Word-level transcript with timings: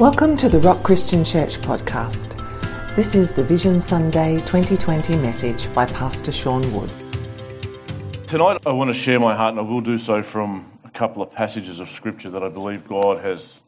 Welcome 0.00 0.38
to 0.38 0.48
the 0.48 0.58
Rock 0.60 0.82
Christian 0.82 1.26
Church 1.26 1.58
podcast. 1.58 2.34
This 2.96 3.14
is 3.14 3.32
the 3.32 3.44
Vision 3.44 3.78
Sunday 3.82 4.36
2020 4.46 5.14
message 5.16 5.70
by 5.74 5.84
Pastor 5.84 6.32
Sean 6.32 6.62
Wood. 6.72 6.88
Tonight, 8.26 8.62
I 8.64 8.72
want 8.72 8.88
to 8.88 8.94
share 8.94 9.20
my 9.20 9.36
heart, 9.36 9.50
and 9.50 9.60
I 9.60 9.62
will 9.62 9.82
do 9.82 9.98
so 9.98 10.22
from 10.22 10.72
a 10.84 10.88
couple 10.88 11.22
of 11.22 11.30
passages 11.30 11.80
of 11.80 11.90
Scripture 11.90 12.30
that 12.30 12.42
I 12.42 12.48
believe 12.48 12.88
God 12.88 13.22
has 13.22 13.60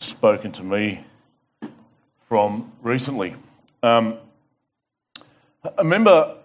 spoken 0.00 0.50
to 0.50 0.64
me 0.64 1.04
from 2.26 2.72
recently. 2.82 3.36
Um, 3.80 4.16
I 5.62 5.70
remember 5.78 6.38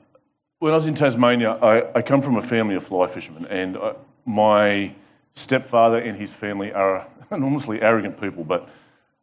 when 0.60 0.74
I 0.74 0.76
was 0.76 0.86
in 0.86 0.94
Tasmania, 0.94 1.54
I, 1.54 1.98
I 1.98 2.02
come 2.04 2.22
from 2.22 2.36
a 2.36 2.42
family 2.44 2.76
of 2.76 2.84
fly 2.84 3.08
fishermen, 3.08 3.48
and 3.48 3.78
I, 3.78 3.96
my 4.28 4.94
stepfather 5.34 5.98
and 5.98 6.20
his 6.20 6.32
family 6.32 6.72
are 6.72 7.08
enormously 7.32 7.82
arrogant 7.82 8.22
people. 8.22 8.44
But 8.44 8.70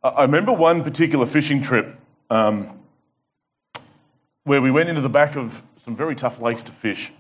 I 0.03 0.23
remember 0.23 0.53
one 0.53 0.83
particular 0.83 1.27
fishing 1.27 1.61
trip 1.63 1.95
um, 2.31 2.81
where 4.45 4.63
we 4.63 4.71
went 4.71 4.89
into 4.89 5.03
the 5.03 5.11
back 5.11 5.37
of 5.37 5.63
some 5.77 5.95
very 5.95 6.15
tough 6.15 6.41
lakes 6.41 6.63
to 6.65 6.73
fish. 6.73 7.13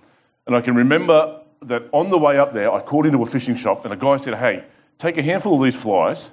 And 0.46 0.56
I 0.56 0.62
can 0.62 0.74
remember 0.74 1.42
that 1.62 1.82
on 1.92 2.08
the 2.08 2.16
way 2.16 2.38
up 2.38 2.54
there, 2.54 2.72
I 2.72 2.80
called 2.80 3.04
into 3.04 3.22
a 3.22 3.26
fishing 3.26 3.54
shop, 3.54 3.84
and 3.84 3.92
a 3.92 3.96
guy 3.96 4.16
said, 4.16 4.34
Hey, 4.36 4.64
take 4.96 5.18
a 5.18 5.22
handful 5.22 5.56
of 5.56 5.62
these 5.62 5.80
flies. 5.80 6.30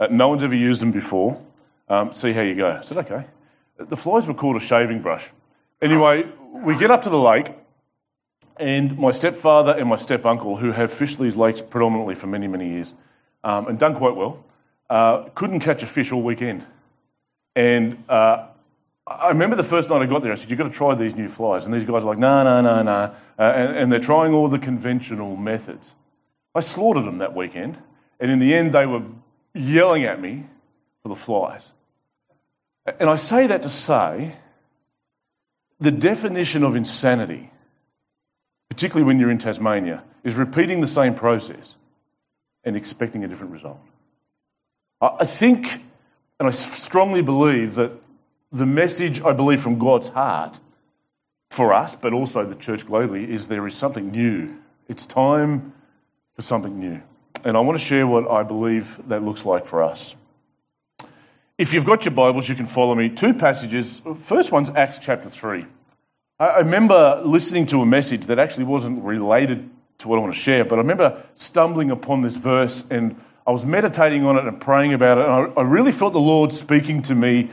Uh, 0.00 0.08
no 0.10 0.28
one's 0.28 0.42
ever 0.42 0.54
used 0.54 0.80
them 0.80 0.90
before. 0.90 1.38
Um, 1.88 2.14
see 2.14 2.32
how 2.32 2.40
you 2.40 2.54
go. 2.54 2.70
I 2.70 2.80
said, 2.80 2.98
Okay. 2.98 3.26
The 3.76 3.96
flies 3.96 4.26
were 4.26 4.34
called 4.34 4.56
a 4.56 4.60
shaving 4.60 5.02
brush. 5.02 5.30
Anyway, 5.82 6.26
we 6.50 6.78
get 6.78 6.90
up 6.90 7.02
to 7.02 7.10
the 7.10 7.18
lake, 7.18 7.48
and 8.56 8.96
my 8.96 9.10
stepfather 9.10 9.72
and 9.72 9.88
my 9.88 9.96
step 9.96 10.24
uncle, 10.24 10.56
who 10.56 10.72
have 10.72 10.90
fished 10.90 11.18
these 11.18 11.36
lakes 11.36 11.60
predominantly 11.60 12.14
for 12.14 12.26
many, 12.26 12.46
many 12.46 12.70
years 12.70 12.94
um, 13.42 13.66
and 13.66 13.78
done 13.78 13.94
quite 13.96 14.14
well, 14.16 14.42
uh, 14.90 15.24
couldn't 15.34 15.60
catch 15.60 15.82
a 15.82 15.86
fish 15.86 16.12
all 16.12 16.22
weekend. 16.22 16.64
And 17.56 18.02
uh, 18.08 18.46
I 19.06 19.28
remember 19.28 19.56
the 19.56 19.64
first 19.64 19.90
night 19.90 20.02
I 20.02 20.06
got 20.06 20.22
there, 20.22 20.32
I 20.32 20.34
said, 20.34 20.50
You've 20.50 20.58
got 20.58 20.68
to 20.68 20.74
try 20.74 20.94
these 20.94 21.14
new 21.14 21.28
flies. 21.28 21.64
And 21.64 21.74
these 21.74 21.84
guys 21.84 22.02
are 22.02 22.06
like, 22.06 22.18
No, 22.18 22.42
no, 22.42 22.60
no, 22.60 22.82
no. 22.82 23.14
And 23.38 23.92
they're 23.92 24.00
trying 24.00 24.32
all 24.32 24.48
the 24.48 24.58
conventional 24.58 25.36
methods. 25.36 25.94
I 26.54 26.60
slaughtered 26.60 27.04
them 27.04 27.18
that 27.18 27.34
weekend. 27.34 27.78
And 28.20 28.30
in 28.30 28.38
the 28.38 28.54
end, 28.54 28.72
they 28.72 28.86
were 28.86 29.02
yelling 29.54 30.04
at 30.04 30.20
me 30.20 30.44
for 31.02 31.08
the 31.08 31.16
flies. 31.16 31.72
And 32.98 33.08
I 33.08 33.16
say 33.16 33.46
that 33.46 33.62
to 33.62 33.70
say 33.70 34.36
the 35.80 35.90
definition 35.90 36.62
of 36.62 36.76
insanity 36.76 37.50
particularly 38.74 39.06
when 39.06 39.20
you're 39.20 39.30
in 39.30 39.38
Tasmania, 39.38 40.02
is 40.24 40.34
repeating 40.34 40.80
the 40.80 40.88
same 40.88 41.14
process 41.14 41.78
and 42.64 42.74
expecting 42.74 43.22
a 43.22 43.28
different 43.28 43.52
result. 43.52 43.78
I 45.20 45.24
think, 45.24 45.82
and 46.38 46.48
I 46.48 46.50
strongly 46.50 47.22
believe, 47.22 47.74
that 47.74 47.92
the 48.52 48.66
message 48.66 49.20
I 49.22 49.32
believe 49.32 49.60
from 49.60 49.78
God's 49.78 50.08
heart 50.08 50.60
for 51.50 51.72
us, 51.74 51.94
but 51.94 52.12
also 52.12 52.44
the 52.44 52.54
church 52.54 52.86
globally, 52.86 53.28
is 53.28 53.48
there 53.48 53.66
is 53.66 53.74
something 53.74 54.10
new. 54.10 54.56
It's 54.88 55.06
time 55.06 55.72
for 56.34 56.42
something 56.42 56.78
new. 56.78 57.02
And 57.44 57.56
I 57.56 57.60
want 57.60 57.78
to 57.78 57.84
share 57.84 58.06
what 58.06 58.30
I 58.30 58.42
believe 58.42 59.00
that 59.08 59.22
looks 59.22 59.44
like 59.44 59.66
for 59.66 59.82
us. 59.82 60.16
If 61.58 61.72
you've 61.72 61.84
got 61.84 62.04
your 62.04 62.14
Bibles, 62.14 62.48
you 62.48 62.54
can 62.54 62.66
follow 62.66 62.94
me. 62.94 63.08
Two 63.08 63.34
passages. 63.34 64.02
First 64.20 64.50
one's 64.50 64.70
Acts 64.70 64.98
chapter 64.98 65.28
3. 65.28 65.66
I 66.40 66.58
remember 66.58 67.22
listening 67.24 67.66
to 67.66 67.80
a 67.80 67.86
message 67.86 68.26
that 68.26 68.40
actually 68.40 68.64
wasn't 68.64 69.04
related 69.04 69.70
to 69.98 70.08
what 70.08 70.16
I 70.16 70.20
want 70.20 70.34
to 70.34 70.40
share, 70.40 70.64
but 70.64 70.76
I 70.76 70.82
remember 70.82 71.24
stumbling 71.36 71.92
upon 71.92 72.22
this 72.22 72.34
verse 72.34 72.82
and 72.90 73.20
I 73.46 73.50
was 73.50 73.64
meditating 73.64 74.24
on 74.24 74.38
it 74.38 74.46
and 74.46 74.60
praying 74.60 74.94
about 74.94 75.18
it, 75.18 75.28
and 75.28 75.52
I, 75.58 75.62
really 75.62 75.92
felt 75.92 76.14
the 76.14 76.20
Lord 76.20 76.52
speaking 76.52 77.02
to 77.02 77.14
me 77.14 77.50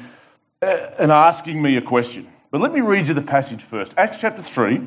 uh, 0.61 0.77
and 0.97 1.11
asking 1.11 1.61
me 1.61 1.75
a 1.75 1.81
question. 1.81 2.27
But 2.49 2.61
let 2.61 2.73
me 2.73 2.79
read 2.79 3.07
you 3.07 3.13
the 3.13 3.21
passage 3.21 3.61
first. 3.61 3.93
Acts 3.97 4.17
chapter 4.19 4.41
3, 4.41 4.81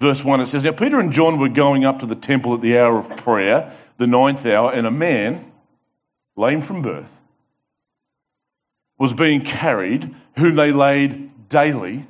verse 0.00 0.22
1, 0.22 0.40
it 0.40 0.46
says, 0.46 0.64
Now 0.64 0.72
Peter 0.72 0.98
and 0.98 1.12
John 1.12 1.38
were 1.38 1.48
going 1.48 1.84
up 1.84 1.98
to 2.00 2.06
the 2.06 2.14
temple 2.14 2.54
at 2.54 2.60
the 2.60 2.78
hour 2.78 2.98
of 2.98 3.16
prayer, 3.16 3.72
the 3.96 4.06
ninth 4.06 4.44
hour, 4.44 4.70
and 4.70 4.86
a 4.86 4.90
man, 4.90 5.50
lame 6.36 6.60
from 6.60 6.82
birth, 6.82 7.20
was 8.98 9.14
being 9.14 9.40
carried, 9.40 10.14
whom 10.36 10.56
they 10.56 10.72
laid 10.72 11.48
daily 11.48 12.06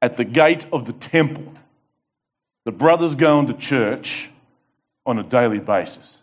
at 0.00 0.16
the 0.16 0.24
gate 0.24 0.66
of 0.72 0.86
the 0.86 0.92
temple. 0.92 1.52
The 2.64 2.72
brothers 2.72 3.16
going 3.16 3.48
to 3.48 3.54
church 3.54 4.30
on 5.04 5.18
a 5.18 5.22
daily 5.22 5.58
basis. 5.58 6.22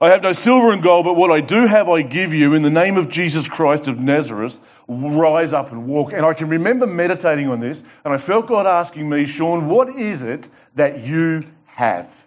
I 0.00 0.08
have 0.08 0.22
no 0.22 0.32
silver 0.32 0.72
and 0.72 0.82
gold, 0.82 1.04
but 1.04 1.14
what 1.14 1.30
I 1.30 1.40
do 1.40 1.66
have 1.66 1.88
I 1.88 2.02
give 2.02 2.34
you 2.34 2.52
in 2.54 2.62
the 2.62 2.70
name 2.70 2.96
of 2.96 3.08
Jesus 3.08 3.48
Christ 3.48 3.88
of 3.88 3.98
Nazareth. 3.98 4.60
Rise 4.88 5.52
up 5.52 5.72
and 5.72 5.86
walk. 5.86 6.12
And 6.12 6.26
I 6.26 6.34
can 6.34 6.48
remember 6.48 6.86
meditating 6.86 7.48
on 7.48 7.60
this, 7.60 7.82
and 8.04 8.12
I 8.12 8.18
felt 8.18 8.46
God 8.46 8.66
asking 8.66 9.08
me, 9.08 9.24
Sean, 9.24 9.68
what 9.68 9.88
is 9.88 10.22
it 10.22 10.48
that 10.74 11.04
you 11.04 11.44
have? 11.66 12.24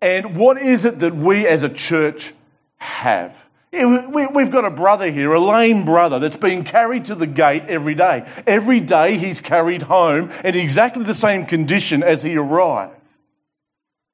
And 0.00 0.36
what 0.36 0.58
is 0.58 0.84
it 0.84 1.00
that 1.00 1.16
we 1.16 1.46
as 1.46 1.62
a 1.62 1.68
church 1.68 2.32
have? 2.76 3.48
We've 3.72 4.50
got 4.50 4.64
a 4.64 4.70
brother 4.70 5.10
here, 5.10 5.34
a 5.34 5.40
lame 5.40 5.84
brother, 5.84 6.18
that's 6.18 6.36
being 6.36 6.64
carried 6.64 7.06
to 7.06 7.14
the 7.14 7.26
gate 7.26 7.64
every 7.68 7.94
day. 7.94 8.26
Every 8.46 8.80
day 8.80 9.18
he's 9.18 9.40
carried 9.40 9.82
home 9.82 10.30
in 10.44 10.54
exactly 10.54 11.04
the 11.04 11.14
same 11.14 11.44
condition 11.44 12.02
as 12.02 12.22
he 12.22 12.36
arrived. 12.36 12.94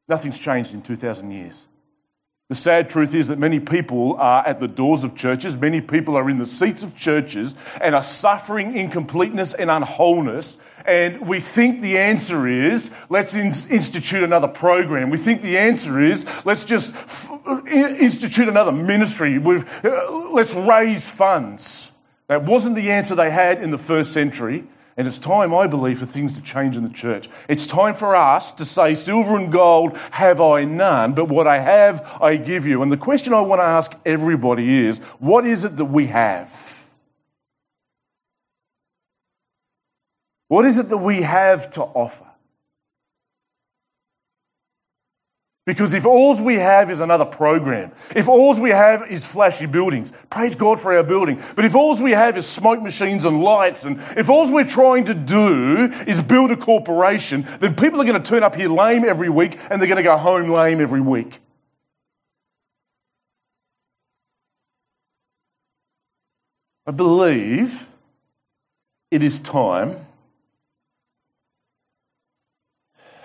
Nothing's 0.08 0.38
changed 0.38 0.74
in 0.74 0.82
2,000 0.82 1.30
years. 1.30 1.66
The 2.52 2.56
sad 2.56 2.90
truth 2.90 3.14
is 3.14 3.28
that 3.28 3.38
many 3.38 3.60
people 3.60 4.16
are 4.18 4.46
at 4.46 4.60
the 4.60 4.68
doors 4.68 5.04
of 5.04 5.16
churches, 5.16 5.56
many 5.56 5.80
people 5.80 6.18
are 6.18 6.28
in 6.28 6.36
the 6.36 6.44
seats 6.44 6.82
of 6.82 6.94
churches 6.94 7.54
and 7.80 7.94
are 7.94 8.02
suffering 8.02 8.76
incompleteness 8.76 9.54
and 9.54 9.70
unwholeness. 9.70 10.58
And 10.84 11.26
we 11.26 11.40
think 11.40 11.80
the 11.80 11.96
answer 11.96 12.46
is 12.46 12.90
let's 13.08 13.32
in- 13.32 13.54
institute 13.70 14.22
another 14.22 14.48
program. 14.48 15.08
We 15.08 15.16
think 15.16 15.40
the 15.40 15.56
answer 15.56 15.98
is 15.98 16.26
let's 16.44 16.64
just 16.64 16.94
f- 16.94 17.32
institute 17.68 18.48
another 18.48 18.70
ministry. 18.70 19.38
Uh, 19.38 20.10
let's 20.32 20.54
raise 20.54 21.08
funds. 21.08 21.90
That 22.26 22.44
wasn't 22.44 22.74
the 22.74 22.90
answer 22.90 23.14
they 23.14 23.30
had 23.30 23.62
in 23.62 23.70
the 23.70 23.78
first 23.78 24.12
century. 24.12 24.64
And 24.96 25.06
it's 25.06 25.18
time, 25.18 25.54
I 25.54 25.66
believe, 25.66 25.98
for 25.98 26.06
things 26.06 26.34
to 26.34 26.42
change 26.42 26.76
in 26.76 26.82
the 26.82 26.90
church. 26.90 27.28
It's 27.48 27.66
time 27.66 27.94
for 27.94 28.14
us 28.14 28.52
to 28.52 28.64
say, 28.64 28.94
Silver 28.94 29.36
and 29.36 29.50
gold 29.50 29.96
have 30.12 30.40
I 30.40 30.64
none, 30.64 31.14
but 31.14 31.28
what 31.28 31.46
I 31.46 31.60
have, 31.60 32.18
I 32.20 32.36
give 32.36 32.66
you. 32.66 32.82
And 32.82 32.92
the 32.92 32.98
question 32.98 33.32
I 33.32 33.40
want 33.40 33.60
to 33.60 33.64
ask 33.64 33.92
everybody 34.04 34.86
is 34.86 34.98
what 35.18 35.46
is 35.46 35.64
it 35.64 35.76
that 35.76 35.86
we 35.86 36.08
have? 36.08 36.90
What 40.48 40.66
is 40.66 40.78
it 40.78 40.90
that 40.90 40.98
we 40.98 41.22
have 41.22 41.70
to 41.70 41.82
offer? 41.82 42.26
Because 45.64 45.94
if 45.94 46.04
all 46.06 46.42
we 46.42 46.56
have 46.56 46.90
is 46.90 46.98
another 46.98 47.24
program, 47.24 47.92
if 48.16 48.28
all 48.28 48.60
we 48.60 48.70
have 48.70 49.08
is 49.08 49.24
flashy 49.24 49.66
buildings, 49.66 50.12
praise 50.28 50.56
God 50.56 50.80
for 50.80 50.92
our 50.92 51.04
building. 51.04 51.40
But 51.54 51.64
if 51.64 51.76
all 51.76 52.00
we 52.02 52.10
have 52.10 52.36
is 52.36 52.48
smoke 52.48 52.82
machines 52.82 53.24
and 53.24 53.44
lights, 53.44 53.84
and 53.84 54.00
if 54.16 54.28
all 54.28 54.50
we're 54.52 54.66
trying 54.66 55.04
to 55.04 55.14
do 55.14 55.84
is 56.04 56.20
build 56.20 56.50
a 56.50 56.56
corporation, 56.56 57.46
then 57.60 57.76
people 57.76 58.00
are 58.00 58.04
going 58.04 58.20
to 58.20 58.28
turn 58.28 58.42
up 58.42 58.56
here 58.56 58.68
lame 58.68 59.04
every 59.04 59.28
week 59.28 59.56
and 59.70 59.80
they're 59.80 59.86
going 59.86 59.98
to 59.98 60.02
go 60.02 60.16
home 60.16 60.48
lame 60.48 60.80
every 60.80 61.00
week. 61.00 61.38
I 66.84 66.90
believe 66.90 67.86
it 69.12 69.22
is 69.22 69.38
time. 69.38 70.06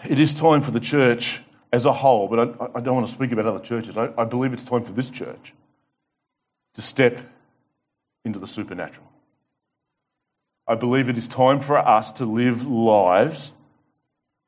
It 0.07 0.19
is 0.19 0.35
time 0.35 0.61
for 0.61 0.69
the 0.69 0.79
church 0.79 1.41
as 1.77 1.85
a 1.85 1.93
whole, 1.93 2.27
but 2.27 2.39
I, 2.39 2.79
I 2.79 2.81
don't 2.81 2.95
want 2.95 3.05
to 3.05 3.13
speak 3.13 3.31
about 3.31 3.45
other 3.45 3.63
churches. 3.63 3.97
I, 3.97 4.09
I 4.17 4.25
believe 4.25 4.51
it's 4.51 4.65
time 4.65 4.83
for 4.83 4.93
this 4.93 5.11
church 5.11 5.53
to 6.73 6.81
step 6.81 7.19
into 8.25 8.39
the 8.39 8.47
supernatural. 8.47 9.07
I 10.67 10.73
believe 10.73 11.07
it 11.07 11.19
is 11.19 11.27
time 11.27 11.59
for 11.59 11.77
us 11.77 12.11
to 12.13 12.25
live 12.25 12.65
lives 12.65 13.53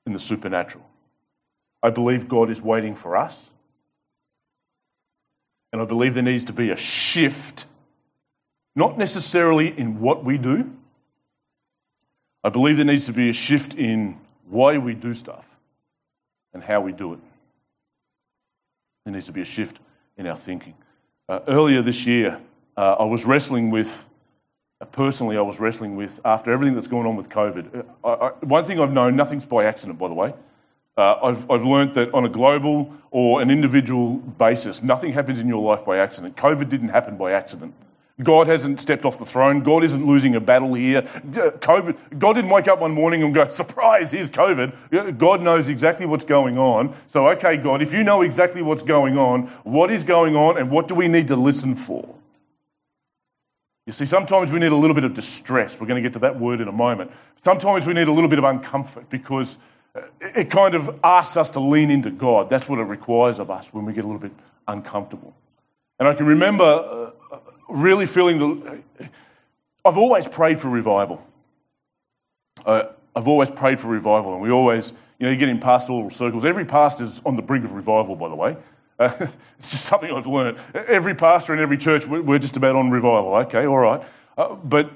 in 0.08 0.14
the 0.14 0.18
supernatural. 0.18 0.84
I 1.84 1.92
believe 1.92 2.28
God 2.28 2.50
is 2.50 2.64
waiting 2.64 2.96
for 2.96 3.16
us. 3.16 3.52
And 5.72 5.80
I 5.80 5.86
believe 5.86 6.16
there 6.16 6.24
needs 6.24 6.46
to 6.46 6.54
be 6.54 6.72
a 6.72 6.76
shift, 6.76 7.68
not 8.76 8.98
necessarily 8.98 9.68
in 9.68 10.00
what 10.00 10.26
we 10.26 10.40
do. 10.40 10.76
I 12.44 12.50
believe 12.50 12.78
there 12.78 12.86
needs 12.86 13.06
to 13.06 13.14
be 13.14 13.30
a 13.30 13.34
shift 13.34 13.76
in 13.76 14.20
why 14.48 14.80
we 14.80 14.96
do 14.96 15.14
stuff 15.14 15.59
and 16.54 16.64
how 16.64 16.82
we 16.82 16.92
do 16.92 17.14
it. 17.14 17.20
There 19.06 19.14
needs 19.14 19.28
to 19.28 19.32
be 19.32 19.42
a 19.42 19.46
shift 19.46 19.80
in 20.18 20.28
our 20.28 20.36
thinking. 20.36 20.76
Uh, 21.28 21.40
earlier 21.48 21.82
this 21.82 22.06
year, 22.06 22.40
uh, 22.78 22.96
I 23.00 23.06
was 23.06 23.26
wrestling 23.26 23.72
with, 23.72 24.08
uh, 24.82 24.86
personally, 24.86 25.38
I 25.38 25.42
was 25.42 25.60
wrestling 25.60 25.96
with, 25.96 26.20
after 26.26 26.52
everything 26.52 26.76
that's 26.76 26.88
going 26.88 27.08
on 27.08 27.16
with 27.16 27.30
COVID. 27.30 27.86
Uh, 28.04 28.08
I, 28.08 28.28
I, 28.28 28.30
one 28.42 28.66
thing 28.66 28.80
I've 28.80 28.92
known, 28.92 29.16
nothing's 29.16 29.46
by 29.46 29.66
accident, 29.66 30.00
by 30.00 30.08
the 30.08 30.14
way. 30.14 30.34
Uh, 30.98 31.16
I've, 31.24 31.50
I've 31.50 31.64
learned 31.64 31.94
that 31.94 32.14
on 32.14 32.26
a 32.26 32.30
global 32.30 32.94
or 33.12 33.42
an 33.42 33.50
individual 33.50 34.16
basis, 34.18 34.84
nothing 34.84 35.14
happens 35.14 35.40
in 35.40 35.48
your 35.48 35.62
life 35.62 35.86
by 35.86 35.98
accident. 35.98 36.36
COVID 36.36 36.68
didn't 36.68 36.90
happen 36.90 37.16
by 37.16 37.32
accident. 37.32 37.74
God 38.22 38.48
hasn't 38.48 38.80
stepped 38.80 39.06
off 39.06 39.18
the 39.18 39.26
throne. 39.26 39.62
God 39.62 39.84
isn't 39.84 40.06
losing 40.06 40.36
a 40.36 40.42
battle 40.42 40.74
here. 40.74 41.04
COVID, 41.04 42.20
God 42.20 42.34
didn't 42.34 42.50
wake 42.50 42.68
up 42.68 42.80
one 42.80 42.92
morning 42.92 43.24
and 43.24 43.34
go, 43.34 43.48
surprise, 43.50 44.12
here's 44.12 44.30
COVID. 44.30 45.18
God 45.18 45.42
knows 45.42 45.70
exactly 45.70 46.06
what's 46.06 46.26
going 46.26 46.58
on. 46.58 46.96
So, 47.08 47.30
okay, 47.30 47.56
God, 47.58 47.82
if 47.82 47.94
you 47.94 48.04
know 48.04 48.22
exactly 48.22 48.62
what's 48.62 48.84
going 48.84 49.18
on, 49.18 49.48
what 49.64 49.90
is 49.90 50.04
going 50.04 50.36
on 50.36 50.58
and 50.58 50.70
what 50.70 50.88
do 50.88 50.96
we 50.96 51.08
need 51.08 51.30
to 51.30 51.36
listen 51.36 51.76
for? 51.76 52.16
You 53.88 53.94
see, 53.94 54.06
sometimes 54.06 54.52
we 54.52 54.60
need 54.60 54.72
a 54.72 54.76
little 54.76 54.94
bit 54.94 55.04
of 55.04 55.14
distress. 55.14 55.80
We're 55.80 55.88
going 55.88 56.04
to 56.04 56.08
get 56.08 56.14
to 56.14 56.20
that 56.20 56.40
word 56.40 56.62
in 56.62 56.68
a 56.68 56.72
moment. 56.72 57.12
Sometimes 57.44 57.88
we 57.88 57.94
need 57.94 58.08
a 58.08 58.12
little 58.12 58.30
bit 58.30 58.38
of 58.38 58.46
uncomfort 58.46 59.10
because 59.10 59.58
it 60.22 60.52
kind 60.52 60.76
of 60.76 61.00
asks 61.04 61.38
us 61.38 61.50
to 61.52 61.60
lean 61.60 61.90
into 61.90 62.12
God. 62.12 62.50
That's 62.50 62.70
what 62.70 62.80
it 62.80 62.84
requires 62.84 63.40
of 63.40 63.50
us 63.50 63.74
when 63.74 63.86
we 63.86 63.94
get 63.94 64.04
a 64.04 64.08
little 64.08 64.22
bit 64.22 64.34
uncomfortable. 64.68 65.34
And 65.98 66.08
I 66.08 66.14
can 66.14 66.26
remember 66.26 66.64
uh, 66.64 67.12
really 67.70 68.06
feeling 68.06 68.40
the. 68.40 68.84
I've 69.86 69.98
always 69.98 70.28
prayed 70.28 70.60
for 70.60 70.70
revival. 70.70 71.26
Uh, 72.66 72.84
I've 73.16 73.28
always 73.28 73.50
prayed 73.50 73.80
for 73.80 73.88
revival, 73.88 74.34
and 74.34 74.42
we 74.42 74.52
always, 74.52 74.94
you 75.18 75.26
know, 75.26 75.32
you 75.32 75.38
get 75.38 75.50
in 75.50 75.60
pastoral 75.60 76.10
circles. 76.10 76.46
Every 76.46 76.66
pastor's 76.66 77.22
on 77.26 77.36
the 77.36 77.42
brink 77.42 77.66
of 77.66 77.72
revival, 77.72 78.16
by 78.16 78.30
the 78.30 78.36
way. 78.36 78.58
Uh, 79.00 79.12
it's 79.60 79.72
just 79.72 79.86
something 79.86 80.12
I've 80.12 80.28
learned. 80.28 80.58
Every 80.74 81.16
pastor 81.16 81.54
in 81.54 81.60
every 81.60 81.78
church, 81.78 82.06
we're 82.06 82.40
just 82.40 82.58
about 82.58 82.76
on 82.76 82.90
revival. 82.92 83.36
Okay, 83.36 83.66
all 83.66 83.78
right. 83.78 84.02
Uh, 84.38 84.56
but 84.56 84.92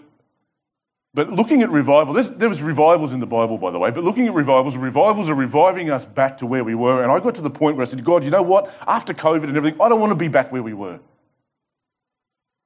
but 1.16 1.32
looking 1.32 1.62
at 1.62 1.70
revival, 1.70 2.16
there 2.16 2.50
was 2.50 2.64
revivals 2.64 3.14
in 3.14 3.20
the 3.20 3.28
Bible, 3.28 3.60
by 3.60 3.70
the 3.70 3.78
way, 3.78 3.92
but 3.92 4.04
looking 4.04 4.28
at 4.28 4.34
revivals, 4.34 4.76
revivals 4.76 5.30
are 5.30 5.36
reviving 5.36 5.92
us 5.92 6.06
back 6.06 6.38
to 6.40 6.48
where 6.48 6.64
we 6.64 6.74
were. 6.74 7.04
And 7.04 7.12
I 7.12 7.20
got 7.20 7.36
to 7.36 7.42
the 7.42 7.52
point 7.52 7.78
where 7.78 7.84
I 7.84 7.86
said, 7.86 8.04
God, 8.04 8.24
you 8.24 8.32
know 8.32 8.42
what? 8.42 8.74
After 8.88 9.14
COVID 9.14 9.44
and 9.44 9.56
everything, 9.56 9.80
I 9.80 9.90
don't 9.90 10.00
want 10.00 10.10
to 10.10 10.16
be 10.16 10.28
back 10.28 10.52
where 10.52 10.64
we 10.64 10.74
were. 10.74 11.00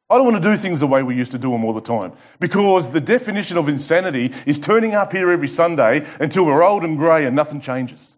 I 0.09 0.15
don't 0.15 0.25
want 0.25 0.41
to 0.41 0.49
do 0.49 0.55
things 0.55 0.79
the 0.79 0.87
way 0.87 1.03
we 1.03 1.15
used 1.15 1.31
to 1.33 1.37
do 1.37 1.51
them 1.51 1.65
all 1.65 1.73
the 1.73 1.81
time. 1.81 2.13
Because 2.39 2.91
the 2.91 3.01
definition 3.01 3.57
of 3.57 3.67
insanity 3.67 4.31
is 4.45 4.57
turning 4.57 4.95
up 4.95 5.11
here 5.11 5.29
every 5.31 5.49
Sunday 5.49 6.05
until 6.19 6.45
we're 6.45 6.63
old 6.63 6.83
and 6.83 6.97
grey 6.97 7.25
and 7.25 7.35
nothing 7.35 7.59
changes. 7.59 8.17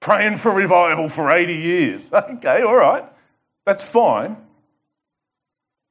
Praying 0.00 0.36
for 0.36 0.52
revival 0.52 1.08
for 1.08 1.30
80 1.30 1.54
years. 1.54 2.10
Okay, 2.12 2.62
all 2.62 2.76
right. 2.76 3.04
That's 3.64 3.88
fine. 3.88 4.36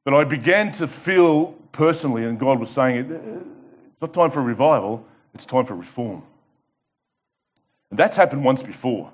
But 0.05 0.13
I 0.13 0.23
began 0.23 0.71
to 0.73 0.87
feel 0.87 1.53
personally, 1.71 2.23
and 2.23 2.39
God 2.39 2.59
was 2.59 2.69
saying, 2.69 3.11
it's 3.89 3.99
not 3.99 4.13
time 4.13 4.29
for 4.29 4.41
revival, 4.41 5.03
it's 5.33 5.47
time 5.47 5.65
for 5.65 5.75
reform. 5.75 6.21
And 7.89 7.97
that's 7.97 8.15
happened 8.15 8.45
once 8.45 8.61
before. 8.61 9.11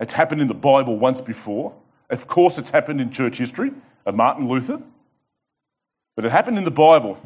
It's 0.00 0.14
happened 0.14 0.40
in 0.40 0.48
the 0.48 0.54
Bible 0.54 0.98
once 0.98 1.20
before. 1.20 1.74
Of 2.14 2.26
course, 2.26 2.58
it's 2.58 2.70
happened 2.70 3.00
in 3.00 3.10
church 3.10 3.38
history 3.38 3.72
of 4.06 4.14
Martin 4.14 4.48
Luther. 4.48 4.80
But 6.16 6.24
it 6.24 6.32
happened 6.32 6.58
in 6.58 6.64
the 6.64 6.70
Bible. 6.70 7.20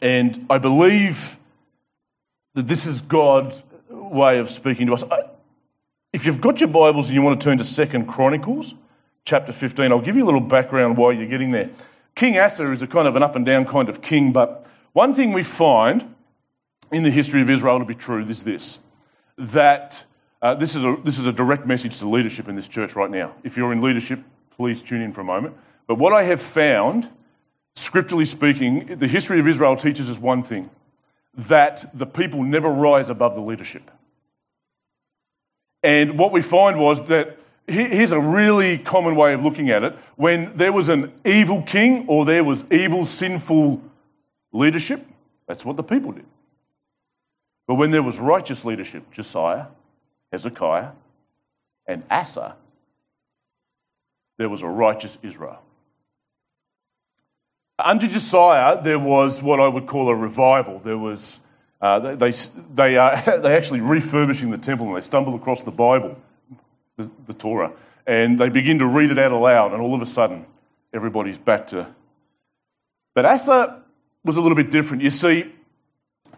And 0.00 0.46
I 0.48 0.58
believe 0.58 1.38
that 2.54 2.66
this 2.66 2.86
is 2.86 3.00
God's 3.00 3.62
way 3.88 4.38
of 4.38 4.50
speaking 4.50 4.86
to 4.86 4.94
us. 4.94 5.04
If 6.12 6.26
you've 6.26 6.40
got 6.40 6.60
your 6.60 6.68
Bibles 6.68 7.08
and 7.08 7.14
you 7.14 7.22
want 7.22 7.40
to 7.40 7.44
turn 7.44 7.58
to 7.58 7.64
Second 7.64 8.06
Chronicles, 8.06 8.74
chapter 9.24 9.52
15. 9.52 9.90
I'll 9.90 10.00
give 10.00 10.16
you 10.16 10.24
a 10.24 10.26
little 10.26 10.40
background 10.40 10.96
while 10.96 11.12
you're 11.12 11.28
getting 11.28 11.50
there. 11.50 11.70
King 12.14 12.38
Asa 12.38 12.70
is 12.70 12.82
a 12.82 12.86
kind 12.86 13.08
of 13.08 13.16
an 13.16 13.22
up 13.22 13.34
and 13.36 13.44
down 13.44 13.64
kind 13.64 13.88
of 13.88 14.02
king, 14.02 14.32
but 14.32 14.66
one 14.92 15.12
thing 15.12 15.32
we 15.32 15.42
find 15.42 16.14
in 16.92 17.02
the 17.02 17.10
history 17.10 17.40
of 17.40 17.50
Israel 17.50 17.78
to 17.78 17.84
be 17.84 17.94
true 17.94 18.24
is 18.24 18.44
this 18.44 18.78
that 19.36 20.04
uh, 20.44 20.54
this, 20.54 20.76
is 20.76 20.84
a, 20.84 20.96
this 21.02 21.18
is 21.18 21.26
a 21.26 21.32
direct 21.32 21.66
message 21.66 21.98
to 21.98 22.08
leadership 22.08 22.48
in 22.48 22.54
this 22.54 22.68
church 22.68 22.94
right 22.94 23.10
now. 23.10 23.34
If 23.42 23.56
you're 23.56 23.72
in 23.72 23.80
leadership, 23.80 24.20
please 24.56 24.82
tune 24.82 25.00
in 25.00 25.12
for 25.12 25.22
a 25.22 25.24
moment. 25.24 25.56
But 25.86 25.96
what 25.96 26.12
I 26.12 26.24
have 26.24 26.40
found, 26.40 27.08
scripturally 27.74 28.26
speaking, 28.26 28.98
the 28.98 29.08
history 29.08 29.40
of 29.40 29.48
Israel 29.48 29.74
teaches 29.74 30.10
us 30.10 30.18
one 30.18 30.42
thing 30.42 30.70
that 31.34 31.86
the 31.92 32.06
people 32.06 32.42
never 32.42 32.68
rise 32.68 33.08
above 33.08 33.34
the 33.34 33.40
leadership. 33.40 33.90
And 35.82 36.18
what 36.18 36.30
we 36.30 36.42
find 36.42 36.78
was 36.78 37.08
that 37.08 37.38
Here's 37.66 38.12
a 38.12 38.20
really 38.20 38.76
common 38.76 39.16
way 39.16 39.32
of 39.32 39.42
looking 39.42 39.70
at 39.70 39.82
it. 39.82 39.94
When 40.16 40.54
there 40.54 40.70
was 40.70 40.90
an 40.90 41.12
evil 41.24 41.62
king 41.62 42.04
or 42.08 42.26
there 42.26 42.44
was 42.44 42.70
evil, 42.70 43.06
sinful 43.06 43.80
leadership, 44.52 45.06
that's 45.46 45.64
what 45.64 45.76
the 45.76 45.82
people 45.82 46.12
did. 46.12 46.26
But 47.66 47.76
when 47.76 47.90
there 47.90 48.02
was 48.02 48.18
righteous 48.18 48.66
leadership, 48.66 49.10
Josiah, 49.12 49.68
Hezekiah, 50.34 50.90
and 51.86 52.04
Asa, 52.10 52.56
there 54.36 54.48
was 54.48 54.62
a 54.62 54.66
righteous 54.66 55.16
Israel. 55.22 55.62
Under 57.78 58.08
Josiah, 58.08 58.82
there 58.82 58.98
was 58.98 59.44
what 59.44 59.60
I 59.60 59.68
would 59.68 59.86
call 59.86 60.08
a 60.08 60.14
revival. 60.14 60.80
There 60.80 60.98
was, 60.98 61.40
uh, 61.80 62.16
they, 62.16 62.32
they, 62.74 62.98
uh, 62.98 63.14
they 63.42 63.56
actually 63.56 63.80
refurbishing 63.80 64.50
the 64.50 64.58
temple 64.58 64.88
and 64.88 64.96
they 64.96 65.00
stumble 65.00 65.36
across 65.36 65.62
the 65.62 65.70
Bible 65.70 66.16
the, 66.96 67.08
the 67.28 67.32
Torah, 67.32 67.72
and 68.04 68.36
they 68.36 68.48
begin 68.48 68.80
to 68.80 68.86
read 68.86 69.12
it 69.12 69.18
out 69.18 69.30
aloud, 69.30 69.72
and 69.72 69.80
all 69.80 69.94
of 69.94 70.02
a 70.02 70.06
sudden, 70.06 70.46
everybody's 70.92 71.38
back 71.38 71.68
to. 71.68 71.94
But 73.14 73.24
Asa 73.24 73.82
was 74.24 74.36
a 74.36 74.40
little 74.40 74.56
bit 74.56 74.72
different. 74.72 75.02
You 75.04 75.10
see, 75.10 75.52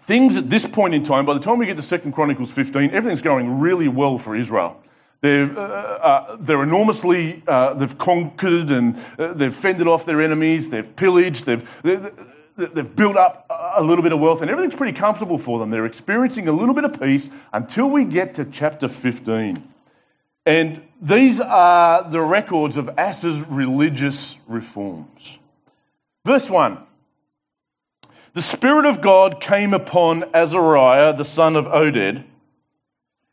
things 0.06 0.36
at 0.36 0.48
this 0.48 0.64
point 0.64 0.94
in 0.94 1.02
time, 1.02 1.26
by 1.26 1.34
the 1.34 1.40
time 1.40 1.58
we 1.58 1.66
get 1.66 1.76
to 1.76 1.82
Second 1.82 2.12
Chronicles 2.12 2.52
15, 2.52 2.90
everything's 2.90 3.22
going 3.22 3.58
really 3.58 3.88
well 3.88 4.18
for 4.18 4.36
Israel. 4.36 4.80
They're, 5.20 5.58
uh, 5.58 5.62
uh, 5.62 6.36
they're 6.38 6.62
enormously, 6.62 7.42
uh, 7.48 7.74
they've 7.74 7.98
conquered 7.98 8.70
and 8.70 8.96
uh, 9.18 9.32
they've 9.32 9.54
fended 9.54 9.88
off 9.88 10.06
their 10.06 10.22
enemies, 10.22 10.70
they've 10.70 10.94
pillaged, 10.94 11.46
they've, 11.46 11.82
they've 11.82 12.96
built 12.96 13.16
up 13.16 13.46
a 13.50 13.82
little 13.82 14.02
bit 14.02 14.12
of 14.12 14.20
wealth, 14.20 14.42
and 14.42 14.50
everything's 14.50 14.76
pretty 14.76 14.96
comfortable 14.96 15.38
for 15.38 15.58
them. 15.58 15.70
They're 15.70 15.86
experiencing 15.86 16.46
a 16.46 16.52
little 16.52 16.74
bit 16.74 16.84
of 16.84 17.00
peace 17.00 17.28
until 17.52 17.90
we 17.90 18.04
get 18.04 18.34
to 18.36 18.44
chapter 18.44 18.86
15. 18.86 19.72
And 20.44 20.82
these 21.02 21.40
are 21.40 22.08
the 22.08 22.20
records 22.20 22.76
of 22.76 22.96
Asa's 22.96 23.42
religious 23.48 24.38
reforms. 24.46 25.38
Verse 26.24 26.48
1 26.48 26.85
The 28.36 28.42
Spirit 28.42 28.84
of 28.84 29.00
God 29.00 29.40
came 29.40 29.72
upon 29.72 30.24
Azariah, 30.34 31.14
the 31.14 31.24
son 31.24 31.56
of 31.56 31.64
Oded, 31.68 32.22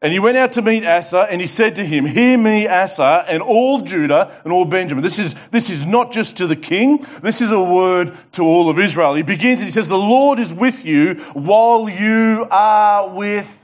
and 0.02 0.14
he 0.14 0.20
went 0.20 0.38
out 0.38 0.54
to 0.54 0.62
meet 0.62 0.86
Asa, 0.86 1.28
and 1.30 1.42
he 1.42 1.48
said 1.48 1.76
to 1.76 1.86
him, 1.86 2.06
Hear 2.06 2.38
me, 2.38 2.70
Asa, 2.70 3.26
and 3.28 3.42
all 3.42 3.82
Judah 3.82 4.32
and 4.46 4.54
all 4.54 4.64
Benjamin. 4.64 5.04
This 5.04 5.20
is, 5.20 5.34
this 5.50 5.70
is 5.70 5.86
not 5.86 6.14
just 6.14 6.38
to 6.38 6.48
the 6.48 6.56
king, 6.56 7.06
this 7.22 7.42
is 7.42 7.52
a 7.52 7.60
word 7.60 8.16
to 8.32 8.44
all 8.44 8.70
of 8.70 8.80
Israel. 8.80 9.14
He 9.16 9.24
begins 9.24 9.60
and 9.60 9.68
he 9.68 9.74
says, 9.74 9.90
The 9.90 9.98
Lord 9.98 10.40
is 10.40 10.54
with 10.54 10.86
you 10.86 11.16
while 11.34 11.90
you 11.90 12.48
are 12.50 13.10
with 13.10 13.62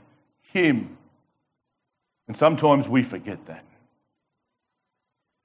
him. 0.52 0.98
And 2.28 2.36
sometimes 2.36 2.86
we 2.86 3.02
forget 3.02 3.46
that. 3.46 3.64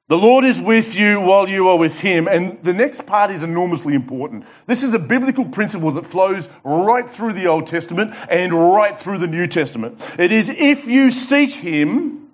The 0.08 0.18
Lord 0.18 0.46
is 0.46 0.62
with 0.62 0.96
you 0.96 1.20
while 1.20 1.50
you 1.50 1.68
are 1.68 1.78
with 1.78 2.00
Him. 2.00 2.28
And 2.28 2.62
the 2.64 2.74
next 2.74 3.06
part 3.06 3.32
is 3.32 3.42
enormously 3.42 3.96
important. 3.96 4.46
This 4.68 4.84
is 4.84 4.94
a 4.94 5.00
biblical 5.00 5.46
principle 5.46 5.92
that 5.92 6.06
flows 6.06 6.48
right 6.64 7.10
through 7.10 7.34
the 7.34 7.48
Old 7.48 7.66
Testament 7.66 8.14
and 8.30 8.54
right 8.54 8.96
through 8.96 9.18
the 9.18 9.28
New 9.28 9.48
Testament. 9.48 10.16
It 10.20 10.32
is 10.32 10.50
if 10.50 10.88
you 10.88 11.10
seek 11.10 11.52
Him, 11.52 12.30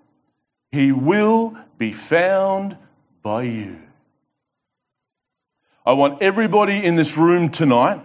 He 0.71 0.91
will 0.91 1.55
be 1.77 1.93
found 1.93 2.77
by 3.23 3.43
you. 3.43 3.81
I 5.85 5.93
want 5.93 6.21
everybody 6.21 6.83
in 6.83 6.95
this 6.95 7.17
room 7.17 7.49
tonight 7.49 8.01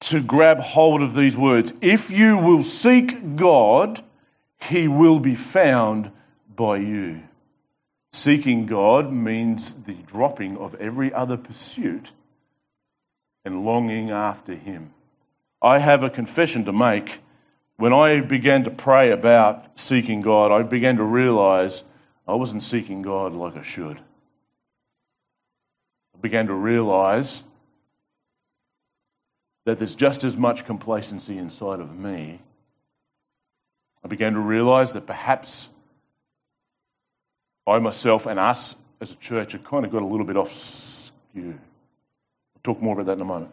to 0.00 0.22
grab 0.22 0.60
hold 0.60 1.02
of 1.02 1.14
these 1.14 1.36
words. 1.36 1.72
If 1.80 2.10
you 2.10 2.38
will 2.38 2.62
seek 2.62 3.36
God, 3.36 4.02
he 4.60 4.88
will 4.88 5.20
be 5.20 5.34
found 5.34 6.10
by 6.54 6.78
you. 6.78 7.22
Seeking 8.12 8.66
God 8.66 9.12
means 9.12 9.74
the 9.74 9.94
dropping 9.94 10.56
of 10.56 10.74
every 10.76 11.12
other 11.12 11.36
pursuit 11.36 12.12
and 13.44 13.64
longing 13.64 14.10
after 14.10 14.54
Him. 14.54 14.92
I 15.60 15.78
have 15.78 16.02
a 16.02 16.10
confession 16.10 16.64
to 16.64 16.72
make. 16.72 17.20
When 17.76 17.92
I 17.92 18.20
began 18.20 18.64
to 18.64 18.70
pray 18.70 19.10
about 19.10 19.78
seeking 19.78 20.20
God, 20.20 20.50
I 20.50 20.62
began 20.62 20.96
to 20.96 21.04
realize 21.04 21.84
I 22.26 22.34
wasn't 22.34 22.62
seeking 22.62 23.02
God 23.02 23.32
like 23.32 23.56
I 23.56 23.62
should. 23.62 23.98
I 26.14 26.20
began 26.20 26.46
to 26.48 26.54
realize 26.54 27.44
that 29.64 29.78
there's 29.78 29.94
just 29.94 30.24
as 30.24 30.36
much 30.36 30.64
complacency 30.64 31.38
inside 31.38 31.80
of 31.80 31.96
me. 31.96 32.40
I 34.02 34.08
began 34.08 34.32
to 34.32 34.40
realize 34.40 34.92
that 34.94 35.06
perhaps 35.06 35.70
I 37.68 37.78
myself 37.78 38.26
and 38.26 38.38
us 38.38 38.74
as 39.00 39.12
a 39.12 39.16
church 39.16 39.52
have 39.52 39.64
kind 39.64 39.84
of 39.84 39.90
got 39.90 40.02
a 40.02 40.06
little 40.06 40.26
bit 40.26 40.36
off 40.36 40.52
skew. 40.52 41.58
I'll 41.58 42.62
talk 42.62 42.82
more 42.82 42.94
about 42.94 43.06
that 43.06 43.16
in 43.16 43.20
a 43.20 43.24
moment. 43.24 43.50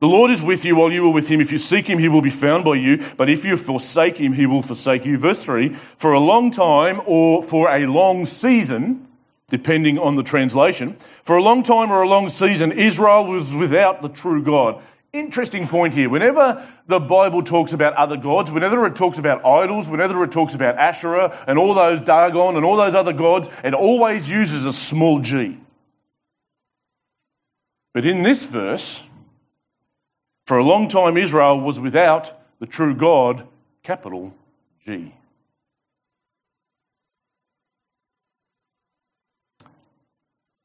The 0.00 0.08
Lord 0.08 0.30
is 0.30 0.42
with 0.42 0.64
you 0.64 0.76
while 0.76 0.92
you 0.92 1.06
are 1.06 1.12
with 1.12 1.28
him. 1.28 1.40
If 1.40 1.52
you 1.52 1.58
seek 1.58 1.86
him, 1.88 1.98
he 1.98 2.08
will 2.08 2.20
be 2.20 2.30
found 2.30 2.64
by 2.64 2.74
you. 2.74 3.02
But 3.16 3.30
if 3.30 3.44
you 3.44 3.56
forsake 3.56 4.18
him, 4.18 4.32
he 4.32 4.44
will 4.44 4.60
forsake 4.60 5.06
you. 5.06 5.16
Verse 5.16 5.44
3 5.44 5.70
For 5.72 6.12
a 6.12 6.20
long 6.20 6.50
time 6.50 7.00
or 7.06 7.42
for 7.42 7.70
a 7.70 7.86
long 7.86 8.26
season, 8.26 9.06
depending 9.48 9.98
on 9.98 10.16
the 10.16 10.22
translation, 10.22 10.96
for 11.22 11.36
a 11.36 11.42
long 11.42 11.62
time 11.62 11.90
or 11.90 12.02
a 12.02 12.08
long 12.08 12.28
season, 12.28 12.72
Israel 12.72 13.24
was 13.24 13.54
without 13.54 14.02
the 14.02 14.08
true 14.08 14.42
God. 14.42 14.82
Interesting 15.14 15.68
point 15.68 15.94
here. 15.94 16.08
Whenever 16.08 16.66
the 16.88 16.98
Bible 16.98 17.44
talks 17.44 17.72
about 17.72 17.92
other 17.94 18.16
gods, 18.16 18.50
whenever 18.50 18.84
it 18.84 18.96
talks 18.96 19.16
about 19.16 19.46
idols, 19.46 19.88
whenever 19.88 20.24
it 20.24 20.32
talks 20.32 20.56
about 20.56 20.76
Asherah 20.76 21.38
and 21.46 21.56
all 21.56 21.72
those 21.72 22.00
Dagon 22.00 22.56
and 22.56 22.64
all 22.64 22.76
those 22.76 22.96
other 22.96 23.12
gods, 23.12 23.48
it 23.62 23.74
always 23.74 24.28
uses 24.28 24.66
a 24.66 24.72
small 24.72 25.20
g. 25.20 25.56
But 27.92 28.04
in 28.04 28.22
this 28.22 28.44
verse, 28.44 29.04
for 30.46 30.58
a 30.58 30.64
long 30.64 30.88
time, 30.88 31.16
Israel 31.16 31.60
was 31.60 31.78
without 31.78 32.32
the 32.58 32.66
true 32.66 32.92
God, 32.92 33.46
capital 33.84 34.34
G. 34.84 35.14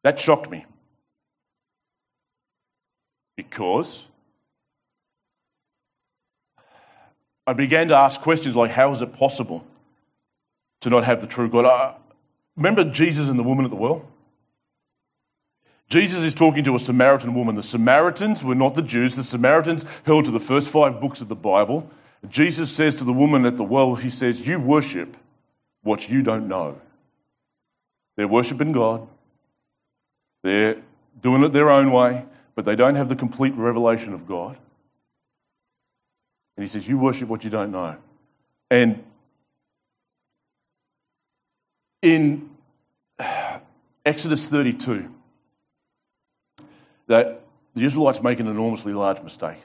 That 0.02 0.20
shocked 0.20 0.50
me. 0.50 0.66
Because 3.38 4.09
I 7.50 7.54
began 7.54 7.88
to 7.88 7.96
ask 7.96 8.22
questions 8.22 8.56
like 8.56 8.70
how 8.70 8.92
is 8.92 9.02
it 9.02 9.12
possible 9.12 9.66
to 10.82 10.90
not 10.92 11.04
have 11.04 11.20
the 11.20 11.26
true 11.26 11.50
God? 11.50 11.66
Uh, 11.66 11.96
remember 12.56 12.84
Jesus 12.84 13.28
and 13.28 13.40
the 13.40 13.44
woman 13.44 13.66
at 13.66 13.72
the 13.72 13.76
well? 13.76 14.06
Jesus 15.90 16.24
is 16.24 16.36
talking 16.36 16.64
to 16.66 16.76
a 16.76 16.80
Samaritan 16.80 17.34
woman. 17.34 17.56
The 17.56 17.64
Samaritans 17.64 18.44
were 18.44 18.54
not 18.54 18.76
the 18.76 18.84
Jews. 18.84 19.16
The 19.16 19.24
Samaritans 19.24 19.84
held 20.06 20.26
to 20.26 20.32
the 20.32 20.40
first 20.40 20.70
five 20.70 21.02
books 21.02 21.22
of 21.22 21.28
the 21.28 21.36
Bible. 21.36 21.90
Jesus 22.30 22.72
says 22.72 22.94
to 22.98 23.04
the 23.04 23.14
woman 23.14 23.48
at 23.48 23.58
the 23.58 23.64
well, 23.64 23.96
He 23.96 24.12
says, 24.12 24.46
You 24.46 24.60
worship 24.60 25.18
what 25.82 26.08
you 26.08 26.22
don't 26.22 26.48
know. 26.48 26.80
They're 28.16 28.28
worshiping 28.28 28.74
God, 28.74 29.08
they're 30.44 30.78
doing 31.20 31.44
it 31.44 31.52
their 31.52 31.72
own 31.72 31.92
way, 31.92 32.26
but 32.54 32.66
they 32.66 32.76
don't 32.76 32.94
have 32.94 33.10
the 33.10 33.16
complete 33.16 33.56
revelation 33.56 34.14
of 34.14 34.28
God. 34.28 34.56
And 36.60 36.64
He 36.66 36.68
says, 36.68 36.90
You 36.90 36.98
worship 36.98 37.30
what 37.30 37.46
you 37.46 37.50
don't 37.50 37.72
know. 37.72 37.96
And 38.70 39.02
in 42.02 42.50
Exodus 44.06 44.46
32, 44.46 45.10
that 47.08 47.46
the 47.76 47.86
Israelites 47.86 48.22
make 48.22 48.42
an 48.42 48.48
enormously 48.48 48.92
large 48.92 49.22
mistake. 49.22 49.60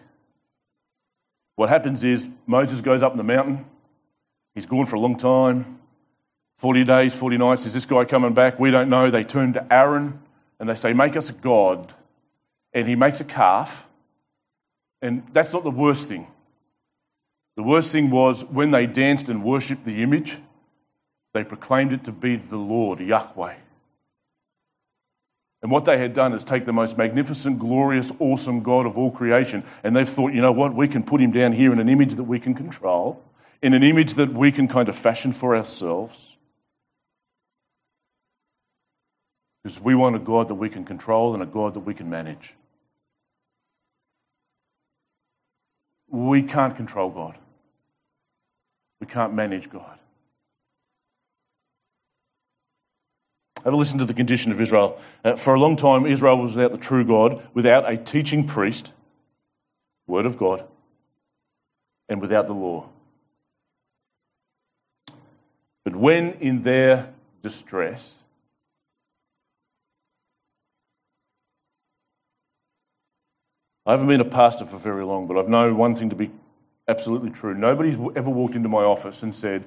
What 1.56 1.68
happens 1.68 2.04
is 2.04 2.28
Moses 2.46 2.80
goes 2.80 3.02
up 3.02 3.10
in 3.10 3.18
the 3.18 3.24
mountain. 3.24 3.66
He's 4.54 4.66
gone 4.66 4.86
for 4.86 4.94
a 4.94 5.00
long 5.00 5.16
time 5.16 5.80
40 6.58 6.84
days, 6.84 7.12
40 7.12 7.38
nights. 7.38 7.66
Is 7.66 7.74
this 7.74 7.86
guy 7.86 8.04
coming 8.04 8.34
back? 8.34 8.60
We 8.60 8.70
don't 8.70 8.88
know. 8.88 9.10
They 9.10 9.24
turn 9.24 9.52
to 9.54 9.66
Aaron 9.72 10.20
and 10.60 10.68
they 10.68 10.76
say, 10.76 10.92
Make 10.92 11.16
us 11.16 11.28
a 11.28 11.32
God. 11.32 11.92
And 12.72 12.86
he 12.86 12.94
makes 12.94 13.20
a 13.20 13.24
calf. 13.24 13.84
And 15.02 15.26
that's 15.32 15.52
not 15.52 15.64
the 15.64 15.72
worst 15.72 16.08
thing. 16.08 16.28
The 17.56 17.62
worst 17.62 17.92
thing 17.92 18.10
was 18.10 18.44
when 18.44 18.70
they 18.72 18.86
danced 18.86 19.28
and 19.28 19.44
worshipped 19.44 19.84
the 19.84 20.02
image, 20.02 20.38
they 21.32 21.44
proclaimed 21.44 21.92
it 21.92 22.04
to 22.04 22.12
be 22.12 22.36
the 22.36 22.56
Lord, 22.56 23.00
Yahweh. 23.00 23.56
And 25.62 25.70
what 25.70 25.84
they 25.84 25.96
had 25.96 26.12
done 26.12 26.34
is 26.34 26.44
take 26.44 26.66
the 26.66 26.72
most 26.72 26.98
magnificent, 26.98 27.58
glorious, 27.58 28.12
awesome 28.18 28.62
God 28.62 28.86
of 28.86 28.98
all 28.98 29.10
creation, 29.10 29.64
and 29.82 29.96
they've 29.96 30.08
thought, 30.08 30.34
you 30.34 30.40
know 30.40 30.52
what, 30.52 30.74
we 30.74 30.88
can 30.88 31.02
put 31.02 31.20
him 31.20 31.30
down 31.30 31.52
here 31.52 31.72
in 31.72 31.80
an 31.80 31.88
image 31.88 32.14
that 32.16 32.24
we 32.24 32.38
can 32.38 32.54
control, 32.54 33.22
in 33.62 33.72
an 33.72 33.82
image 33.82 34.14
that 34.14 34.32
we 34.32 34.52
can 34.52 34.68
kind 34.68 34.88
of 34.88 34.96
fashion 34.96 35.32
for 35.32 35.56
ourselves. 35.56 36.36
Because 39.62 39.80
we 39.80 39.94
want 39.94 40.16
a 40.16 40.18
God 40.18 40.48
that 40.48 40.56
we 40.56 40.68
can 40.68 40.84
control 40.84 41.32
and 41.32 41.42
a 41.42 41.46
God 41.46 41.72
that 41.74 41.80
we 41.80 41.94
can 41.94 42.10
manage. 42.10 42.54
We 46.10 46.42
can't 46.42 46.76
control 46.76 47.08
God. 47.08 47.38
We 49.04 49.12
can't 49.12 49.34
manage 49.34 49.68
God. 49.68 49.98
Have 53.62 53.74
a 53.74 53.76
listen 53.76 53.98
to 53.98 54.06
the 54.06 54.14
condition 54.14 54.50
of 54.50 54.62
Israel. 54.62 54.98
Uh, 55.22 55.36
for 55.36 55.52
a 55.52 55.60
long 55.60 55.76
time, 55.76 56.06
Israel 56.06 56.38
was 56.38 56.56
without 56.56 56.72
the 56.72 56.78
true 56.78 57.04
God, 57.04 57.46
without 57.52 57.86
a 57.86 57.98
teaching 57.98 58.46
priest, 58.46 58.94
word 60.06 60.24
of 60.24 60.38
God, 60.38 60.66
and 62.08 62.18
without 62.22 62.46
the 62.46 62.54
law. 62.54 62.88
But 65.84 65.94
when 65.94 66.32
in 66.40 66.62
their 66.62 67.12
distress, 67.42 68.14
I 73.84 73.90
haven't 73.90 74.08
been 74.08 74.22
a 74.22 74.24
pastor 74.24 74.64
for 74.64 74.78
very 74.78 75.04
long, 75.04 75.26
but 75.26 75.36
I've 75.36 75.50
known 75.50 75.76
one 75.76 75.94
thing 75.94 76.08
to 76.08 76.16
be 76.16 76.30
absolutely 76.88 77.30
true. 77.30 77.54
Nobody's 77.54 77.98
ever 78.16 78.30
walked 78.30 78.54
into 78.54 78.68
my 78.68 78.82
office 78.82 79.22
and 79.22 79.34
said, 79.34 79.64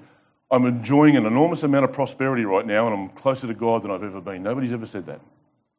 I'm 0.50 0.66
enjoying 0.66 1.18
an 1.18 1.26
enormous 1.26 1.64
amount 1.64 1.86
of 1.86 1.94
prosperity 1.94 2.46
right 2.46 2.66
now 2.66 2.88
and 2.88 2.96
I'm 2.96 3.10
closer 3.10 3.48
to 3.48 3.54
God 3.54 3.84
than 3.84 3.92
I've 3.92 4.04
ever 4.04 4.22
been. 4.22 4.44
Nobody's 4.44 4.74
ever 4.74 4.86
said 4.86 5.06
that. 5.08 5.20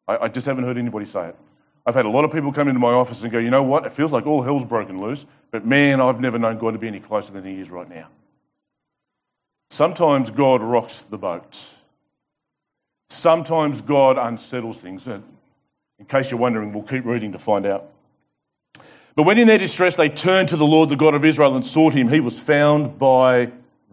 I, 0.07 0.17
I, 0.25 0.29
just 0.29 0.47
haven't 0.47 0.65
heard 0.65 0.77
anybody 0.77 1.07
say 1.07 1.29
it. 1.29 1.37
I've 1.87 1.95
had 1.95 2.05
a 2.05 2.11
lot 2.11 2.25
of 2.25 2.33
people 2.33 2.53
come 2.53 2.69
into 2.69 2.81
my 2.81 2.93
office 2.93 3.23
and 3.23 3.33
go, 3.33 3.39
you 3.39 3.51
know 3.51 3.63
what? 3.63 3.87
It 3.87 3.93
feels 3.93 4.13
like 4.13 4.27
all 4.27 4.43
hell's 4.43 4.65
broken 4.65 5.01
loose, 5.01 5.25
but 5.51 5.65
man, 5.65 6.01
I've 6.01 6.21
never 6.21 6.39
known 6.39 6.59
God 6.59 6.73
to 6.73 6.79
be 6.79 6.89
any 6.89 7.01
closer 7.01 7.33
than 7.33 7.45
He 7.45 7.61
is 7.61 7.71
right 7.71 7.89
now. 7.89 8.09
Sometimes 9.71 10.31
God 10.31 10.63
rocks 10.63 11.01
the 11.01 11.17
boat. 11.17 11.67
Sometimes 13.09 13.81
God 13.81 14.19
unsettles 14.19 14.79
things. 14.79 15.07
In 15.07 15.23
case 16.09 16.31
you're 16.31 16.41
wondering, 16.41 16.73
we'll 16.73 16.83
keep 16.83 17.05
reading 17.07 17.33
to 17.33 17.39
find 17.39 17.65
out. 17.65 17.91
But 19.15 19.25
when 19.25 19.39
in 19.39 19.49
their 19.49 19.59
distress 19.59 19.97
they 19.97 20.09
turned 20.09 20.51
to 20.51 20.57
the 20.57 20.67
Lord, 20.67 20.89
the 20.89 20.97
God 20.97 21.15
of 21.15 21.25
Israel, 21.25 21.55
and 21.55 21.65
sought 21.65 21.95
Him, 21.95 22.09
He 22.09 22.21
was 22.21 22.39
found 22.39 22.99
by 22.99 23.51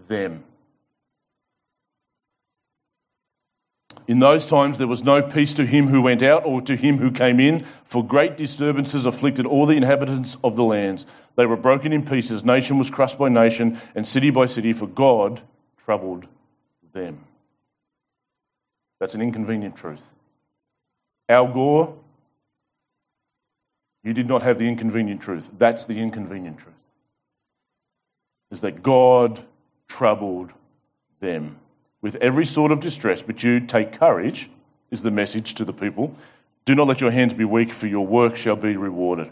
them. 0.07 0.43
In 4.07 4.19
those 4.19 4.45
times 4.45 4.77
there 4.77 4.87
was 4.87 5.03
no 5.03 5.21
peace 5.21 5.53
to 5.55 5.65
him 5.65 5.87
who 5.87 6.01
went 6.01 6.21
out 6.21 6.45
or 6.45 6.61
to 6.61 6.75
him 6.75 6.99
who 6.99 7.11
came 7.11 7.39
in, 7.39 7.61
for 7.61 8.05
great 8.05 8.37
disturbances 8.37 9.05
afflicted 9.05 9.45
all 9.45 9.65
the 9.65 9.75
inhabitants 9.75 10.37
of 10.43 10.55
the 10.55 10.63
lands. 10.63 11.05
They 11.35 11.45
were 11.45 11.57
broken 11.57 11.91
in 11.91 12.05
pieces, 12.05 12.43
nation 12.43 12.77
was 12.77 12.89
crushed 12.89 13.17
by 13.17 13.29
nation, 13.29 13.79
and 13.95 14.05
city 14.05 14.29
by 14.29 14.45
city, 14.45 14.73
for 14.73 14.87
God 14.87 15.41
troubled 15.77 16.27
them. 16.93 17.23
That's 18.99 19.15
an 19.15 19.21
inconvenient 19.21 19.75
truth. 19.75 20.13
Al 21.27 21.47
Gore, 21.47 21.97
you 24.05 24.13
did 24.13 24.27
not 24.27 24.43
have 24.43 24.59
the 24.59 24.67
inconvenient 24.67 25.19
truth. 25.19 25.49
That's 25.57 25.85
the 25.85 25.99
inconvenient 25.99 26.59
truth. 26.59 26.75
Is 28.51 28.61
that 28.61 28.83
God 28.83 29.43
troubled 29.89 30.53
them 31.19 31.57
with 32.01 32.15
every 32.17 32.45
sort 32.45 32.71
of 32.71 32.79
distress, 32.79 33.23
but 33.23 33.43
you 33.43 33.59
take 33.59 33.91
courage, 33.93 34.51
is 34.91 35.01
the 35.01 35.09
message 35.09 35.55
to 35.55 35.65
the 35.65 35.73
people. 35.73 36.15
Do 36.65 36.75
not 36.75 36.87
let 36.87 37.01
your 37.01 37.09
hands 37.09 37.33
be 37.33 37.45
weak, 37.45 37.73
for 37.73 37.87
your 37.87 38.05
work 38.05 38.35
shall 38.35 38.55
be 38.55 38.77
rewarded. 38.77 39.31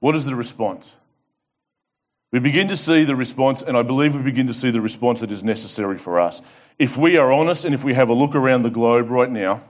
What 0.00 0.16
is 0.16 0.24
the 0.24 0.34
response? 0.34 0.96
We 2.32 2.40
begin 2.40 2.66
to 2.68 2.76
see 2.76 3.04
the 3.04 3.14
response, 3.14 3.62
and 3.62 3.76
I 3.76 3.82
believe 3.82 4.14
we 4.14 4.22
begin 4.22 4.48
to 4.48 4.54
see 4.54 4.72
the 4.72 4.80
response 4.80 5.20
that 5.20 5.30
is 5.30 5.44
necessary 5.44 5.98
for 5.98 6.20
us. 6.20 6.42
If 6.80 6.96
we 6.96 7.16
are 7.16 7.32
honest 7.32 7.64
and 7.64 7.74
if 7.74 7.84
we 7.84 7.94
have 7.94 8.08
a 8.08 8.14
look 8.14 8.34
around 8.34 8.62
the 8.62 8.70
globe 8.70 9.08
right 9.08 9.30
now, 9.30 9.62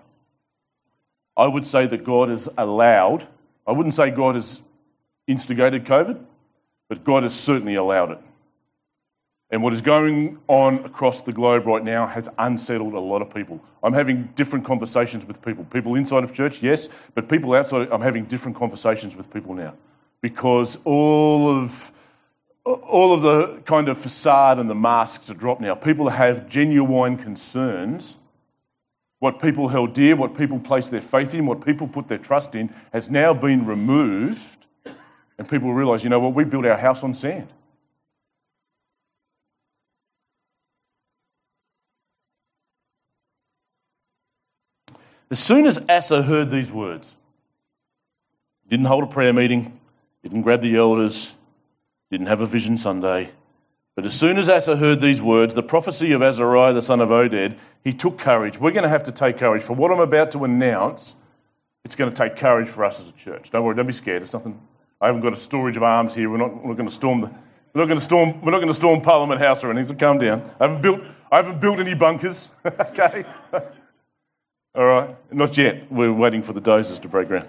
I 1.40 1.46
would 1.46 1.64
say 1.64 1.86
that 1.86 2.04
God 2.04 2.28
has 2.28 2.50
allowed, 2.58 3.26
I 3.66 3.72
wouldn't 3.72 3.94
say 3.94 4.10
God 4.10 4.34
has 4.34 4.62
instigated 5.26 5.86
COVID, 5.86 6.22
but 6.90 7.02
God 7.02 7.22
has 7.22 7.34
certainly 7.34 7.76
allowed 7.76 8.10
it. 8.10 8.18
And 9.50 9.62
what 9.62 9.72
is 9.72 9.80
going 9.80 10.38
on 10.48 10.84
across 10.84 11.22
the 11.22 11.32
globe 11.32 11.66
right 11.66 11.82
now 11.82 12.06
has 12.06 12.28
unsettled 12.38 12.92
a 12.92 13.00
lot 13.00 13.22
of 13.22 13.32
people. 13.32 13.58
I'm 13.82 13.94
having 13.94 14.24
different 14.36 14.66
conversations 14.66 15.24
with 15.24 15.40
people. 15.40 15.64
People 15.64 15.94
inside 15.94 16.24
of 16.24 16.34
church, 16.34 16.62
yes, 16.62 16.90
but 17.14 17.26
people 17.26 17.54
outside, 17.54 17.88
I'm 17.90 18.02
having 18.02 18.26
different 18.26 18.58
conversations 18.58 19.16
with 19.16 19.32
people 19.32 19.54
now. 19.54 19.74
Because 20.20 20.78
all 20.84 21.48
of 21.48 21.90
all 22.66 23.14
of 23.14 23.22
the 23.22 23.62
kind 23.64 23.88
of 23.88 23.96
facade 23.96 24.58
and 24.58 24.68
the 24.68 24.74
masks 24.74 25.30
are 25.30 25.34
dropped 25.34 25.62
now. 25.62 25.74
People 25.74 26.10
have 26.10 26.46
genuine 26.46 27.16
concerns. 27.16 28.18
What 29.20 29.40
people 29.40 29.68
held 29.68 29.92
dear, 29.92 30.16
what 30.16 30.36
people 30.36 30.58
placed 30.58 30.90
their 30.90 31.02
faith 31.02 31.34
in, 31.34 31.46
what 31.46 31.64
people 31.64 31.86
put 31.86 32.08
their 32.08 32.18
trust 32.18 32.54
in 32.54 32.74
has 32.92 33.10
now 33.10 33.32
been 33.32 33.66
removed. 33.66 34.66
And 35.38 35.48
people 35.48 35.72
realise, 35.72 36.02
you 36.02 36.10
know 36.10 36.18
what, 36.18 36.34
we 36.34 36.44
built 36.44 36.66
our 36.66 36.76
house 36.76 37.04
on 37.04 37.14
sand. 37.14 37.48
As 45.30 45.38
soon 45.38 45.66
as 45.66 45.78
Asa 45.88 46.22
heard 46.22 46.50
these 46.50 46.72
words, 46.72 47.14
didn't 48.68 48.86
hold 48.86 49.04
a 49.04 49.06
prayer 49.06 49.32
meeting, 49.32 49.78
didn't 50.22 50.42
grab 50.42 50.62
the 50.62 50.74
elders, 50.76 51.36
didn't 52.10 52.26
have 52.26 52.40
a 52.40 52.46
vision 52.46 52.76
Sunday. 52.76 53.30
But 54.00 54.06
as 54.06 54.18
soon 54.18 54.38
as 54.38 54.48
Asa 54.48 54.76
heard 54.76 54.98
these 55.00 55.20
words, 55.20 55.54
the 55.54 55.62
prophecy 55.62 56.12
of 56.12 56.22
Azariah 56.22 56.72
the 56.72 56.80
son 56.80 57.02
of 57.02 57.10
Oded, 57.10 57.58
he 57.84 57.92
took 57.92 58.16
courage. 58.16 58.58
We're 58.58 58.70
going 58.70 58.84
to 58.84 58.88
have 58.88 59.02
to 59.02 59.12
take 59.12 59.36
courage. 59.36 59.60
For 59.60 59.74
what 59.74 59.92
I'm 59.92 60.00
about 60.00 60.30
to 60.30 60.44
announce, 60.44 61.16
it's 61.84 61.96
going 61.96 62.10
to 62.10 62.16
take 62.16 62.34
courage 62.34 62.66
for 62.66 62.82
us 62.82 62.98
as 62.98 63.08
a 63.08 63.12
church. 63.12 63.50
Don't 63.50 63.62
worry, 63.62 63.76
don't 63.76 63.86
be 63.86 63.92
scared. 63.92 64.22
It's 64.22 64.32
nothing. 64.32 64.58
I 65.02 65.08
haven't 65.08 65.20
got 65.20 65.34
a 65.34 65.36
storage 65.36 65.76
of 65.76 65.82
arms 65.82 66.14
here. 66.14 66.30
We're 66.30 66.38
not, 66.38 66.62
going 66.62 66.86
to 66.86 66.90
storm 66.90 67.20
the. 67.20 67.26
We're 67.74 67.82
not 67.82 67.88
going 67.88 67.98
to 67.98 68.02
storm. 68.02 68.40
We're 68.40 68.52
not 68.52 68.60
going 68.60 68.68
to 68.68 68.74
storm 68.74 69.02
Parliament 69.02 69.38
House 69.38 69.62
or 69.62 69.70
anything. 69.70 69.94
So 69.94 69.94
calm 69.96 70.16
down. 70.16 70.50
I 70.58 70.66
haven't 70.66 70.80
built. 70.80 71.02
I 71.30 71.36
haven't 71.36 71.60
built 71.60 71.78
any 71.78 71.92
bunkers. 71.92 72.50
okay. 72.64 73.26
All 73.52 74.86
right. 74.86 75.14
Not 75.30 75.58
yet. 75.58 75.92
We're 75.92 76.10
waiting 76.10 76.40
for 76.40 76.54
the 76.54 76.62
dozers 76.62 77.02
to 77.02 77.08
break 77.08 77.28
ground. 77.28 77.48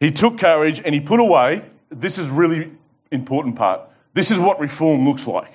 He 0.00 0.10
took 0.10 0.38
courage 0.38 0.80
and 0.82 0.94
he 0.94 1.02
put 1.02 1.20
away. 1.20 1.66
This 1.90 2.16
is 2.16 2.30
really 2.30 2.72
important 3.12 3.56
part. 3.56 3.90
This 4.16 4.30
is 4.30 4.40
what 4.40 4.58
reform 4.58 5.06
looks 5.06 5.26
like. 5.26 5.52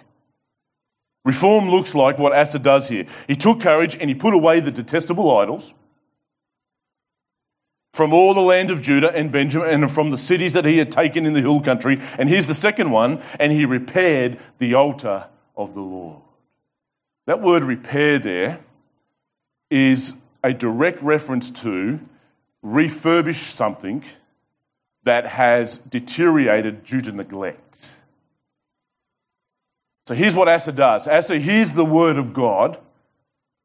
Reform 1.25 1.71
looks 1.71 1.95
like 1.95 2.19
what 2.19 2.31
Asa 2.31 2.59
does 2.59 2.87
here. 2.87 3.07
He 3.25 3.35
took 3.35 3.59
courage 3.59 3.97
and 3.99 4.07
he 4.07 4.13
put 4.13 4.35
away 4.35 4.59
the 4.59 4.69
detestable 4.69 5.35
idols 5.35 5.73
from 7.91 8.13
all 8.13 8.35
the 8.35 8.41
land 8.41 8.69
of 8.69 8.83
Judah 8.83 9.11
and 9.15 9.31
Benjamin 9.31 9.67
and 9.67 9.91
from 9.91 10.11
the 10.11 10.17
cities 10.17 10.53
that 10.53 10.65
he 10.65 10.77
had 10.77 10.91
taken 10.91 11.25
in 11.25 11.33
the 11.33 11.41
hill 11.41 11.59
country. 11.59 11.97
And 12.19 12.29
here's 12.29 12.45
the 12.45 12.53
second 12.53 12.91
one 12.91 13.19
and 13.39 13.51
he 13.51 13.65
repaired 13.65 14.37
the 14.59 14.75
altar 14.75 15.27
of 15.57 15.73
the 15.73 15.81
Lord. 15.81 16.21
That 17.25 17.41
word 17.41 17.63
repair 17.63 18.19
there 18.19 18.59
is 19.71 20.13
a 20.43 20.53
direct 20.53 21.01
reference 21.01 21.49
to 21.61 21.99
refurbish 22.63 23.41
something 23.41 24.03
that 25.03 25.25
has 25.25 25.79
deteriorated 25.79 26.85
due 26.85 27.01
to 27.01 27.11
neglect. 27.11 27.95
So 30.07 30.15
here's 30.15 30.35
what 30.35 30.47
Asa 30.47 30.71
does 30.71 31.07
Asa 31.07 31.39
hears 31.39 31.73
the 31.73 31.85
word 31.85 32.17
of 32.17 32.33
God. 32.33 32.79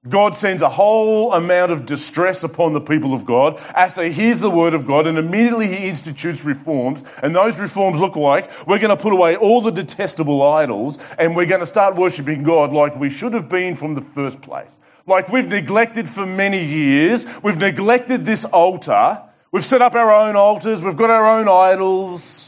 God 0.08 0.36
sends 0.36 0.62
a 0.62 0.68
whole 0.68 1.32
amount 1.32 1.72
of 1.72 1.84
distress 1.84 2.44
upon 2.44 2.74
the 2.74 2.80
people 2.80 3.12
of 3.12 3.26
God. 3.26 3.60
Asa 3.74 4.08
hears 4.08 4.38
the 4.38 4.50
word 4.50 4.72
of 4.72 4.86
God 4.86 5.06
and 5.08 5.18
immediately 5.18 5.66
he 5.66 5.88
institutes 5.88 6.44
reforms. 6.44 7.02
And 7.24 7.34
those 7.34 7.58
reforms 7.58 7.98
look 7.98 8.14
like 8.14 8.48
we're 8.68 8.78
going 8.78 8.96
to 8.96 9.02
put 9.02 9.12
away 9.12 9.34
all 9.34 9.60
the 9.60 9.72
detestable 9.72 10.42
idols 10.44 10.98
and 11.18 11.34
we're 11.34 11.46
going 11.46 11.60
to 11.60 11.66
start 11.66 11.96
worshipping 11.96 12.44
God 12.44 12.72
like 12.72 12.94
we 12.94 13.10
should 13.10 13.32
have 13.32 13.48
been 13.48 13.74
from 13.74 13.94
the 13.94 14.00
first 14.00 14.40
place. 14.42 14.78
Like 15.08 15.28
we've 15.28 15.48
neglected 15.48 16.08
for 16.08 16.24
many 16.24 16.64
years. 16.64 17.26
We've 17.42 17.58
neglected 17.58 18.24
this 18.24 18.44
altar 18.44 19.22
We've 19.56 19.64
set 19.64 19.80
up 19.80 19.94
our 19.94 20.12
own 20.12 20.36
altars, 20.36 20.82
we've 20.82 20.98
got 20.98 21.08
our 21.08 21.38
own 21.38 21.48
idols. 21.48 22.45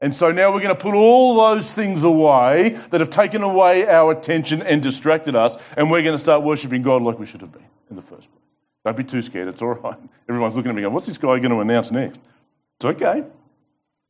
And 0.00 0.14
so 0.14 0.30
now 0.30 0.52
we're 0.52 0.60
going 0.60 0.74
to 0.74 0.80
put 0.80 0.94
all 0.94 1.36
those 1.36 1.74
things 1.74 2.04
away 2.04 2.78
that 2.90 3.00
have 3.00 3.10
taken 3.10 3.42
away 3.42 3.86
our 3.88 4.12
attention 4.12 4.62
and 4.62 4.80
distracted 4.80 5.34
us, 5.34 5.56
and 5.76 5.90
we're 5.90 6.02
going 6.02 6.14
to 6.14 6.20
start 6.20 6.44
worshipping 6.44 6.82
God 6.82 7.02
like 7.02 7.18
we 7.18 7.26
should 7.26 7.40
have 7.40 7.52
been 7.52 7.66
in 7.90 7.96
the 7.96 8.02
first 8.02 8.30
place. 8.30 8.44
Don't 8.84 8.96
be 8.96 9.02
too 9.04 9.20
scared, 9.22 9.48
it's 9.48 9.60
all 9.60 9.74
right. 9.74 9.98
Everyone's 10.28 10.54
looking 10.54 10.70
at 10.70 10.74
me 10.74 10.82
going, 10.82 10.94
What's 10.94 11.06
this 11.06 11.18
guy 11.18 11.38
going 11.38 11.50
to 11.50 11.60
announce 11.60 11.90
next? 11.90 12.20
It's 12.76 12.84
okay. 12.84 13.24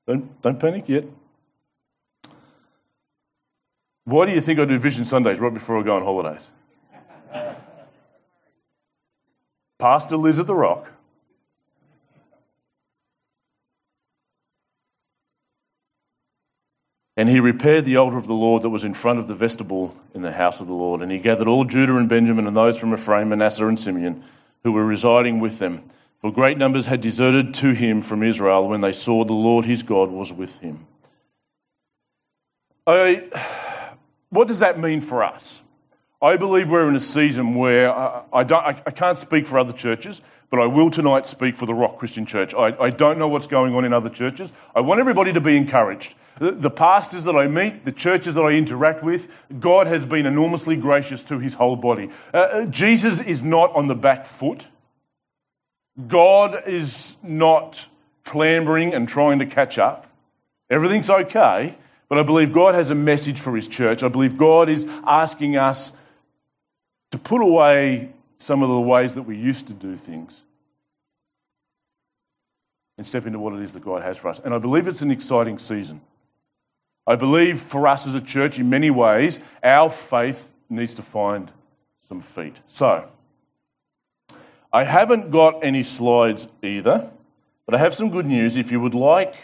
Don't, 0.07 0.43
don't 0.43 0.61
panic 0.61 0.89
yet. 0.89 1.05
Why 4.05 4.27
do 4.27 4.33
you 4.33 4.41
think 4.41 4.59
I 4.59 4.65
do 4.65 4.79
Vision 4.79 5.05
Sundays 5.05 5.39
right 5.39 5.53
before 5.53 5.79
I 5.79 5.83
go 5.83 5.97
on 5.97 6.03
holidays? 6.03 6.51
Pastor 9.79 10.17
Liz 10.17 10.39
at 10.39 10.47
the 10.47 10.55
Rock 10.55 10.91
And 17.19 17.29
he 17.29 17.41
repaired 17.41 17.85
the 17.85 17.97
altar 17.97 18.17
of 18.17 18.29
the 18.29 18.33
Lord 18.33 18.63
that 18.63 18.69
was 18.69 18.85
in 18.85 18.95
front 18.95 19.19
of 19.19 19.27
the 19.27 19.35
vestibule 19.35 19.93
in 20.15 20.23
the 20.23 20.31
house 20.31 20.61
of 20.61 20.69
the 20.69 20.73
Lord. 20.73 21.03
And 21.03 21.11
he 21.11 21.19
gathered 21.19 21.49
all 21.49 21.65
Judah 21.65 21.97
and 21.97 22.09
Benjamin 22.09 22.47
and 22.47 22.57
those 22.57 22.79
from 22.79 22.95
Ephraim, 22.95 23.31
Manasseh, 23.31 23.67
and 23.67 23.79
Simeon 23.79 24.23
who 24.63 24.71
were 24.71 24.85
residing 24.85 25.41
with 25.41 25.59
them. 25.59 25.83
For 26.21 26.33
great 26.33 26.59
numbers 26.59 26.87
had 26.87 27.01
deserted 27.01 27.55
to 27.55 27.73
him 27.73 28.03
from 28.03 28.23
Israel 28.23 28.69
when 28.69 28.83
they 28.83 28.93
saw 28.93 29.25
the 29.25 29.33
Lord 29.33 29.65
his 29.65 29.83
God 29.83 30.11
was 30.11 30.33
with 30.33 30.61
him. 30.61 30.87
I, 32.87 33.25
what 34.31 34.47
does 34.47 34.61
that 34.61 34.79
mean 34.79 35.01
for 35.01 35.25
us? 35.25 35.61
I 36.21 36.37
believe 36.37 36.69
we're 36.69 36.89
in 36.89 36.97
a 36.97 37.01
season 37.01 37.55
where 37.55 37.95
I, 37.95 38.25
I 38.33 38.43
don't, 38.43 38.65
I, 38.65 38.83
I, 38.85 38.91
can't 38.91 39.17
speak 39.17 39.47
for 39.47 39.57
other 39.57 39.73
churches, 39.73 40.21
but 40.51 40.59
I 40.59 40.67
will 40.67 40.91
tonight 40.91 41.29
speak 41.29 41.55
for 41.55 41.65
the 41.65 41.75
Rock 41.75 41.97
Christian 41.97 42.27
Church. 42.27 42.55
I, 42.55 42.77
I 42.77 42.91
don't 42.91 43.21
know 43.21 43.29
what's 43.29 43.47
going 43.47 43.77
on 43.77 43.85
in 43.85 43.93
other 43.93 44.09
churches. 44.09 44.53
I 44.75 44.81
want 44.81 44.99
everybody 44.99 45.33
to 45.33 45.41
be 45.41 45.57
encouraged. 45.57 46.17
The, 46.41 46.51
the 46.51 46.71
pastors 46.71 47.23
that 47.23 47.37
I 47.37 47.47
meet, 47.47 47.85
the 47.85 47.93
churches 47.93 48.35
that 48.35 48.43
I 48.43 48.51
interact 48.51 49.05
with, 49.05 49.29
God 49.61 49.87
has 49.87 50.05
been 50.07 50.27
enormously 50.27 50.75
gracious 50.75 51.23
to 51.25 51.39
his 51.39 51.55
whole 51.55 51.77
body. 51.77 52.11
Uh, 52.35 52.37
uh 52.37 52.65
Jesus 52.65 53.21
is 53.21 53.45
not 53.45 53.73
on 53.77 53.87
the 53.87 53.95
back 53.95 54.27
foot. 54.27 54.67
God 56.09 56.65
is 56.67 57.17
not 57.23 57.87
clambering 58.25 58.93
and 58.93 59.09
trying 59.09 59.39
to 59.39 59.47
catch 59.47 59.79
up. 59.79 60.09
Everything's 60.69 61.11
okay, 61.11 61.77
but 62.09 62.19
I 62.19 62.25
believe 62.25 62.53
God 62.53 62.75
has 62.75 62.91
a 62.91 62.95
message 62.97 63.39
for 63.39 63.55
his 63.55 63.69
church. 63.69 64.03
I 64.03 64.09
believe 64.09 64.37
God 64.37 64.69
is 64.69 64.85
asking 65.07 65.57
us 65.57 65.93
to 67.11 67.19
put 67.19 67.41
away 67.41 68.11
some 68.37 68.63
of 68.63 68.69
the 68.69 68.81
ways 68.81 69.15
that 69.15 69.23
we 69.23 69.37
used 69.37 69.67
to 69.69 69.75
do 69.75 69.97
things 69.97 70.45
and 72.97 73.07
step 73.07 73.27
into 73.27 73.39
what 73.39 73.55
it 73.55 73.63
is 73.63 73.73
that 73.73 73.85
God 73.85 74.03
has 74.03 74.17
for 74.17 74.29
us. 74.29 74.41
And 74.45 74.53
I 74.53 74.59
believe 74.59 74.87
it's 74.89 75.03
an 75.03 75.11
exciting 75.11 75.59
season. 75.59 76.01
I 77.07 77.17
believe 77.17 77.61
for 77.61 77.87
us 77.89 78.07
as 78.07 78.15
a 78.15 78.21
church, 78.21 78.59
in 78.59 78.69
many 78.69 78.91
ways, 78.91 79.41
our 79.63 79.89
faith 79.89 80.53
needs 80.69 80.95
to 80.97 81.03
find 81.03 81.51
some 82.07 82.21
feet. 82.21 82.57
So, 82.67 83.09
I 84.73 84.85
haven't 84.85 85.31
got 85.31 85.65
any 85.65 85.83
slides 85.83 86.49
either, 86.63 87.11
but 87.65 87.75
I 87.75 87.79
have 87.79 87.95
some 87.95 88.11
good 88.11 88.27
news. 88.27 88.57
If 88.57 88.71
you 88.71 88.81
would 88.81 88.95
like 88.95 89.35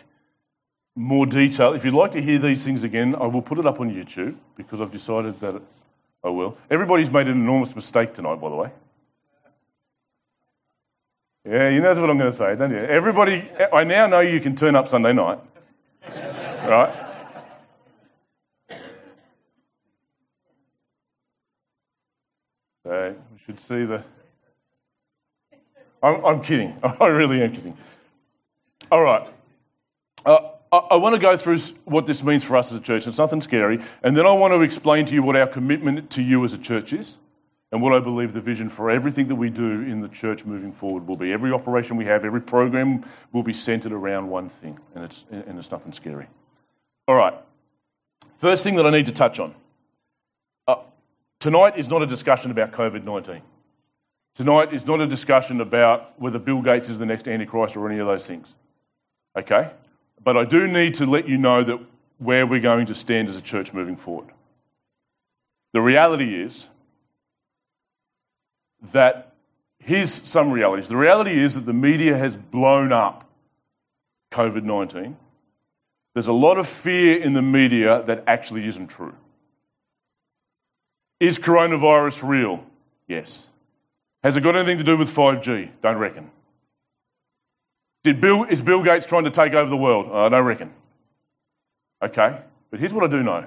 more 0.94 1.24
detail, 1.24 1.72
if 1.72 1.84
you'd 1.84 1.94
like 1.94 2.12
to 2.12 2.22
hear 2.22 2.38
these 2.38 2.64
things 2.64 2.84
again, 2.84 3.14
I 3.14 3.26
will 3.26 3.42
put 3.42 3.58
it 3.58 3.66
up 3.66 3.80
on 3.80 3.90
YouTube 3.90 4.36
because 4.56 4.80
I've 4.80 4.92
decided 4.92 5.40
that 5.40 5.62
I 6.24 6.30
will. 6.30 6.56
Everybody's 6.70 7.10
made 7.10 7.28
an 7.28 7.34
enormous 7.34 7.76
mistake 7.76 8.14
tonight, 8.14 8.40
by 8.40 8.48
the 8.48 8.56
way. 8.56 8.70
Yeah, 11.46 11.68
you 11.68 11.80
know 11.80 11.90
what 11.90 12.08
I'm 12.08 12.16
going 12.16 12.30
to 12.30 12.36
say, 12.36 12.56
don't 12.56 12.70
you? 12.70 12.78
Everybody, 12.78 13.46
I 13.70 13.84
now 13.84 14.06
know 14.06 14.20
you 14.20 14.40
can 14.40 14.56
turn 14.56 14.74
up 14.74 14.88
Sunday 14.88 15.12
night. 15.12 15.38
right? 16.08 16.94
So 22.84 23.14
we 23.32 23.38
should 23.44 23.60
see 23.60 23.84
the. 23.84 24.02
I'm, 26.02 26.24
I'm 26.24 26.42
kidding. 26.42 26.78
I 27.00 27.06
really 27.06 27.42
am 27.42 27.52
kidding. 27.52 27.76
All 28.90 29.02
right. 29.02 29.28
Uh, 30.24 30.53
I 30.90 30.96
want 30.96 31.14
to 31.14 31.20
go 31.20 31.36
through 31.36 31.58
what 31.84 32.06
this 32.06 32.22
means 32.22 32.44
for 32.44 32.56
us 32.56 32.72
as 32.72 32.78
a 32.78 32.80
church. 32.80 33.06
It's 33.06 33.18
nothing 33.18 33.40
scary. 33.40 33.80
And 34.02 34.16
then 34.16 34.26
I 34.26 34.32
want 34.32 34.52
to 34.54 34.60
explain 34.62 35.04
to 35.06 35.14
you 35.14 35.22
what 35.22 35.36
our 35.36 35.46
commitment 35.46 36.10
to 36.10 36.22
you 36.22 36.44
as 36.44 36.52
a 36.52 36.58
church 36.58 36.92
is 36.92 37.18
and 37.74 37.82
what 37.82 37.92
I 37.92 37.98
believe 37.98 38.32
the 38.32 38.40
vision 38.40 38.68
for 38.68 38.88
everything 38.88 39.26
that 39.26 39.34
we 39.34 39.50
do 39.50 39.82
in 39.82 39.98
the 39.98 40.08
church 40.08 40.44
moving 40.44 40.72
forward 40.72 41.08
will 41.08 41.16
be. 41.16 41.32
Every 41.32 41.50
operation 41.50 41.96
we 41.96 42.04
have, 42.04 42.24
every 42.24 42.40
program 42.40 43.04
will 43.32 43.42
be 43.42 43.52
centered 43.52 43.92
around 43.92 44.28
one 44.28 44.48
thing, 44.48 44.78
and 44.94 45.04
it's, 45.04 45.24
and 45.30 45.58
it's 45.58 45.72
nothing 45.72 45.92
scary. 45.92 46.28
All 47.08 47.16
right. 47.16 47.34
First 48.36 48.62
thing 48.62 48.76
that 48.76 48.86
I 48.86 48.90
need 48.90 49.06
to 49.06 49.12
touch 49.12 49.40
on. 49.40 49.54
Uh, 50.68 50.76
tonight 51.40 51.76
is 51.76 51.90
not 51.90 52.00
a 52.00 52.06
discussion 52.06 52.52
about 52.52 52.70
COVID 52.70 53.02
19. 53.02 53.42
Tonight 54.36 54.72
is 54.72 54.86
not 54.86 55.00
a 55.00 55.06
discussion 55.06 55.60
about 55.60 56.20
whether 56.20 56.38
Bill 56.38 56.62
Gates 56.62 56.88
is 56.88 56.98
the 56.98 57.06
next 57.06 57.28
Antichrist 57.28 57.76
or 57.76 57.90
any 57.90 57.98
of 57.98 58.06
those 58.06 58.26
things. 58.26 58.54
Okay? 59.36 59.70
But 60.22 60.36
I 60.36 60.44
do 60.44 60.66
need 60.66 60.94
to 60.94 61.06
let 61.06 61.28
you 61.28 61.36
know 61.38 61.62
that 61.64 61.78
where 62.18 62.46
we're 62.46 62.60
going 62.60 62.86
to 62.86 62.94
stand 62.94 63.28
as 63.28 63.36
a 63.36 63.42
church 63.42 63.72
moving 63.72 63.96
forward. 63.96 64.30
The 65.72 65.80
reality 65.80 66.40
is 66.40 66.68
that 68.92 69.34
here's 69.78 70.26
some 70.26 70.50
realities. 70.50 70.88
The 70.88 70.96
reality 70.96 71.38
is 71.38 71.54
that 71.54 71.66
the 71.66 71.72
media 71.72 72.16
has 72.16 72.36
blown 72.36 72.92
up 72.92 73.28
COVID 74.32 74.62
19. 74.62 75.16
There's 76.14 76.28
a 76.28 76.32
lot 76.32 76.58
of 76.58 76.68
fear 76.68 77.20
in 77.20 77.32
the 77.32 77.42
media 77.42 78.02
that 78.06 78.24
actually 78.26 78.66
isn't 78.66 78.86
true. 78.86 79.14
Is 81.18 81.38
coronavirus 81.38 82.28
real? 82.28 82.64
Yes. 83.08 83.48
Has 84.22 84.36
it 84.36 84.42
got 84.42 84.56
anything 84.56 84.78
to 84.78 84.84
do 84.84 84.96
with 84.96 85.14
5G? 85.14 85.70
Don't 85.82 85.98
reckon. 85.98 86.30
Did 88.04 88.20
Bill, 88.20 88.44
is 88.44 88.60
Bill 88.60 88.82
Gates 88.82 89.06
trying 89.06 89.24
to 89.24 89.30
take 89.30 89.54
over 89.54 89.68
the 89.68 89.76
world? 89.76 90.12
I 90.12 90.28
don't 90.28 90.44
reckon. 90.44 90.70
Okay, 92.02 92.38
but 92.70 92.78
here's 92.78 92.92
what 92.92 93.02
I 93.02 93.08
do 93.08 93.22
know. 93.22 93.46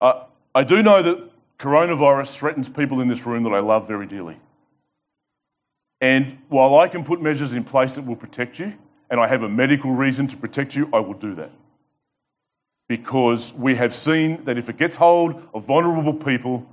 Uh, 0.00 0.24
I 0.52 0.64
do 0.64 0.82
know 0.82 1.00
that 1.00 1.30
coronavirus 1.58 2.36
threatens 2.36 2.68
people 2.68 3.00
in 3.00 3.06
this 3.06 3.24
room 3.24 3.44
that 3.44 3.52
I 3.52 3.60
love 3.60 3.86
very 3.86 4.06
dearly. 4.06 4.36
And 6.00 6.38
while 6.48 6.76
I 6.78 6.88
can 6.88 7.04
put 7.04 7.22
measures 7.22 7.54
in 7.54 7.62
place 7.62 7.94
that 7.94 8.02
will 8.02 8.16
protect 8.16 8.58
you, 8.58 8.74
and 9.10 9.20
I 9.20 9.28
have 9.28 9.44
a 9.44 9.48
medical 9.48 9.92
reason 9.92 10.26
to 10.28 10.36
protect 10.36 10.74
you, 10.74 10.90
I 10.92 10.98
will 10.98 11.14
do 11.14 11.34
that. 11.36 11.50
Because 12.88 13.52
we 13.52 13.76
have 13.76 13.94
seen 13.94 14.42
that 14.44 14.58
if 14.58 14.68
it 14.68 14.76
gets 14.76 14.96
hold 14.96 15.46
of 15.54 15.64
vulnerable 15.64 16.14
people, 16.14 16.66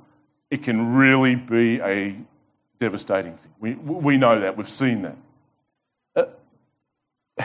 it 0.50 0.64
can 0.64 0.96
really 0.96 1.36
be 1.36 1.80
a 1.82 2.16
devastating 2.80 3.36
thing. 3.36 3.52
We, 3.60 3.76
we 3.76 4.18
know 4.18 4.40
that, 4.40 4.58
we've 4.58 4.70
seen 4.70 5.04
that. 5.04 5.18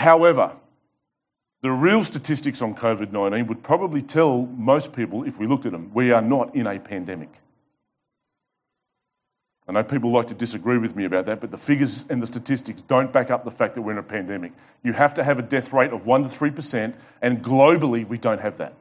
However, 0.01 0.57
the 1.61 1.71
real 1.71 2.03
statistics 2.03 2.63
on 2.63 2.75
COVID 2.75 3.13
19 3.13 3.47
would 3.49 3.63
probably 3.63 4.01
tell 4.01 4.47
most 4.47 4.95
people, 4.95 5.25
if 5.25 5.39
we 5.39 5.47
looked 5.47 5.67
at 5.67 5.73
them, 5.73 5.91
we 5.93 6.11
are 6.11 6.23
not 6.23 6.57
in 6.57 6.67
a 6.67 6.79
pandemic. 6.79 7.29
I 9.69 9.73
know 9.73 9.85
people 9.85 10.11
like 10.11 10.29
to 10.29 10.35
disagree 10.35 10.79
with 10.79 10.97
me 10.97 11.05
about 11.05 11.27
that, 11.27 11.43
but 11.43 11.51
the 11.51 11.59
figures 11.59 12.07
and 12.09 12.23
the 12.23 12.27
statistics 12.27 12.81
don't 12.81 13.13
back 13.13 13.31
up 13.31 13.45
the 13.45 13.51
fact 13.51 13.75
that 13.75 13.83
we're 13.83 13.93
in 13.93 13.99
a 13.99 14.03
pandemic. 14.03 14.53
You 14.83 14.95
have 14.95 15.13
to 15.15 15.23
have 15.23 15.39
a 15.39 15.43
death 15.43 15.71
rate 15.75 15.93
of 15.93 16.05
1% 16.05 16.33
to 16.33 16.51
3%, 16.51 16.95
and 17.21 17.45
globally, 17.45 18.09
we 18.09 18.17
don't 18.17 18.41
have 18.41 18.57
that. 18.57 18.73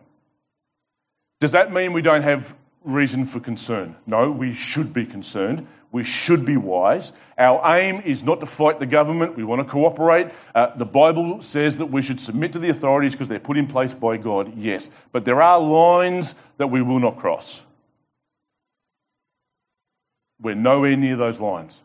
Does 1.42 1.52
that 1.52 1.74
mean 1.74 1.92
we 1.92 2.02
don't 2.02 2.24
have 2.24 2.56
reason 2.84 3.26
for 3.26 3.40
concern? 3.40 3.96
No, 4.06 4.32
we 4.32 4.54
should 4.54 4.94
be 4.94 5.06
concerned. 5.06 5.68
We 5.92 6.04
should 6.04 6.46
be 6.46 6.56
wise. 6.56 7.14
Our 7.38 7.78
aim 7.78 8.02
is 8.02 8.24
not 8.24 8.40
to 8.42 8.46
fight 8.46 8.80
the 8.80 8.86
government. 8.86 9.36
We 9.36 9.44
want 9.44 9.66
to 9.66 9.70
cooperate. 9.70 10.28
Uh, 10.54 10.76
the 10.76 10.86
Bible 10.86 11.42
says 11.42 11.78
that 11.78 11.88
we 11.88 12.02
should 12.02 12.20
submit 12.20 12.54
to 12.54 12.60
the 12.60 12.70
authorities 12.70 13.14
because 13.14 13.28
they're 13.28 13.40
put 13.40 13.58
in 13.58 13.66
place 13.66 13.94
by 13.94 14.18
God, 14.18 14.56
yes. 14.56 14.90
But 15.12 15.26
there 15.26 15.42
are 15.42 15.60
lines 15.60 16.36
that 16.58 16.68
we 16.68 16.82
will 16.82 17.00
not 17.00 17.18
cross. 17.18 17.64
We're 20.40 20.56
nowhere 20.56 20.96
near 20.96 21.16
those 21.16 21.40
lines 21.40 21.82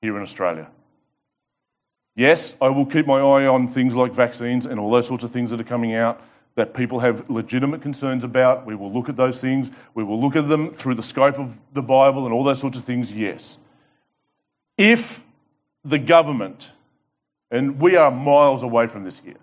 here 0.00 0.16
in 0.16 0.22
Australia. 0.22 0.68
Yes, 2.16 2.56
I 2.62 2.70
will 2.70 2.86
keep 2.86 3.06
my 3.06 3.20
eye 3.20 3.46
on 3.46 3.68
things 3.68 3.94
like 3.94 4.12
vaccines 4.12 4.64
and 4.64 4.80
all 4.80 4.90
those 4.90 5.06
sorts 5.06 5.22
of 5.22 5.30
things 5.30 5.50
that 5.50 5.60
are 5.60 5.64
coming 5.64 5.94
out 5.94 6.20
that 6.56 6.72
people 6.72 7.00
have 7.00 7.28
legitimate 7.30 7.82
concerns 7.82 8.24
about. 8.24 8.66
We 8.66 8.74
will 8.74 8.92
look 8.92 9.08
at 9.08 9.16
those 9.16 9.40
things. 9.40 9.70
We 9.94 10.02
will 10.02 10.20
look 10.20 10.34
at 10.36 10.48
them 10.48 10.72
through 10.72 10.94
the 10.96 11.02
scope 11.02 11.38
of 11.38 11.58
the 11.72 11.82
Bible 11.82 12.24
and 12.24 12.34
all 12.34 12.42
those 12.42 12.58
sorts 12.58 12.76
of 12.76 12.84
things, 12.84 13.16
yes. 13.16 13.58
If 14.76 15.22
the 15.84 15.98
government, 15.98 16.72
and 17.50 17.78
we 17.78 17.94
are 17.94 18.10
miles 18.10 18.62
away 18.62 18.86
from 18.86 19.04
this 19.04 19.20
here, 19.20 19.36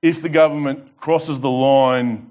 if 0.00 0.22
the 0.22 0.28
government 0.28 0.96
crosses 0.96 1.40
the 1.40 1.50
line 1.50 2.30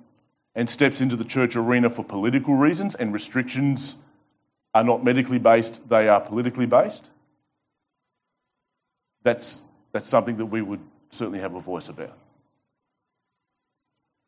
and 0.56 0.70
steps 0.70 1.02
into 1.02 1.18
the 1.18 1.26
church 1.26 1.58
arena 1.58 1.90
for 1.90 2.04
political 2.04 2.56
reasons 2.56 2.96
and 2.96 3.14
restrictions 3.14 3.98
are 4.74 4.86
not 4.86 5.04
medically 5.04 5.38
based, 5.38 5.88
they 5.90 6.08
are 6.08 6.22
politically 6.22 6.66
based. 6.66 7.10
That's, 9.24 9.64
that's 9.92 10.08
something 10.08 10.38
that 10.38 10.46
we 10.46 10.62
would 10.62 10.80
certainly 11.10 11.40
have 11.40 11.56
a 11.56 11.60
voice 11.60 11.90
about. 11.90 12.18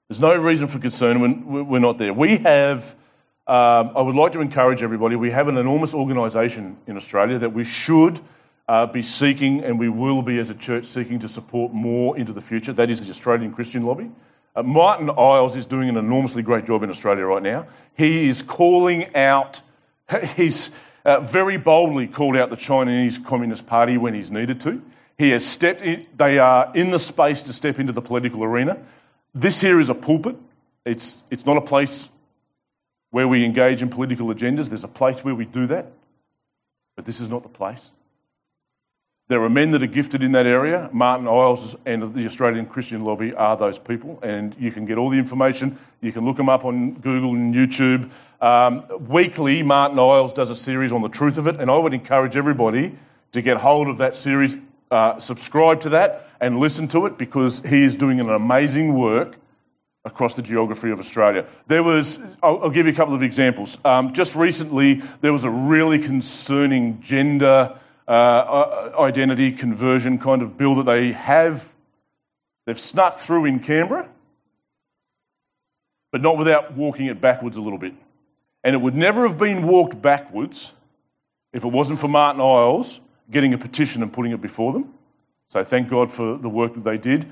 There's 0.09 0.19
no 0.19 0.35
reason 0.35 0.67
for 0.67 0.79
concern 0.79 1.21
when 1.21 1.67
we're 1.67 1.79
not 1.79 1.99
there. 1.99 2.13
We 2.13 2.37
have, 2.37 2.95
um, 3.47 3.91
I 3.95 4.01
would 4.01 4.15
like 4.15 4.31
to 4.31 4.41
encourage 4.41 4.81
everybody, 4.81 5.15
we 5.15 5.31
have 5.31 5.47
an 5.47 5.57
enormous 5.57 5.93
organisation 5.93 6.77
in 6.87 6.97
Australia 6.97 7.37
that 7.39 7.53
we 7.53 7.63
should 7.63 8.19
uh, 8.67 8.87
be 8.87 9.03
seeking, 9.03 9.63
and 9.63 9.77
we 9.77 9.87
will 9.87 10.21
be 10.21 10.39
as 10.39 10.49
a 10.49 10.55
church 10.55 10.85
seeking 10.85 11.19
to 11.19 11.27
support 11.27 11.73
more 11.73 12.17
into 12.17 12.33
the 12.33 12.41
future. 12.41 12.73
That 12.73 12.89
is 12.89 13.05
the 13.05 13.11
Australian 13.11 13.53
Christian 13.53 13.83
Lobby. 13.83 14.09
Uh, 14.55 14.63
Martyn 14.63 15.11
Iles 15.11 15.55
is 15.55 15.67
doing 15.67 15.89
an 15.89 15.97
enormously 15.97 16.41
great 16.41 16.65
job 16.65 16.81
in 16.81 16.89
Australia 16.89 17.25
right 17.25 17.43
now. 17.43 17.67
He 17.95 18.27
is 18.27 18.41
calling 18.41 19.15
out 19.15 19.61
He's 20.35 20.71
uh, 21.05 21.19
very 21.19 21.57
boldly 21.57 22.07
called 22.07 22.35
out 22.35 22.49
the 22.49 22.55
Chinese 22.55 23.17
Communist 23.17 23.67
Party 23.67 23.97
when 23.97 24.13
he's 24.13 24.31
needed 24.31 24.59
to. 24.61 24.81
He 25.17 25.29
has 25.31 25.45
stepped 25.45 25.81
in, 25.81 26.07
they 26.15 26.39
are 26.39 26.71
in 26.73 26.91
the 26.91 26.99
space 26.99 27.41
to 27.43 27.53
step 27.53 27.79
into 27.79 27.91
the 27.91 28.01
political 28.01 28.43
arena. 28.43 28.81
This 29.33 29.61
here 29.61 29.79
is 29.79 29.89
a 29.89 29.95
pulpit. 29.95 30.35
It's, 30.85 31.23
it's 31.29 31.45
not 31.45 31.57
a 31.57 31.61
place 31.61 32.09
where 33.11 33.27
we 33.27 33.45
engage 33.45 33.81
in 33.81 33.89
political 33.89 34.27
agendas. 34.27 34.69
There's 34.69 34.83
a 34.83 34.87
place 34.87 35.23
where 35.23 35.35
we 35.35 35.45
do 35.45 35.67
that, 35.67 35.91
but 36.95 37.05
this 37.05 37.19
is 37.19 37.29
not 37.29 37.43
the 37.43 37.49
place. 37.49 37.91
There 39.27 39.43
are 39.43 39.49
men 39.49 39.69
that 39.71 39.83
are 39.83 39.87
gifted 39.87 40.23
in 40.23 40.31
that 40.31 40.47
area. 40.47 40.89
Martyn 40.91 41.27
Iles 41.27 41.75
and 41.85 42.11
the 42.13 42.25
Australian 42.25 42.65
Christian 42.65 43.01
Lobby 43.01 43.31
are 43.35 43.55
those 43.55 43.77
people, 43.77 44.17
and 44.23 44.55
you 44.57 44.71
can 44.71 44.85
get 44.85 44.97
all 44.97 45.11
the 45.11 45.19
information. 45.19 45.77
You 46.01 46.11
can 46.11 46.25
look 46.25 46.37
them 46.37 46.49
up 46.49 46.65
on 46.65 46.95
Google 46.95 47.35
and 47.35 47.53
YouTube. 47.53 48.09
Um, 48.41 48.85
weekly, 49.07 49.61
Martyn 49.61 49.99
Iles 49.99 50.33
does 50.33 50.49
a 50.49 50.55
series 50.55 50.91
on 50.91 51.03
the 51.03 51.09
truth 51.09 51.37
of 51.37 51.45
it, 51.45 51.57
and 51.57 51.69
I 51.69 51.77
would 51.77 51.93
encourage 51.93 52.35
everybody 52.35 52.95
to 53.31 53.41
get 53.43 53.57
hold 53.57 53.87
of 53.87 53.99
that 53.99 54.15
series, 54.15 54.57
uh, 54.91 55.19
subscribe 55.19 55.81
to 55.81 55.89
that, 55.89 56.27
and 56.39 56.59
listen 56.59 56.87
to 56.89 57.05
it 57.05 57.17
because 57.17 57.61
he 57.61 57.83
is 57.83 57.95
doing 57.95 58.19
an 58.19 58.29
amazing 58.29 58.93
work 58.93 59.37
across 60.05 60.33
the 60.33 60.41
geography 60.41 60.91
of 60.91 60.99
Australia. 60.99 61.45
There 61.67 61.83
was, 61.83 62.19
I'll, 62.41 62.63
I'll 62.63 62.69
give 62.69 62.85
you 62.85 62.93
a 62.93 62.95
couple 62.95 63.13
of 63.13 63.21
examples. 63.21 63.77
Um, 63.85 64.13
just 64.13 64.35
recently, 64.35 64.95
there 65.21 65.33
was 65.33 65.43
a 65.43 65.49
really 65.49 65.99
concerning 65.99 67.01
gender 67.01 67.77
uh, 68.07 68.91
identity 68.97 69.51
conversion 69.51 70.17
kind 70.17 70.41
of 70.41 70.57
bill 70.57 70.75
that 70.75 70.85
they 70.85 71.11
have, 71.11 71.75
they've 72.65 72.79
snuck 72.79 73.19
through 73.19 73.45
in 73.45 73.59
Canberra, 73.59 74.09
but 76.11 76.21
not 76.21 76.37
without 76.37 76.73
walking 76.73 77.05
it 77.05 77.21
backwards 77.21 77.57
a 77.57 77.61
little 77.61 77.77
bit. 77.77 77.93
And 78.63 78.73
it 78.73 78.79
would 78.79 78.95
never 78.95 79.27
have 79.27 79.37
been 79.37 79.67
walked 79.67 80.01
backwards 80.01 80.73
if 81.53 81.63
it 81.63 81.67
wasn't 81.67 81.99
for 81.99 82.07
Martyn 82.07 82.41
Iles 82.41 82.99
getting 83.31 83.53
a 83.53 83.57
petition 83.57 84.01
and 84.01 84.11
putting 84.11 84.31
it 84.31 84.41
before 84.41 84.73
them. 84.73 84.93
So 85.49 85.63
thank 85.63 85.89
God 85.89 86.11
for 86.11 86.37
the 86.37 86.49
work 86.49 86.73
that 86.73 86.83
they 86.83 86.97
did. 86.97 87.25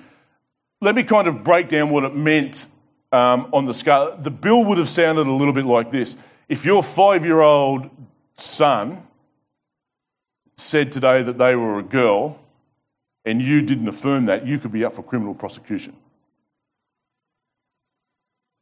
Let 0.82 0.96
me 0.96 1.04
kind 1.04 1.28
of 1.28 1.44
break 1.44 1.70
down 1.70 1.90
what 1.90 2.04
it 2.04 2.16
meant 2.16 2.68
um, 3.12 3.50
on 3.54 3.66
the 3.66 3.74
scale. 3.74 4.16
The 4.18 4.32
bill 4.32 4.64
would 4.66 4.78
have 4.78 4.90
sounded 4.90 5.28
a 5.28 5.32
little 5.32 5.54
bit 5.54 5.66
like 5.66 5.92
this. 5.92 6.18
If 6.50 6.66
your 6.66 6.84
five 6.84 7.26
year 7.26 7.42
old 7.42 7.90
son 8.36 9.04
said 10.58 10.92
today 10.92 11.22
that 11.22 11.38
they 11.38 11.56
were 11.56 11.80
a 11.80 11.84
girl 11.84 12.40
and 13.26 13.42
you 13.42 13.62
didn't 13.62 13.88
affirm 13.88 14.26
that, 14.26 14.46
you 14.46 14.58
could 14.60 14.72
be 14.72 14.84
up 14.86 14.94
for 14.94 15.04
criminal 15.04 15.34
prosecution. 15.34 15.96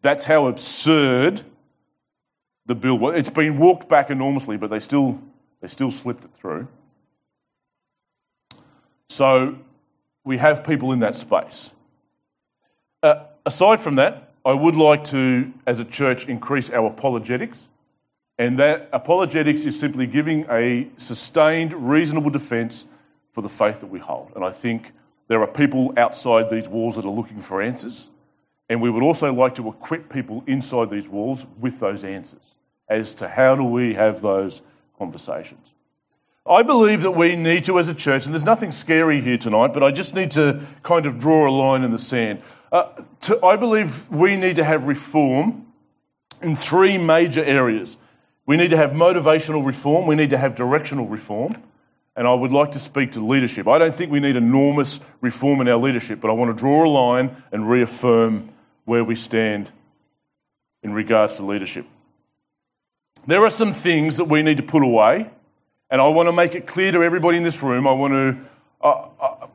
That's 0.02 0.26
how 0.26 0.48
absurd 0.48 1.41
the 2.65 2.76
bill 2.76 2.98
was. 2.98 3.15
It's 3.15 3.30
been 3.30 3.58
walked 3.58 3.88
back 3.89 4.10
enormously, 4.10 4.58
but 4.58 4.69
they 4.69 4.80
still, 4.80 5.19
they 5.62 5.67
still 5.67 5.91
slipped 5.91 6.26
it 6.26 6.32
through. 6.34 6.67
So 9.09 9.57
we 10.23 10.37
have 10.37 10.63
people 10.63 10.91
in 10.91 10.99
that 10.99 11.15
space. 11.15 11.71
Uh, 13.03 13.25
aside 13.45 13.79
from 13.79 13.95
that, 13.95 14.31
I 14.43 14.53
would 14.53 14.75
like 14.75 15.03
to, 15.05 15.53
as 15.65 15.79
a 15.79 15.85
church, 15.85 16.27
increase 16.27 16.69
our 16.69 16.87
apologetics. 16.87 17.67
And 18.37 18.59
that 18.59 18.89
apologetics 18.91 19.65
is 19.65 19.79
simply 19.79 20.07
giving 20.07 20.45
a 20.49 20.87
sustained, 20.97 21.73
reasonable 21.73 22.31
defence 22.31 22.85
for 23.31 23.41
the 23.41 23.49
faith 23.49 23.81
that 23.81 23.87
we 23.87 23.99
hold. 23.99 24.31
And 24.35 24.43
I 24.43 24.49
think 24.49 24.91
there 25.27 25.41
are 25.41 25.47
people 25.47 25.93
outside 25.97 26.49
these 26.49 26.67
walls 26.67 26.95
that 26.95 27.05
are 27.05 27.11
looking 27.11 27.39
for 27.39 27.61
answers. 27.61 28.09
And 28.67 28.81
we 28.81 28.89
would 28.89 29.03
also 29.03 29.31
like 29.31 29.55
to 29.55 29.69
equip 29.69 30.11
people 30.11 30.43
inside 30.47 30.89
these 30.89 31.07
walls 31.07 31.45
with 31.59 31.79
those 31.79 32.03
answers 32.03 32.57
as 32.89 33.13
to 33.15 33.27
how 33.27 33.55
do 33.55 33.63
we 33.63 33.93
have 33.93 34.21
those 34.21 34.63
conversations. 34.97 35.74
I 36.47 36.62
believe 36.62 37.01
that 37.01 37.12
we 37.12 37.36
need 37.36 37.65
to, 37.65 37.79
as 37.79 37.89
a 37.89 37.95
church, 37.95 38.25
and 38.25 38.34
there's 38.34 38.45
nothing 38.45 38.71
scary 38.71 39.19
here 39.19 39.38
tonight, 39.38 39.73
but 39.73 39.81
I 39.81 39.89
just 39.89 40.13
need 40.13 40.29
to 40.31 40.62
kind 40.84 41.08
of 41.08 41.17
draw 41.17 41.49
a 41.49 41.51
line 41.51 41.84
in 41.84 41.91
the 41.91 41.97
sand. 41.97 42.41
Uh, 42.71 42.89
to, 43.21 43.43
I 43.43 43.55
believe 43.55 44.08
we 44.12 44.36
need 44.36 44.58
to 44.58 44.63
have 44.63 44.84
reform 44.84 45.65
in 46.43 46.55
three 46.55 46.99
major 46.99 47.43
areas. 47.43 47.97
We 48.45 48.58
need 48.58 48.69
to 48.69 48.77
have 48.77 48.91
motivational 48.91 49.65
reform, 49.65 50.05
we 50.05 50.15
need 50.15 50.29
to 50.29 50.38
have 50.38 50.53
directional 50.53 51.08
reform, 51.08 51.63
and 52.15 52.27
I 52.27 52.34
would 52.36 52.53
like 52.53 52.71
to 52.73 52.79
speak 52.79 53.13
to 53.13 53.25
leadership. 53.25 53.67
I 53.67 53.79
don't 53.79 53.93
think 53.93 54.12
we 54.12 54.19
need 54.19 54.36
enormous 54.36 54.99
reform 55.21 55.62
in 55.62 55.67
our 55.67 55.77
leadership, 55.77 56.21
but 56.21 56.29
I 56.29 56.34
want 56.34 56.55
to 56.55 56.60
draw 56.60 56.86
a 56.86 56.88
line 56.88 57.36
and 57.51 57.67
reaffirm 57.67 58.49
where 58.84 59.03
we 59.03 59.15
stand 59.15 59.71
in 60.84 60.93
regards 60.93 61.38
to 61.38 61.45
leadership. 61.45 61.88
There 63.25 63.43
are 63.43 63.49
some 63.49 63.73
things 63.73 64.17
that 64.17 64.25
we 64.25 64.43
need 64.43 64.58
to 64.58 64.63
put 64.63 64.84
away, 64.84 65.31
and 65.89 66.02
I 66.02 66.08
want 66.08 66.28
to 66.28 66.34
make 66.34 66.56
it 66.56 66.67
clear 66.67 66.91
to 66.91 67.04
everybody 67.04 67.38
in 67.38 67.43
this 67.43 67.62
room. 67.62 67.88
I 67.88 67.91
want 67.91 68.13
to, 68.13 68.38
uh, 68.82 69.08
uh 69.19 69.48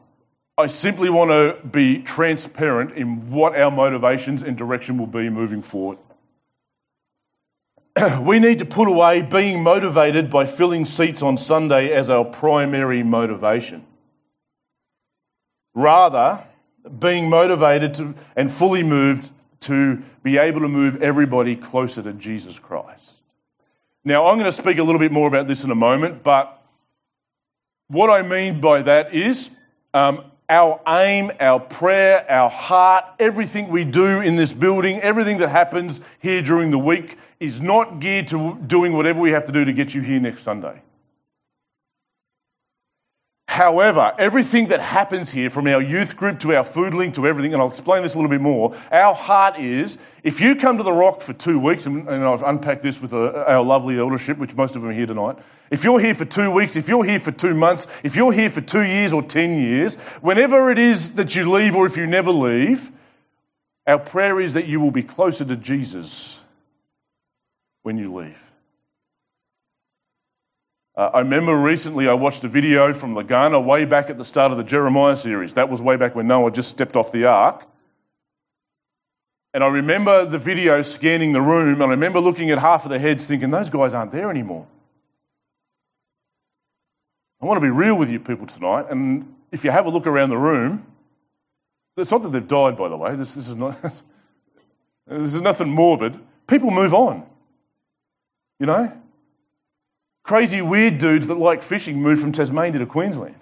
I 0.58 0.66
simply 0.66 1.08
want 1.08 1.30
to 1.30 1.66
be 1.66 2.02
transparent 2.02 2.92
in 2.92 3.30
what 3.30 3.58
our 3.58 3.70
motivations 3.70 4.42
and 4.42 4.56
direction 4.56 4.98
will 4.98 5.06
be 5.06 5.30
moving 5.30 5.62
forward. 5.62 5.98
we 8.20 8.38
need 8.38 8.58
to 8.58 8.64
put 8.64 8.88
away 8.88 9.22
being 9.22 9.62
motivated 9.62 10.30
by 10.30 10.44
filling 10.44 10.84
seats 10.84 11.22
on 11.22 11.36
Sunday 11.36 11.92
as 11.92 12.10
our 12.10 12.24
primary 12.24 13.02
motivation. 13.02 13.84
Rather, 15.74 16.44
being 16.98 17.28
motivated 17.28 17.94
to, 17.94 18.14
and 18.36 18.50
fully 18.50 18.82
moved 18.82 19.30
to 19.60 20.02
be 20.22 20.38
able 20.38 20.60
to 20.60 20.68
move 20.68 21.02
everybody 21.02 21.56
closer 21.56 22.02
to 22.02 22.12
Jesus 22.12 22.58
Christ. 22.58 23.19
Now, 24.10 24.26
I'm 24.26 24.38
going 24.38 24.50
to 24.50 24.50
speak 24.50 24.78
a 24.78 24.82
little 24.82 24.98
bit 24.98 25.12
more 25.12 25.28
about 25.28 25.46
this 25.46 25.62
in 25.62 25.70
a 25.70 25.74
moment, 25.76 26.24
but 26.24 26.60
what 27.86 28.10
I 28.10 28.22
mean 28.22 28.60
by 28.60 28.82
that 28.82 29.14
is 29.14 29.52
um, 29.94 30.24
our 30.48 30.80
aim, 30.88 31.30
our 31.38 31.60
prayer, 31.60 32.28
our 32.28 32.50
heart, 32.50 33.04
everything 33.20 33.68
we 33.68 33.84
do 33.84 34.20
in 34.20 34.34
this 34.34 34.52
building, 34.52 35.00
everything 35.00 35.38
that 35.38 35.50
happens 35.50 36.00
here 36.18 36.42
during 36.42 36.72
the 36.72 36.78
week 36.78 37.18
is 37.38 37.60
not 37.60 38.00
geared 38.00 38.26
to 38.26 38.58
doing 38.66 38.94
whatever 38.94 39.20
we 39.20 39.30
have 39.30 39.44
to 39.44 39.52
do 39.52 39.64
to 39.64 39.72
get 39.72 39.94
you 39.94 40.00
here 40.00 40.18
next 40.18 40.42
Sunday. 40.42 40.82
However, 43.50 44.14
everything 44.16 44.68
that 44.68 44.80
happens 44.80 45.32
here, 45.32 45.50
from 45.50 45.66
our 45.66 45.82
youth 45.82 46.16
group 46.16 46.38
to 46.38 46.54
our 46.54 46.62
food 46.62 46.94
link 46.94 47.14
to 47.14 47.26
everything, 47.26 47.52
and 47.52 47.60
I'll 47.60 47.66
explain 47.66 48.04
this 48.04 48.14
a 48.14 48.16
little 48.16 48.30
bit 48.30 48.40
more, 48.40 48.76
our 48.92 49.12
heart 49.12 49.58
is 49.58 49.98
if 50.22 50.40
you 50.40 50.54
come 50.54 50.76
to 50.76 50.84
the 50.84 50.92
rock 50.92 51.20
for 51.20 51.32
two 51.32 51.58
weeks, 51.58 51.84
and, 51.84 52.08
and 52.08 52.24
I've 52.24 52.44
unpacked 52.44 52.84
this 52.84 53.00
with 53.00 53.12
uh, 53.12 53.42
our 53.48 53.64
lovely 53.64 53.98
eldership, 53.98 54.38
which 54.38 54.54
most 54.54 54.76
of 54.76 54.82
them 54.82 54.92
are 54.92 54.94
here 54.94 55.06
tonight. 55.06 55.36
If 55.68 55.82
you're 55.82 55.98
here 55.98 56.14
for 56.14 56.24
two 56.24 56.52
weeks, 56.52 56.76
if 56.76 56.88
you're 56.88 57.02
here 57.02 57.18
for 57.18 57.32
two 57.32 57.56
months, 57.56 57.88
if 58.04 58.14
you're 58.14 58.30
here 58.30 58.50
for 58.50 58.60
two 58.60 58.82
years 58.82 59.12
or 59.12 59.20
ten 59.20 59.60
years, 59.60 59.96
whenever 60.20 60.70
it 60.70 60.78
is 60.78 61.14
that 61.14 61.34
you 61.34 61.50
leave 61.50 61.74
or 61.74 61.86
if 61.86 61.96
you 61.96 62.06
never 62.06 62.30
leave, 62.30 62.92
our 63.84 63.98
prayer 63.98 64.38
is 64.38 64.54
that 64.54 64.66
you 64.66 64.78
will 64.78 64.92
be 64.92 65.02
closer 65.02 65.44
to 65.44 65.56
Jesus 65.56 66.40
when 67.82 67.98
you 67.98 68.14
leave. 68.14 68.49
Uh, 71.00 71.10
I 71.14 71.20
remember 71.20 71.56
recently 71.56 72.08
I 72.08 72.12
watched 72.12 72.44
a 72.44 72.48
video 72.48 72.92
from 72.92 73.14
Lagana 73.14 73.64
way 73.64 73.86
back 73.86 74.10
at 74.10 74.18
the 74.18 74.24
start 74.24 74.52
of 74.52 74.58
the 74.58 74.64
Jeremiah 74.64 75.16
series. 75.16 75.54
That 75.54 75.70
was 75.70 75.80
way 75.80 75.96
back 75.96 76.14
when 76.14 76.26
Noah 76.26 76.50
just 76.50 76.68
stepped 76.68 76.94
off 76.94 77.10
the 77.10 77.24
ark. 77.24 77.66
And 79.54 79.64
I 79.64 79.68
remember 79.68 80.26
the 80.26 80.36
video 80.36 80.82
scanning 80.82 81.32
the 81.32 81.40
room, 81.40 81.80
and 81.80 81.84
I 81.84 81.86
remember 81.86 82.20
looking 82.20 82.50
at 82.50 82.58
half 82.58 82.84
of 82.84 82.90
the 82.90 82.98
heads 82.98 83.24
thinking, 83.24 83.50
those 83.50 83.70
guys 83.70 83.94
aren't 83.94 84.12
there 84.12 84.30
anymore. 84.30 84.66
I 87.40 87.46
want 87.46 87.56
to 87.56 87.62
be 87.62 87.70
real 87.70 87.96
with 87.96 88.10
you 88.10 88.20
people 88.20 88.46
tonight, 88.46 88.84
and 88.90 89.34
if 89.50 89.64
you 89.64 89.70
have 89.70 89.86
a 89.86 89.90
look 89.90 90.06
around 90.06 90.28
the 90.28 90.36
room, 90.36 90.84
it's 91.96 92.10
not 92.10 92.22
that 92.24 92.32
they've 92.32 92.46
died, 92.46 92.76
by 92.76 92.90
the 92.90 92.98
way. 92.98 93.16
This, 93.16 93.32
this 93.32 93.48
is 93.48 93.56
not. 93.56 93.80
this 95.06 95.34
is 95.34 95.40
nothing 95.40 95.70
morbid. 95.70 96.20
People 96.46 96.70
move 96.70 96.92
on. 96.92 97.24
You 98.58 98.66
know? 98.66 99.00
Crazy, 100.22 100.62
weird 100.62 100.98
dudes 100.98 101.26
that 101.26 101.36
like 101.36 101.62
fishing 101.62 102.00
moved 102.00 102.20
from 102.20 102.32
Tasmania 102.32 102.78
to 102.78 102.86
Queensland. 102.86 103.34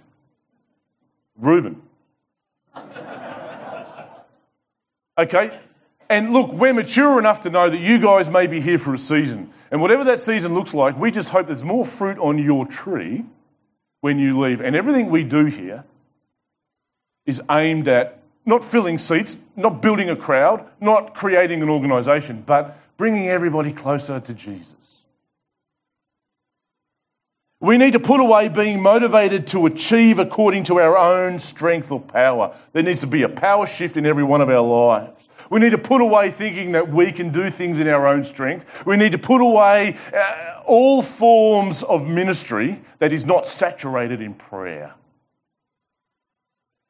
Reuben. 1.36 1.82
Okay? 5.16 5.58
And 6.08 6.32
look, 6.32 6.52
we're 6.52 6.72
mature 6.72 7.18
enough 7.18 7.40
to 7.40 7.50
know 7.50 7.68
that 7.68 7.80
you 7.80 7.98
guys 7.98 8.30
may 8.30 8.46
be 8.46 8.60
here 8.60 8.78
for 8.78 8.94
a 8.94 8.98
season. 8.98 9.50
And 9.70 9.82
whatever 9.82 10.04
that 10.04 10.20
season 10.20 10.54
looks 10.54 10.72
like, 10.72 10.98
we 10.98 11.10
just 11.10 11.30
hope 11.30 11.48
there's 11.48 11.64
more 11.64 11.84
fruit 11.84 12.18
on 12.18 12.38
your 12.38 12.64
tree 12.66 13.24
when 14.00 14.18
you 14.18 14.38
leave. 14.38 14.60
And 14.60 14.74
everything 14.74 15.10
we 15.10 15.24
do 15.24 15.46
here 15.46 15.84
is 17.26 17.42
aimed 17.50 17.88
at 17.88 18.20
not 18.46 18.64
filling 18.64 18.96
seats, 18.96 19.36
not 19.54 19.82
building 19.82 20.08
a 20.08 20.16
crowd, 20.16 20.64
not 20.80 21.14
creating 21.14 21.62
an 21.62 21.68
organisation, 21.68 22.42
but 22.46 22.78
bringing 22.96 23.28
everybody 23.28 23.72
closer 23.72 24.18
to 24.18 24.32
Jesus. 24.32 24.97
We 27.60 27.76
need 27.76 27.94
to 27.94 28.00
put 28.00 28.20
away 28.20 28.48
being 28.48 28.80
motivated 28.80 29.48
to 29.48 29.66
achieve 29.66 30.20
according 30.20 30.62
to 30.64 30.78
our 30.78 30.96
own 30.96 31.40
strength 31.40 31.90
or 31.90 32.00
power. 32.00 32.54
There 32.72 32.84
needs 32.84 33.00
to 33.00 33.08
be 33.08 33.22
a 33.22 33.28
power 33.28 33.66
shift 33.66 33.96
in 33.96 34.06
every 34.06 34.22
one 34.22 34.40
of 34.40 34.48
our 34.48 34.60
lives. 34.60 35.28
We 35.50 35.58
need 35.58 35.70
to 35.70 35.78
put 35.78 36.00
away 36.00 36.30
thinking 36.30 36.72
that 36.72 36.88
we 36.88 37.10
can 37.10 37.30
do 37.32 37.50
things 37.50 37.80
in 37.80 37.88
our 37.88 38.06
own 38.06 38.22
strength. 38.22 38.86
We 38.86 38.96
need 38.96 39.12
to 39.12 39.18
put 39.18 39.40
away 39.40 39.96
uh, 40.14 40.62
all 40.66 41.02
forms 41.02 41.82
of 41.82 42.06
ministry 42.06 42.80
that 43.00 43.12
is 43.12 43.24
not 43.24 43.46
saturated 43.46 44.20
in 44.20 44.34
prayer. 44.34 44.94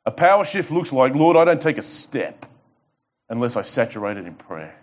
A 0.04 0.10
power 0.10 0.44
shift 0.44 0.70
looks 0.70 0.92
like, 0.92 1.14
Lord, 1.14 1.36
I 1.36 1.44
don't 1.44 1.60
take 1.60 1.78
a 1.78 1.82
step 1.82 2.44
unless 3.30 3.56
I 3.56 3.62
saturate 3.62 4.18
it 4.18 4.26
in 4.26 4.34
prayer. 4.34 4.74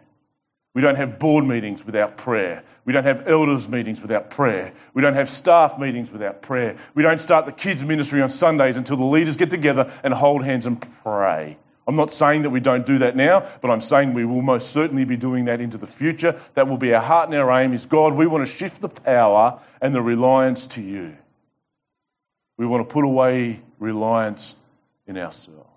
We 0.76 0.82
don't 0.82 0.98
have 0.98 1.18
board 1.18 1.46
meetings 1.46 1.86
without 1.86 2.18
prayer. 2.18 2.62
We 2.84 2.92
don't 2.92 3.06
have 3.06 3.28
elders' 3.28 3.70
meetings 3.70 4.02
without 4.02 4.30
prayer. 4.30 4.74
We 4.94 5.02
don't 5.02 5.14
have 5.14 5.30
staff 5.30 5.80
meetings 5.80 6.12
without 6.12 6.42
prayer. 6.42 6.76
We 6.94 7.02
don't 7.02 7.20
start 7.20 7.46
the 7.46 7.54
kids' 7.54 7.84
ministry 7.84 8.22
on 8.22 8.30
Sundays 8.30 8.76
until 8.76 8.98
the 8.98 9.06
leaders 9.06 9.38
get 9.38 9.50
together 9.50 9.90
and 10.04 10.14
hold 10.14 10.44
hands 10.44 10.66
and 10.66 10.86
pray. 11.02 11.58
I'm 11.88 11.96
not 11.96 12.12
saying 12.12 12.42
that 12.42 12.50
we 12.50 12.60
don't 12.60 12.86
do 12.86 12.98
that 12.98 13.16
now, 13.16 13.48
but 13.62 13.72
I'm 13.72 13.80
saying 13.80 14.14
we 14.14 14.26
will 14.26 14.42
most 14.42 14.72
certainly 14.72 15.06
be 15.06 15.16
doing 15.16 15.46
that 15.46 15.62
into 15.62 15.78
the 15.78 15.88
future. 15.88 16.40
That 16.56 16.68
will 16.68 16.78
be 16.78 16.94
our 16.94 17.02
heart 17.02 17.30
and 17.30 17.38
our 17.38 17.62
aim 17.62 17.74
is 17.74 17.86
God, 17.86 18.14
we 18.14 18.28
want 18.28 18.46
to 18.46 18.52
shift 18.52 18.82
the 18.82 18.90
power 18.90 19.62
and 19.82 19.96
the 19.96 20.02
reliance 20.02 20.68
to 20.68 20.82
you. 20.82 21.16
We 22.58 22.66
want 22.66 22.88
to 22.88 22.92
put 22.92 23.06
away 23.06 23.62
reliance 23.80 24.58
in 25.08 25.18
ourselves. 25.18 25.75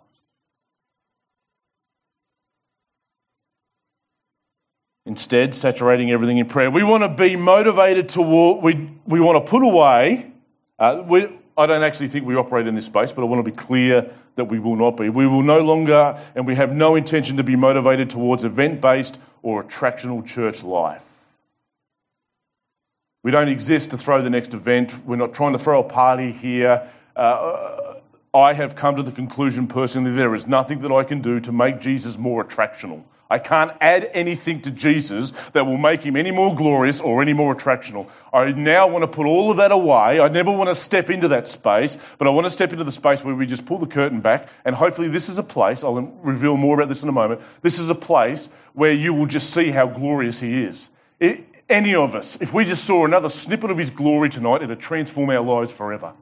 Instead, 5.08 5.54
saturating 5.54 6.10
everything 6.10 6.36
in 6.36 6.44
prayer. 6.44 6.70
We 6.70 6.84
want 6.84 7.02
to 7.02 7.08
be 7.08 7.34
motivated 7.34 8.10
toward, 8.10 8.62
we, 8.62 8.90
we 9.06 9.20
want 9.20 9.44
to 9.44 9.50
put 9.50 9.62
away, 9.62 10.30
uh, 10.78 11.02
we, 11.06 11.26
I 11.56 11.64
don't 11.64 11.82
actually 11.82 12.08
think 12.08 12.26
we 12.26 12.36
operate 12.36 12.66
in 12.66 12.74
this 12.74 12.84
space, 12.84 13.10
but 13.10 13.22
I 13.22 13.24
want 13.24 13.42
to 13.42 13.50
be 13.50 13.56
clear 13.56 14.12
that 14.36 14.44
we 14.44 14.58
will 14.58 14.76
not 14.76 14.98
be. 14.98 15.08
We 15.08 15.26
will 15.26 15.42
no 15.42 15.62
longer, 15.62 16.22
and 16.34 16.46
we 16.46 16.56
have 16.56 16.74
no 16.74 16.94
intention 16.94 17.38
to 17.38 17.42
be 17.42 17.56
motivated 17.56 18.10
towards 18.10 18.44
event 18.44 18.82
based 18.82 19.18
or 19.42 19.64
attractional 19.64 20.24
church 20.26 20.62
life. 20.62 21.26
We 23.22 23.30
don't 23.30 23.48
exist 23.48 23.90
to 23.90 23.98
throw 23.98 24.20
the 24.20 24.28
next 24.28 24.52
event. 24.52 25.06
We're 25.06 25.16
not 25.16 25.32
trying 25.32 25.54
to 25.54 25.58
throw 25.58 25.80
a 25.80 25.88
party 25.88 26.32
here. 26.32 26.86
Uh, 27.16 27.88
I 28.34 28.52
have 28.52 28.76
come 28.76 28.96
to 28.96 29.02
the 29.02 29.12
conclusion 29.12 29.66
personally 29.66 30.12
there 30.12 30.34
is 30.34 30.46
nothing 30.46 30.80
that 30.80 30.92
I 30.92 31.04
can 31.04 31.20
do 31.20 31.40
to 31.40 31.52
make 31.52 31.80
Jesus 31.80 32.18
more 32.18 32.44
attractional. 32.44 33.04
I 33.30 33.38
can't 33.38 33.72
add 33.80 34.10
anything 34.14 34.62
to 34.62 34.70
Jesus 34.70 35.32
that 35.52 35.66
will 35.66 35.76
make 35.76 36.02
him 36.02 36.16
any 36.16 36.30
more 36.30 36.54
glorious 36.54 37.00
or 37.00 37.20
any 37.20 37.34
more 37.34 37.54
attractional. 37.54 38.08
I 38.32 38.52
now 38.52 38.88
want 38.88 39.02
to 39.02 39.06
put 39.06 39.26
all 39.26 39.50
of 39.50 39.58
that 39.58 39.70
away. 39.70 40.18
I 40.18 40.28
never 40.28 40.50
want 40.50 40.68
to 40.68 40.74
step 40.74 41.10
into 41.10 41.28
that 41.28 41.46
space, 41.46 41.98
but 42.16 42.26
I 42.26 42.30
want 42.30 42.46
to 42.46 42.50
step 42.50 42.72
into 42.72 42.84
the 42.84 42.92
space 42.92 43.22
where 43.22 43.34
we 43.34 43.44
just 43.46 43.66
pull 43.66 43.78
the 43.78 43.86
curtain 43.86 44.20
back. 44.20 44.48
And 44.64 44.74
hopefully, 44.74 45.08
this 45.08 45.28
is 45.28 45.36
a 45.36 45.42
place, 45.42 45.84
I'll 45.84 46.00
reveal 46.22 46.56
more 46.56 46.76
about 46.76 46.88
this 46.88 47.02
in 47.02 47.08
a 47.08 47.12
moment. 47.12 47.42
This 47.60 47.78
is 47.78 47.90
a 47.90 47.94
place 47.94 48.48
where 48.72 48.92
you 48.92 49.12
will 49.12 49.26
just 49.26 49.50
see 49.50 49.70
how 49.70 49.86
glorious 49.86 50.40
he 50.40 50.62
is. 50.62 50.88
It, 51.20 51.44
any 51.68 51.94
of 51.94 52.14
us, 52.14 52.38
if 52.40 52.54
we 52.54 52.64
just 52.64 52.84
saw 52.84 53.04
another 53.04 53.28
snippet 53.28 53.70
of 53.70 53.76
his 53.76 53.90
glory 53.90 54.30
tonight, 54.30 54.62
it'd 54.62 54.80
transform 54.80 55.28
our 55.28 55.42
lives 55.42 55.70
forever. 55.70 56.14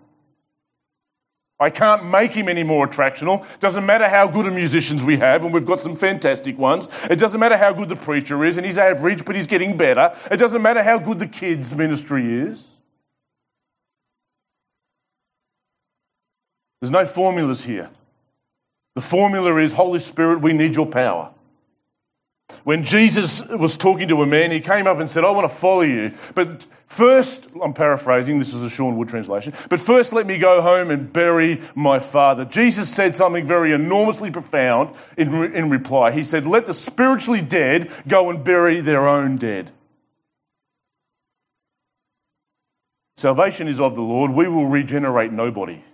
I 1.59 1.71
can't 1.71 2.05
make 2.05 2.33
him 2.33 2.49
any 2.49 2.62
more 2.62 2.87
attractional. 2.87 3.47
Doesn't 3.61 3.87
matter 3.87 4.09
how 4.09 4.27
good 4.27 4.47
of 4.47 4.53
musicians 4.53 5.03
we 5.03 5.16
have, 5.19 5.42
and 5.42 5.55
we've 5.55 5.64
got 5.64 5.81
some 5.81 5.97
fantastic 5.97 6.59
ones. 6.59 6.88
It 7.09 7.19
doesn't 7.19 7.40
matter 7.40 7.57
how 7.57 7.73
good 7.73 7.88
the 7.88 7.97
preacher 7.97 8.45
is, 8.45 8.59
and 8.59 8.66
he's 8.66 8.77
average, 8.77 9.25
but 9.25 9.35
he's 9.35 9.47
getting 9.47 9.77
better. 9.77 10.14
It 10.31 10.37
doesn't 10.37 10.61
matter 10.61 10.83
how 10.83 10.99
good 10.99 11.19
the 11.19 11.27
kids' 11.27 11.75
ministry 11.75 12.42
is. 12.42 12.66
There's 16.81 16.90
no 16.90 17.07
formulas 17.07 17.64
here. 17.64 17.88
The 18.95 19.01
formula 19.01 19.57
is 19.57 19.73
Holy 19.73 19.99
Spirit, 19.99 20.40
we 20.40 20.53
need 20.53 20.77
your 20.77 20.87
power. 20.87 21.31
When 22.67 22.83
Jesus 22.83 23.47
was 23.47 23.77
talking 23.77 24.09
to 24.09 24.23
a 24.23 24.27
man, 24.27 24.51
he 24.51 24.59
came 24.59 24.89
up 24.89 24.99
and 24.99 25.09
said, 25.09 25.23
I 25.23 25.31
want 25.31 25.49
to 25.49 25.57
follow 25.57 25.83
you. 25.83 26.11
But 26.35 26.67
first, 26.89 27.47
I'm 27.63 27.73
paraphrasing, 27.73 28.41
this 28.41 28.55
is 28.55 28.61
a 28.61 28.69
Sean 28.69 28.97
Wood 28.97 29.09
translation, 29.09 29.53
but 29.69 29.79
first 29.79 30.13
let 30.13 30.27
me 30.27 30.39
go 30.39 30.61
home 30.61 30.91
and 30.91 31.13
bury 31.13 31.61
my 31.77 32.01
father. 32.01 32.45
Jesus 32.45 32.93
said 32.93 33.15
something 33.15 33.47
very 33.47 33.71
enormously 33.71 34.33
profound 34.33 34.97
in, 35.17 35.33
in 35.55 35.71
reply. 35.71 36.11
He 36.11 36.25
said, 36.25 36.45
Let 36.45 36.67
the 36.67 36.75
spiritually 36.75 37.41
dead 37.41 37.93
go 38.09 38.31
and 38.31 38.43
bury 38.43 38.81
their 38.81 39.07
own 39.07 39.37
dead. 39.37 39.71
Salvation 43.17 43.69
is 43.69 43.79
of 43.79 43.95
the 43.95 44.03
Lord. 44.03 44.33
We 44.33 44.49
will 44.49 44.67
regenerate 44.67 45.31
nobody. 45.31 45.85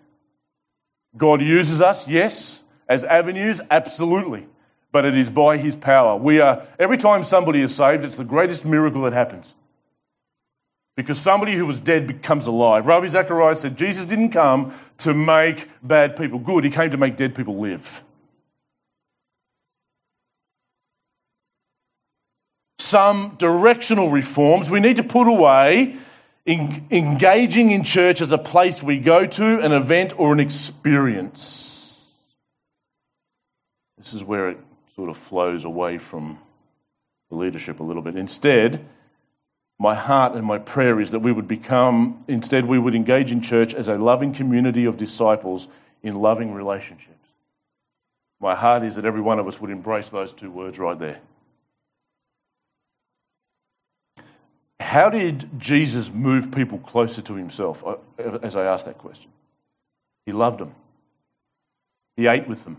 God 1.18 1.42
uses 1.42 1.82
us, 1.82 2.08
yes, 2.08 2.62
as 2.88 3.04
avenues, 3.04 3.60
absolutely 3.70 4.46
but 4.92 5.04
it 5.04 5.16
is 5.16 5.30
by 5.30 5.56
his 5.56 5.74
power. 5.74 6.16
We 6.16 6.40
are, 6.40 6.62
every 6.78 6.98
time 6.98 7.24
somebody 7.24 7.60
is 7.62 7.74
saved, 7.74 8.04
it's 8.04 8.16
the 8.16 8.24
greatest 8.24 8.64
miracle 8.64 9.02
that 9.02 9.12
happens. 9.12 9.54
because 10.96 11.18
somebody 11.18 11.54
who 11.54 11.64
was 11.64 11.80
dead 11.80 12.06
becomes 12.06 12.46
alive. 12.46 12.86
Ravi 12.86 13.08
Zacharias 13.08 13.60
said 13.60 13.76
Jesus 13.76 14.04
didn't 14.04 14.30
come 14.30 14.74
to 14.98 15.14
make 15.14 15.68
bad 15.82 16.16
people 16.16 16.38
good, 16.38 16.64
he 16.64 16.70
came 16.70 16.90
to 16.90 16.96
make 16.96 17.16
dead 17.16 17.34
people 17.34 17.58
live. 17.58 18.04
Some 22.78 23.36
directional 23.38 24.10
reforms 24.10 24.70
we 24.70 24.80
need 24.80 24.96
to 24.96 25.02
put 25.02 25.26
away 25.26 25.96
in, 26.44 26.86
engaging 26.90 27.70
in 27.70 27.84
church 27.84 28.20
as 28.20 28.32
a 28.32 28.38
place 28.38 28.82
we 28.82 28.98
go 28.98 29.24
to, 29.24 29.60
an 29.60 29.72
event, 29.72 30.12
or 30.18 30.32
an 30.32 30.40
experience. 30.40 32.12
This 33.96 34.12
is 34.12 34.22
where 34.22 34.50
it 34.50 34.58
sort 34.94 35.08
of 35.08 35.16
flows 35.16 35.64
away 35.64 35.98
from 35.98 36.38
the 37.30 37.36
leadership 37.36 37.80
a 37.80 37.82
little 37.82 38.02
bit. 38.02 38.16
Instead, 38.16 38.84
my 39.78 39.94
heart 39.94 40.34
and 40.34 40.46
my 40.46 40.58
prayer 40.58 41.00
is 41.00 41.10
that 41.10 41.20
we 41.20 41.32
would 41.32 41.48
become, 41.48 42.22
instead, 42.28 42.66
we 42.66 42.78
would 42.78 42.94
engage 42.94 43.32
in 43.32 43.40
church 43.40 43.74
as 43.74 43.88
a 43.88 43.96
loving 43.96 44.32
community 44.32 44.84
of 44.84 44.96
disciples 44.96 45.66
in 46.02 46.14
loving 46.14 46.52
relationships. 46.52 47.08
My 48.40 48.54
heart 48.54 48.82
is 48.82 48.96
that 48.96 49.04
every 49.04 49.20
one 49.20 49.38
of 49.38 49.48
us 49.48 49.60
would 49.60 49.70
embrace 49.70 50.08
those 50.08 50.32
two 50.32 50.50
words 50.50 50.78
right 50.78 50.98
there. 50.98 51.20
How 54.78 55.08
did 55.08 55.48
Jesus 55.58 56.12
move 56.12 56.52
people 56.52 56.78
closer 56.78 57.22
to 57.22 57.34
himself 57.34 57.84
uh, 57.86 57.96
as 58.42 58.56
I 58.56 58.64
asked 58.64 58.84
that 58.86 58.98
question? 58.98 59.30
He 60.26 60.32
loved 60.32 60.60
them, 60.60 60.74
he 62.16 62.26
ate 62.26 62.46
with 62.46 62.64
them. 62.64 62.76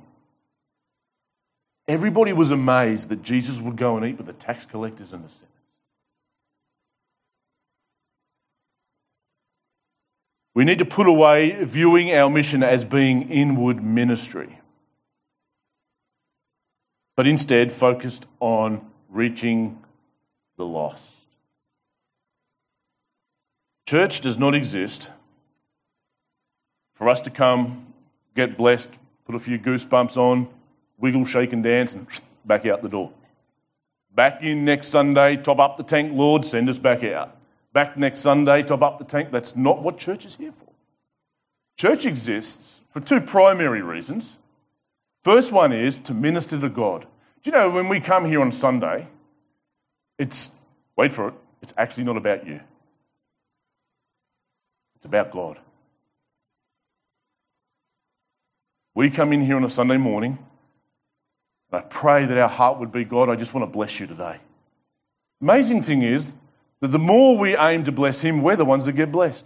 Everybody 1.87 2.31
was 2.31 2.51
amazed 2.51 3.09
that 3.09 3.23
Jesus 3.23 3.59
would 3.59 3.75
go 3.75 3.97
and 3.97 4.05
eat 4.05 4.17
with 4.17 4.27
the 4.27 4.33
tax 4.33 4.65
collectors 4.65 5.11
and 5.11 5.23
the 5.23 5.29
sinners. 5.29 5.49
We 10.53 10.63
need 10.63 10.77
to 10.77 10.85
put 10.85 11.07
away 11.07 11.63
viewing 11.63 12.13
our 12.13 12.29
mission 12.29 12.63
as 12.63 12.85
being 12.85 13.29
inward 13.29 13.83
ministry, 13.83 14.59
but 17.15 17.25
instead 17.25 17.71
focused 17.71 18.27
on 18.39 18.85
reaching 19.09 19.83
the 20.57 20.65
lost. 20.65 21.09
Church 23.87 24.21
does 24.21 24.37
not 24.37 24.55
exist 24.55 25.09
for 26.93 27.09
us 27.09 27.19
to 27.21 27.29
come, 27.29 27.93
get 28.35 28.55
blessed, 28.55 28.89
put 29.25 29.35
a 29.35 29.39
few 29.39 29.57
goosebumps 29.57 30.15
on, 30.15 30.47
wiggle, 31.03 31.25
shake, 31.25 31.53
and 31.53 31.63
dance, 31.63 31.93
and 31.93 32.07
back 32.45 32.65
out 32.65 32.81
the 32.81 32.89
door. 32.89 33.11
Back 34.15 34.41
in 34.41 34.65
next 34.65 34.87
Sunday, 34.87 35.37
top 35.37 35.59
up 35.59 35.77
the 35.77 35.83
tank, 35.83 36.13
Lord, 36.15 36.45
send 36.45 36.67
us 36.67 36.79
back 36.79 37.03
out 37.03 37.37
back 37.73 37.97
next 37.97 38.21
Sunday, 38.21 38.61
top 38.61 38.83
up 38.83 38.99
the 38.99 39.05
tank. 39.05 39.31
That's 39.31 39.55
not 39.55 39.81
what 39.81 39.97
church 39.97 40.25
is 40.25 40.35
here 40.35 40.53
for. 40.53 40.71
Church 41.75 42.05
exists 42.05 42.79
for 42.91 43.01
two 43.01 43.19
primary 43.19 43.81
reasons. 43.81 44.37
First 45.23 45.51
one 45.51 45.73
is 45.73 45.97
to 45.99 46.13
minister 46.13 46.59
to 46.59 46.69
God. 46.69 47.01
Do 47.41 47.49
you 47.49 47.51
know 47.51 47.69
when 47.69 47.89
we 47.89 47.99
come 47.99 48.25
here 48.25 48.41
on 48.41 48.51
Sunday, 48.51 49.07
it's, 50.17 50.51
wait 50.95 51.11
for 51.11 51.29
it, 51.29 51.33
it's 51.61 51.73
actually 51.77 52.03
not 52.03 52.15
about 52.15 52.47
you, 52.47 52.59
it's 54.95 55.05
about 55.05 55.31
God. 55.31 55.59
We 58.95 59.09
come 59.09 59.33
in 59.33 59.43
here 59.43 59.55
on 59.55 59.63
a 59.63 59.69
Sunday 59.69 59.97
morning, 59.97 60.37
and 61.73 61.81
I 61.81 61.85
pray 61.85 62.25
that 62.27 62.37
our 62.37 62.47
heart 62.47 62.79
would 62.79 62.91
be 62.91 63.03
God, 63.03 63.29
I 63.29 63.35
just 63.35 63.53
want 63.53 63.67
to 63.67 63.71
bless 63.71 63.99
you 63.99 64.05
today. 64.05 64.37
Amazing 65.41 65.81
thing 65.81 66.03
is, 66.03 66.35
that 66.81 66.89
the 66.89 66.99
more 66.99 67.37
we 67.37 67.57
aim 67.57 67.83
to 67.85 67.91
bless 67.91 68.21
him, 68.21 68.43
we're 68.43 68.55
the 68.55 68.65
ones 68.65 68.85
that 68.85 68.91
get 68.91 69.11
blessed. 69.11 69.45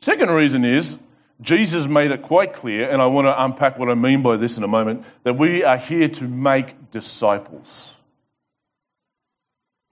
Second 0.00 0.30
reason 0.30 0.64
is 0.64 0.98
Jesus 1.40 1.86
made 1.86 2.10
it 2.10 2.22
quite 2.22 2.52
clear, 2.52 2.90
and 2.90 3.00
I 3.00 3.06
want 3.06 3.26
to 3.26 3.44
unpack 3.44 3.78
what 3.78 3.88
I 3.88 3.94
mean 3.94 4.22
by 4.22 4.36
this 4.36 4.56
in 4.56 4.64
a 4.64 4.68
moment, 4.68 5.04
that 5.22 5.34
we 5.34 5.62
are 5.62 5.76
here 5.76 6.08
to 6.08 6.24
make 6.24 6.90
disciples. 6.90 7.94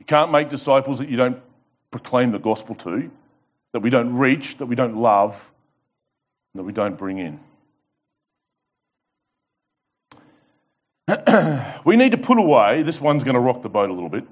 You 0.01 0.05
can't 0.05 0.33
make 0.33 0.49
disciples 0.49 0.99
that 0.99 1.09
you 1.09 1.17
don't 1.17 1.41
proclaim 1.91 2.33
the 2.33 2.39
gospel 2.39 2.75
to, 2.77 3.11
that 3.73 3.81
we 3.81 3.91
don't 3.91 4.17
reach, 4.17 4.57
that 4.57 4.67
we 4.67 4.75
don't 4.75 4.97
love, 4.97 5.53
that 6.55 6.65
we 6.65 6.73
don't 6.73 6.99
bring 6.99 7.19
in. 7.19 7.39
we 11.85 11.97
need 11.97 12.13
to 12.13 12.19
put 12.19 12.39
away, 12.39 12.83
this 12.83 13.01
one's 13.01 13.23
going 13.23 13.35
to 13.35 13.41
rock 13.41 13.63
the 13.63 13.69
boat 13.69 13.91
a 13.91 13.93
little 13.93 14.09
bit 14.09 14.25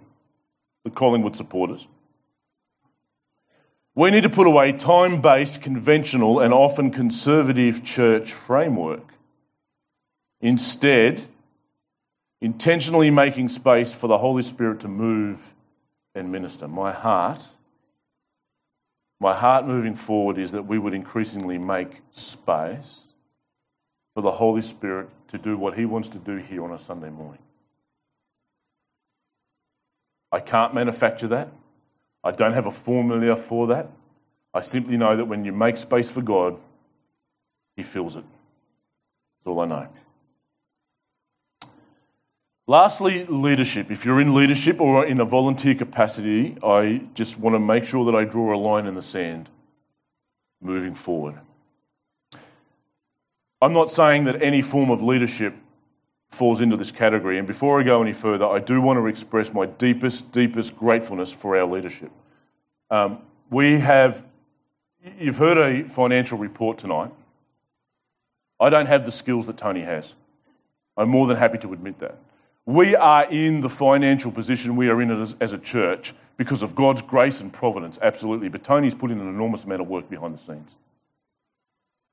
the 0.85 0.91
Collingwood 0.91 1.35
supporters. 1.35 1.89
We 3.95 4.11
need 4.11 4.25
to 4.25 4.29
put 4.29 4.47
away 4.47 4.73
time 4.73 5.21
based, 5.21 5.63
conventional, 5.63 6.41
and 6.41 6.53
often 6.53 6.91
conservative 6.91 7.83
church 7.83 8.33
framework. 8.33 9.15
Instead, 10.41 11.23
intentionally 12.41 13.11
making 13.11 13.49
space 13.49 13.95
for 13.95 14.09
the 14.09 14.19
Holy 14.19 14.43
Spirit 14.43 14.81
to 14.81 14.89
move 14.89 15.55
and 16.15 16.31
minister. 16.31 16.69
My 16.69 16.93
heart, 16.93 17.41
my 19.21 19.33
heart 19.33 19.67
moving 19.67 19.95
forward 19.95 20.37
is 20.37 20.53
that 20.53 20.67
we 20.67 20.79
would 20.79 20.93
increasingly 20.93 21.57
make 21.57 22.03
space 22.11 23.14
for 24.15 24.23
the 24.23 24.31
Holy 24.31 24.63
Spirit 24.63 25.09
to 25.29 25.39
do 25.39 25.57
what 25.57 25.77
He 25.77 25.85
wants 25.85 26.09
to 26.11 26.19
do 26.19 26.37
here 26.37 26.65
on 26.65 26.73
a 26.73 26.79
Sunday 26.79 27.11
morning. 27.11 27.43
I 30.31 30.41
can't 30.41 30.75
manufacture 30.75 31.29
that. 31.29 31.49
I 32.23 32.31
don't 32.31 32.55
have 32.55 32.67
a 32.67 32.73
formula 32.73 33.37
for 33.37 33.67
that. 33.69 33.91
I 34.53 34.61
simply 34.61 34.97
know 34.97 35.17
that 35.17 35.27
when 35.27 35.45
you 35.45 35.53
make 35.53 35.77
space 35.77 36.11
for 36.11 36.23
God, 36.23 36.57
He 37.77 37.83
fills 37.83 38.17
it. 38.17 38.25
That's 38.25 39.47
all 39.47 39.61
I 39.61 39.67
know. 39.67 39.89
Lastly, 42.67 43.27
leadership. 43.27 43.91
If 43.91 44.07
you're 44.07 44.21
in 44.21 44.35
leadership 44.35 44.81
or 44.81 45.05
in 45.05 45.21
a 45.21 45.25
volunteer 45.25 45.75
capacity, 45.75 46.57
I 46.63 47.03
just 47.13 47.39
want 47.39 47.55
to 47.55 47.61
make 47.61 47.85
sure 47.85 48.07
that 48.07 48.17
I 48.17 48.25
draw 48.25 48.55
a 48.55 48.59
line 48.59 48.87
in 48.87 48.95
the 48.95 49.03
sand 49.03 49.51
moving 50.63 50.95
forward. 50.95 51.39
I'm 53.65 53.73
not 53.73 53.91
saying 53.91 54.25
that 54.25 54.43
any 54.43 54.61
form 54.61 54.91
of 54.91 55.03
leadership 55.03 55.55
falls 56.31 56.61
into 56.61 56.77
this 56.77 56.93
category. 56.93 57.39
And 57.39 57.47
before 57.47 57.81
I 57.81 57.83
go 57.83 58.03
any 58.03 58.13
further, 58.13 58.47
I 58.47 58.59
do 58.59 58.79
want 58.83 58.99
to 58.99 59.07
express 59.07 59.55
my 59.55 59.65
deepest, 59.65 60.31
deepest 60.33 60.77
gratefulness 60.77 61.33
for 61.33 61.57
our 61.57 61.65
leadership. 61.65 62.11
Um, 62.91 63.21
we 63.49 63.81
have, 63.81 64.23
you've 65.19 65.39
heard 65.39 65.57
a 65.57 65.89
financial 65.89 66.37
report 66.37 66.77
tonight. 66.77 67.11
I 68.61 68.69
don't 68.69 68.85
have 68.85 69.07
the 69.07 69.11
skills 69.11 69.47
that 69.47 69.57
Tony 69.57 69.81
has. 69.81 70.15
I'm 70.99 71.09
more 71.09 71.27
than 71.27 71.39
happy 71.39 71.57
to 71.59 71.73
admit 71.73 72.01
that. 72.01 72.19
We 72.67 72.95
are 72.95 73.25
in 73.31 73.63
the 73.63 73.71
financial 73.71 74.31
position 74.31 74.77
we 74.77 74.91
are 74.91 75.01
in 75.01 75.11
as, 75.11 75.37
as 75.41 75.55
a 75.55 75.59
church 75.59 76.13
because 76.37 76.63
of 76.63 76.75
God's 76.75 77.01
grace 77.01 77.41
and 77.41 77.51
providence, 77.51 77.99
absolutely. 78.03 78.51
But 78.51 78.63
Tony's 78.63 78.95
put 78.95 79.11
in 79.11 79.21
an 79.21 79.29
enormous 79.29 79.65
amount 79.65 79.81
of 79.81 79.89
work 79.89 80.11
behind 80.11 80.35
the 80.35 80.39
scenes. 80.39 80.77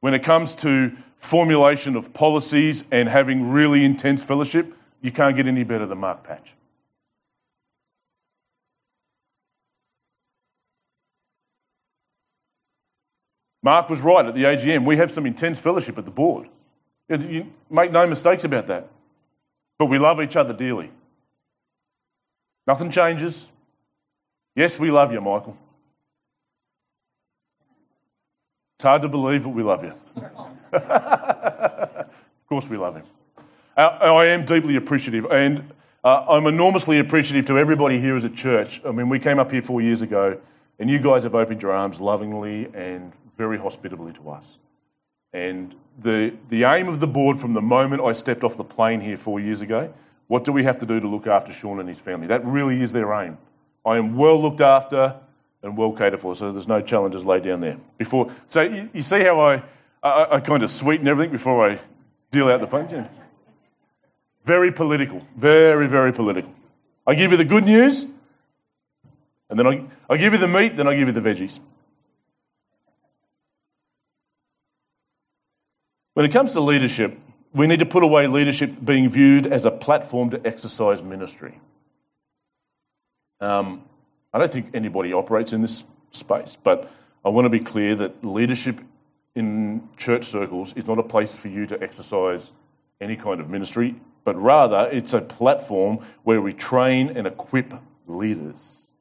When 0.02 0.14
it 0.14 0.24
comes 0.24 0.54
to 0.56 0.92
formulation 1.18 1.96
of 1.96 2.14
policies 2.14 2.84
and 2.92 3.08
having 3.08 3.52
really 3.52 3.86
intense 3.86 4.24
fellowship, 4.24 4.74
you 5.02 5.12
can't 5.12 5.36
get 5.36 5.48
any 5.48 5.64
better 5.64 5.86
than 5.86 6.00
Mark 6.00 6.24
Patch. 6.24 6.54
Mark 13.64 13.90
was 13.90 14.02
right 14.02 14.26
at 14.26 14.34
the 14.34 14.44
AGM. 14.44 14.86
We 14.86 14.98
have 14.98 15.12
some 15.12 15.28
intense 15.28 15.60
fellowship 15.60 15.98
at 15.98 16.06
the 16.06 16.12
board. 16.12 16.50
You 17.08 17.52
make 17.70 17.92
no 17.92 18.08
mistakes 18.08 18.44
about 18.44 18.68
that. 18.68 18.88
But 19.78 19.86
we 19.86 20.00
love 20.00 20.20
each 20.22 20.36
other 20.36 20.54
dearly. 20.54 20.92
Nothing 22.66 22.90
changes. 22.90 23.50
Yes, 24.56 24.80
we 24.80 24.90
love 24.90 25.12
you, 25.12 25.22
Michael. 25.22 25.58
It's 28.82 28.86
hard 28.88 29.04
to 29.04 29.10
believe, 29.10 29.44
but 29.44 29.50
we 29.50 29.62
love 29.62 29.84
you. 29.84 29.94
of 30.74 32.08
course, 32.50 32.68
we 32.68 32.78
love 32.78 32.96
him. 32.96 33.04
Uh, 33.78 33.82
I 33.82 34.26
am 34.26 34.44
deeply 34.44 34.76
appreciative, 34.76 35.26
and 35.26 35.72
uh, 36.04 36.26
I'm 36.28 36.48
enormously 36.48 36.98
appreciative 36.98 37.46
to 37.46 37.60
everybody 37.60 38.00
here 38.00 38.16
as 38.16 38.24
a 38.24 38.30
church. 38.32 38.82
I 38.84 38.90
mean, 38.90 39.08
we 39.08 39.20
came 39.20 39.38
up 39.38 39.52
here 39.52 39.62
four 39.62 39.84
years 39.84 40.02
ago, 40.02 40.40
and 40.80 40.90
you 40.90 40.98
guys 40.98 41.22
have 41.26 41.36
opened 41.36 41.62
your 41.62 41.74
arms 41.74 42.02
lovingly 42.02 42.70
and 42.74 43.14
very 43.38 43.60
hospitably 43.60 44.14
to 44.14 44.32
us. 44.32 44.58
And 45.32 45.76
the, 46.02 46.34
the 46.50 46.64
aim 46.64 46.88
of 46.88 47.00
the 47.00 47.08
board 47.08 47.40
from 47.40 47.54
the 47.54 47.62
moment 47.62 48.02
I 48.02 48.14
stepped 48.14 48.44
off 48.44 48.58
the 48.58 48.64
plane 48.64 49.00
here 49.00 49.16
four 49.16 49.40
years 49.40 49.62
ago, 49.62 49.94
what 50.26 50.44
do 50.44 50.52
we 50.52 50.64
have 50.64 50.80
to 50.80 50.88
do 50.88 51.00
to 51.00 51.08
look 51.08 51.28
after 51.28 51.54
Sean 51.54 51.80
and 51.80 51.88
his 51.88 52.00
family? 52.00 52.26
That 52.26 52.44
really 52.44 52.82
is 52.82 52.94
their 52.94 53.14
aim. 53.14 53.38
I 53.86 53.98
am 53.98 54.18
well 54.18 54.42
looked 54.42 54.62
after 54.62 55.18
and 55.64 55.78
well 55.78 55.92
catered 55.92 56.20
for, 56.20 56.36
so 56.36 56.52
there's 56.52 56.68
no 56.68 56.82
challenges 56.82 57.26
laid 57.26 57.44
down 57.44 57.60
there. 57.60 57.78
Before, 57.98 58.32
so 58.48 58.62
you, 58.62 58.90
you 58.94 59.02
see 59.02 59.22
how 59.22 59.40
I, 59.40 59.64
I, 60.02 60.36
I, 60.36 60.40
kind 60.40 60.64
of 60.64 60.72
sweeten 60.72 61.08
everything 61.08 61.32
before 61.32 61.70
I 61.70 61.80
deal 62.32 62.50
out 62.50 62.60
the 62.60 62.68
punch. 62.68 62.92
Very 64.44 64.72
political, 64.72 65.26
very 65.36 65.88
very 65.88 66.12
political. 66.12 66.54
I 67.06 67.16
give 67.16 67.32
you 67.32 67.38
the 67.38 67.46
good 67.46 67.66
news, 67.66 68.08
And 69.52 69.60
then 69.60 69.68
I, 69.68 69.86
I 70.10 70.16
give 70.16 70.32
you 70.32 70.40
the 70.40 70.48
meat, 70.48 70.78
then 70.78 70.88
I 70.88 70.96
give 70.96 71.08
you 71.10 71.14
the 71.14 71.20
veggies. 71.20 71.60
When 76.14 76.26
it 76.26 76.32
comes 76.32 76.54
to 76.54 76.62
leadership, 76.62 77.20
we 77.54 77.68
need 77.68 77.80
to 77.80 77.86
put 77.86 78.02
away 78.02 78.28
leadership 78.28 78.74
being 78.84 79.10
viewed 79.10 79.46
as 79.46 79.66
a 79.66 79.72
platform 79.72 80.30
to 80.30 80.48
exercise 80.48 81.04
ministry. 81.04 81.60
Um, 83.42 83.84
I 84.34 84.40
don't 84.40 84.52
think 84.52 84.70
anybody 84.74 85.14
operates 85.14 85.54
in 85.54 85.62
this 85.62 85.84
space, 86.12 86.58
but 86.62 86.92
I 87.26 87.30
want 87.30 87.46
to 87.46 87.50
be 87.50 87.60
clear 87.60 87.96
that 87.96 88.24
leadership 88.24 88.80
in 89.36 89.88
church 89.98 90.26
circles 90.26 90.74
is 90.74 90.88
not 90.88 90.98
a 90.98 91.04
place 91.04 91.34
for 91.34 91.48
you 91.48 91.66
to 91.68 91.82
exercise 91.82 92.52
any 93.00 93.16
kind 93.16 93.42
of 93.42 93.50
ministry, 93.50 93.96
but 94.24 94.36
rather 94.42 94.90
it's 94.92 95.14
a 95.14 95.22
platform 95.22 96.00
where 96.24 96.42
we 96.42 96.54
train 96.54 97.16
and 97.18 97.28
equip 97.28 97.74
leaders. 98.08 98.92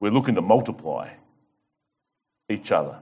We're 0.00 0.10
looking 0.10 0.34
to 0.34 0.42
multiply 0.42 1.10
each 2.48 2.72
other. 2.72 2.98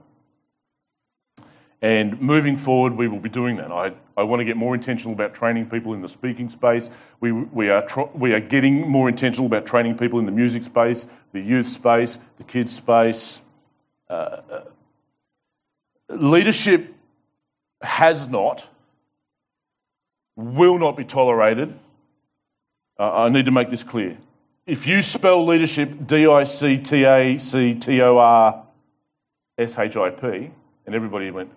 And 1.85 2.19
moving 2.19 2.57
forward, 2.57 2.97
we 2.97 3.07
will 3.07 3.19
be 3.19 3.29
doing 3.29 3.57
that. 3.57 3.71
I, 3.71 3.93
I 4.17 4.23
want 4.23 4.39
to 4.39 4.43
get 4.43 4.57
more 4.57 4.73
intentional 4.73 5.13
about 5.13 5.35
training 5.35 5.69
people 5.69 5.93
in 5.93 6.01
the 6.01 6.09
speaking 6.09 6.49
space. 6.49 6.89
We, 7.19 7.31
we, 7.31 7.69
are 7.69 7.85
tr- 7.85 8.09
we 8.15 8.33
are 8.33 8.39
getting 8.39 8.89
more 8.89 9.07
intentional 9.07 9.45
about 9.45 9.67
training 9.67 9.95
people 9.95 10.17
in 10.17 10.25
the 10.25 10.31
music 10.31 10.63
space, 10.63 11.05
the 11.31 11.39
youth 11.39 11.67
space, 11.67 12.17
the 12.39 12.43
kids 12.43 12.73
space. 12.75 13.39
Uh, 14.09 14.41
uh, 14.49 14.61
leadership 16.09 16.91
has 17.83 18.27
not, 18.27 18.67
will 20.35 20.79
not 20.79 20.97
be 20.97 21.03
tolerated. 21.03 21.71
Uh, 22.97 23.25
I 23.25 23.29
need 23.29 23.45
to 23.45 23.51
make 23.51 23.69
this 23.69 23.83
clear. 23.83 24.17
If 24.65 24.87
you 24.87 25.03
spell 25.03 25.45
leadership 25.45 26.07
D 26.07 26.25
I 26.25 26.45
C 26.45 26.79
T 26.79 27.03
A 27.03 27.37
C 27.37 27.75
T 27.75 28.01
O 28.01 28.17
R 28.17 28.63
S 29.59 29.77
H 29.77 29.95
I 29.97 30.09
P, 30.09 30.49
and 30.87 30.95
everybody 30.95 31.29
went, 31.29 31.51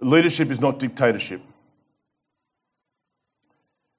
leadership 0.00 0.50
is 0.50 0.60
not 0.60 0.78
dictatorship. 0.78 1.40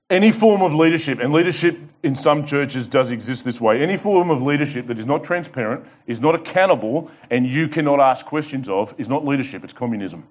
Any 0.09 0.31
form 0.31 0.61
of 0.61 0.73
leadership, 0.73 1.19
and 1.19 1.33
leadership 1.33 1.77
in 2.01 2.15
some 2.15 2.45
churches 2.45 2.87
does 2.87 3.11
exist 3.11 3.43
this 3.43 3.59
way, 3.59 3.81
any 3.81 3.97
form 3.97 4.29
of 4.29 4.41
leadership 4.41 4.87
that 4.87 4.97
is 4.97 5.05
not 5.05 5.25
transparent, 5.25 5.85
is 6.05 6.21
not 6.21 6.33
accountable, 6.33 7.11
and 7.29 7.45
you 7.45 7.67
cannot 7.67 7.99
ask 7.99 8.25
questions 8.25 8.69
of, 8.69 8.95
is 8.97 9.09
not 9.09 9.25
leadership, 9.25 9.65
it's 9.65 9.73
communism. 9.73 10.25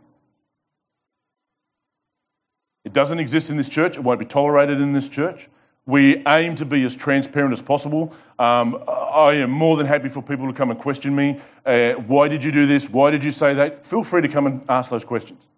It 2.85 2.95
doesn't 2.95 3.19
exist 3.19 3.51
in 3.51 3.59
this 3.59 3.69
church, 3.69 3.99
it 3.99 4.01
won't 4.03 4.19
be 4.19 4.25
tolerated 4.25 4.81
in 4.81 4.95
this 4.95 5.11
church. 5.11 5.51
We 5.85 6.25
aim 6.27 6.55
to 6.57 6.65
be 6.65 6.83
as 6.83 6.97
transparent 6.97 7.53
as 7.53 7.63
possible. 7.63 8.13
Um, 8.39 8.83
I 8.89 9.35
am 9.35 9.51
more 9.51 9.77
than 9.77 9.87
happy 9.87 10.09
for 10.09 10.21
people 10.21 10.49
to 10.49 10.53
come 10.53 10.71
and 10.71 10.81
question 10.81 11.15
me. 11.15 11.41
Uh, 11.65 11.93
why 11.93 12.27
did 12.27 12.43
you 12.43 12.51
do 12.51 12.67
this? 12.67 12.91
Why 12.91 13.11
did 13.11 13.23
you 13.23 13.31
say 13.31 13.55
that? 13.55 13.87
Feel 13.87 14.03
free 14.03 14.23
to 14.23 14.29
come 14.29 14.47
and 14.47 14.65
ask 14.69 14.91
those 14.91 15.05
questions. 15.05 15.49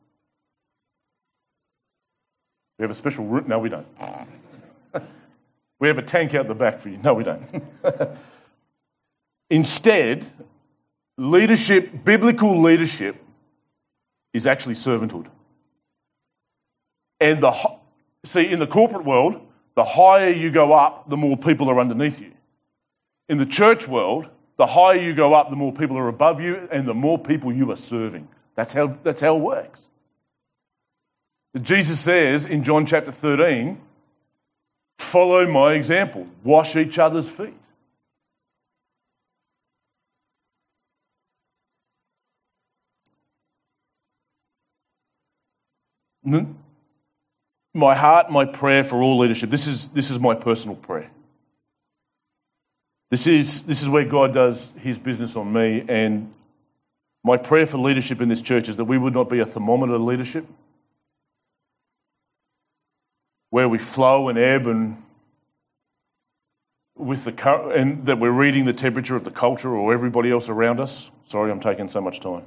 We 2.78 2.84
have 2.84 2.90
a 2.90 2.94
special 2.94 3.24
room. 3.24 3.44
No, 3.48 3.58
we 3.58 3.68
don't. 3.68 3.86
we 5.80 5.88
have 5.88 5.98
a 5.98 6.02
tank 6.02 6.34
out 6.34 6.46
the 6.46 6.54
back 6.54 6.78
for 6.78 6.88
you. 6.88 6.98
No, 6.98 7.14
we 7.14 7.24
don't. 7.24 7.42
Instead, 9.50 10.24
leadership, 11.16 12.04
biblical 12.04 12.60
leadership, 12.60 13.16
is 14.32 14.46
actually 14.46 14.74
servanthood. 14.74 15.26
And 17.20 17.42
the 17.42 17.52
see 18.24 18.46
in 18.46 18.58
the 18.58 18.66
corporate 18.66 19.04
world, 19.04 19.40
the 19.74 19.84
higher 19.84 20.30
you 20.30 20.50
go 20.50 20.72
up, 20.72 21.08
the 21.08 21.16
more 21.16 21.36
people 21.36 21.70
are 21.70 21.80
underneath 21.80 22.20
you. 22.20 22.32
In 23.28 23.38
the 23.38 23.46
church 23.46 23.88
world, 23.88 24.28
the 24.56 24.66
higher 24.66 24.98
you 24.98 25.14
go 25.14 25.34
up, 25.34 25.50
the 25.50 25.56
more 25.56 25.72
people 25.72 25.96
are 25.96 26.08
above 26.08 26.40
you 26.40 26.68
and 26.70 26.86
the 26.86 26.94
more 26.94 27.18
people 27.18 27.52
you 27.52 27.70
are 27.70 27.76
serving. 27.76 28.28
That's 28.54 28.72
how, 28.72 28.98
that's 29.02 29.20
how 29.20 29.36
it 29.36 29.40
works. 29.40 29.88
Jesus 31.62 32.00
says 32.00 32.46
in 32.46 32.64
John 32.64 32.86
chapter 32.86 33.12
13, 33.12 33.80
follow 34.98 35.46
my 35.46 35.72
example, 35.72 36.26
wash 36.44 36.76
each 36.76 36.98
other's 36.98 37.28
feet. 37.28 37.54
my 47.74 47.94
heart, 47.94 48.30
my 48.30 48.44
prayer 48.44 48.84
for 48.84 49.02
all 49.02 49.18
leadership. 49.18 49.50
This 49.50 49.66
is, 49.66 49.88
this 49.88 50.10
is 50.10 50.18
my 50.18 50.34
personal 50.34 50.76
prayer. 50.76 51.10
This 53.10 53.26
is, 53.26 53.62
this 53.62 53.80
is 53.80 53.88
where 53.88 54.04
God 54.04 54.34
does 54.34 54.70
his 54.80 54.98
business 54.98 55.36
on 55.36 55.52
me. 55.52 55.84
And 55.88 56.32
my 57.24 57.36
prayer 57.36 57.66
for 57.66 57.78
leadership 57.78 58.20
in 58.20 58.28
this 58.28 58.42
church 58.42 58.68
is 58.68 58.76
that 58.76 58.84
we 58.84 58.98
would 58.98 59.14
not 59.14 59.30
be 59.30 59.38
a 59.38 59.46
thermometer 59.46 59.98
leadership, 59.98 60.46
where 63.50 63.68
we 63.68 63.78
flow 63.78 64.28
and 64.28 64.38
ebb 64.38 64.66
and 64.66 65.02
with 66.96 67.24
the 67.24 67.50
and 67.74 68.06
that 68.06 68.18
we're 68.18 68.30
reading 68.30 68.64
the 68.64 68.72
temperature 68.72 69.14
of 69.14 69.24
the 69.24 69.30
culture 69.30 69.74
or 69.74 69.92
everybody 69.92 70.30
else 70.30 70.48
around 70.48 70.80
us. 70.80 71.10
Sorry, 71.26 71.50
I'm 71.50 71.60
taking 71.60 71.88
so 71.88 72.00
much 72.00 72.20
time 72.20 72.44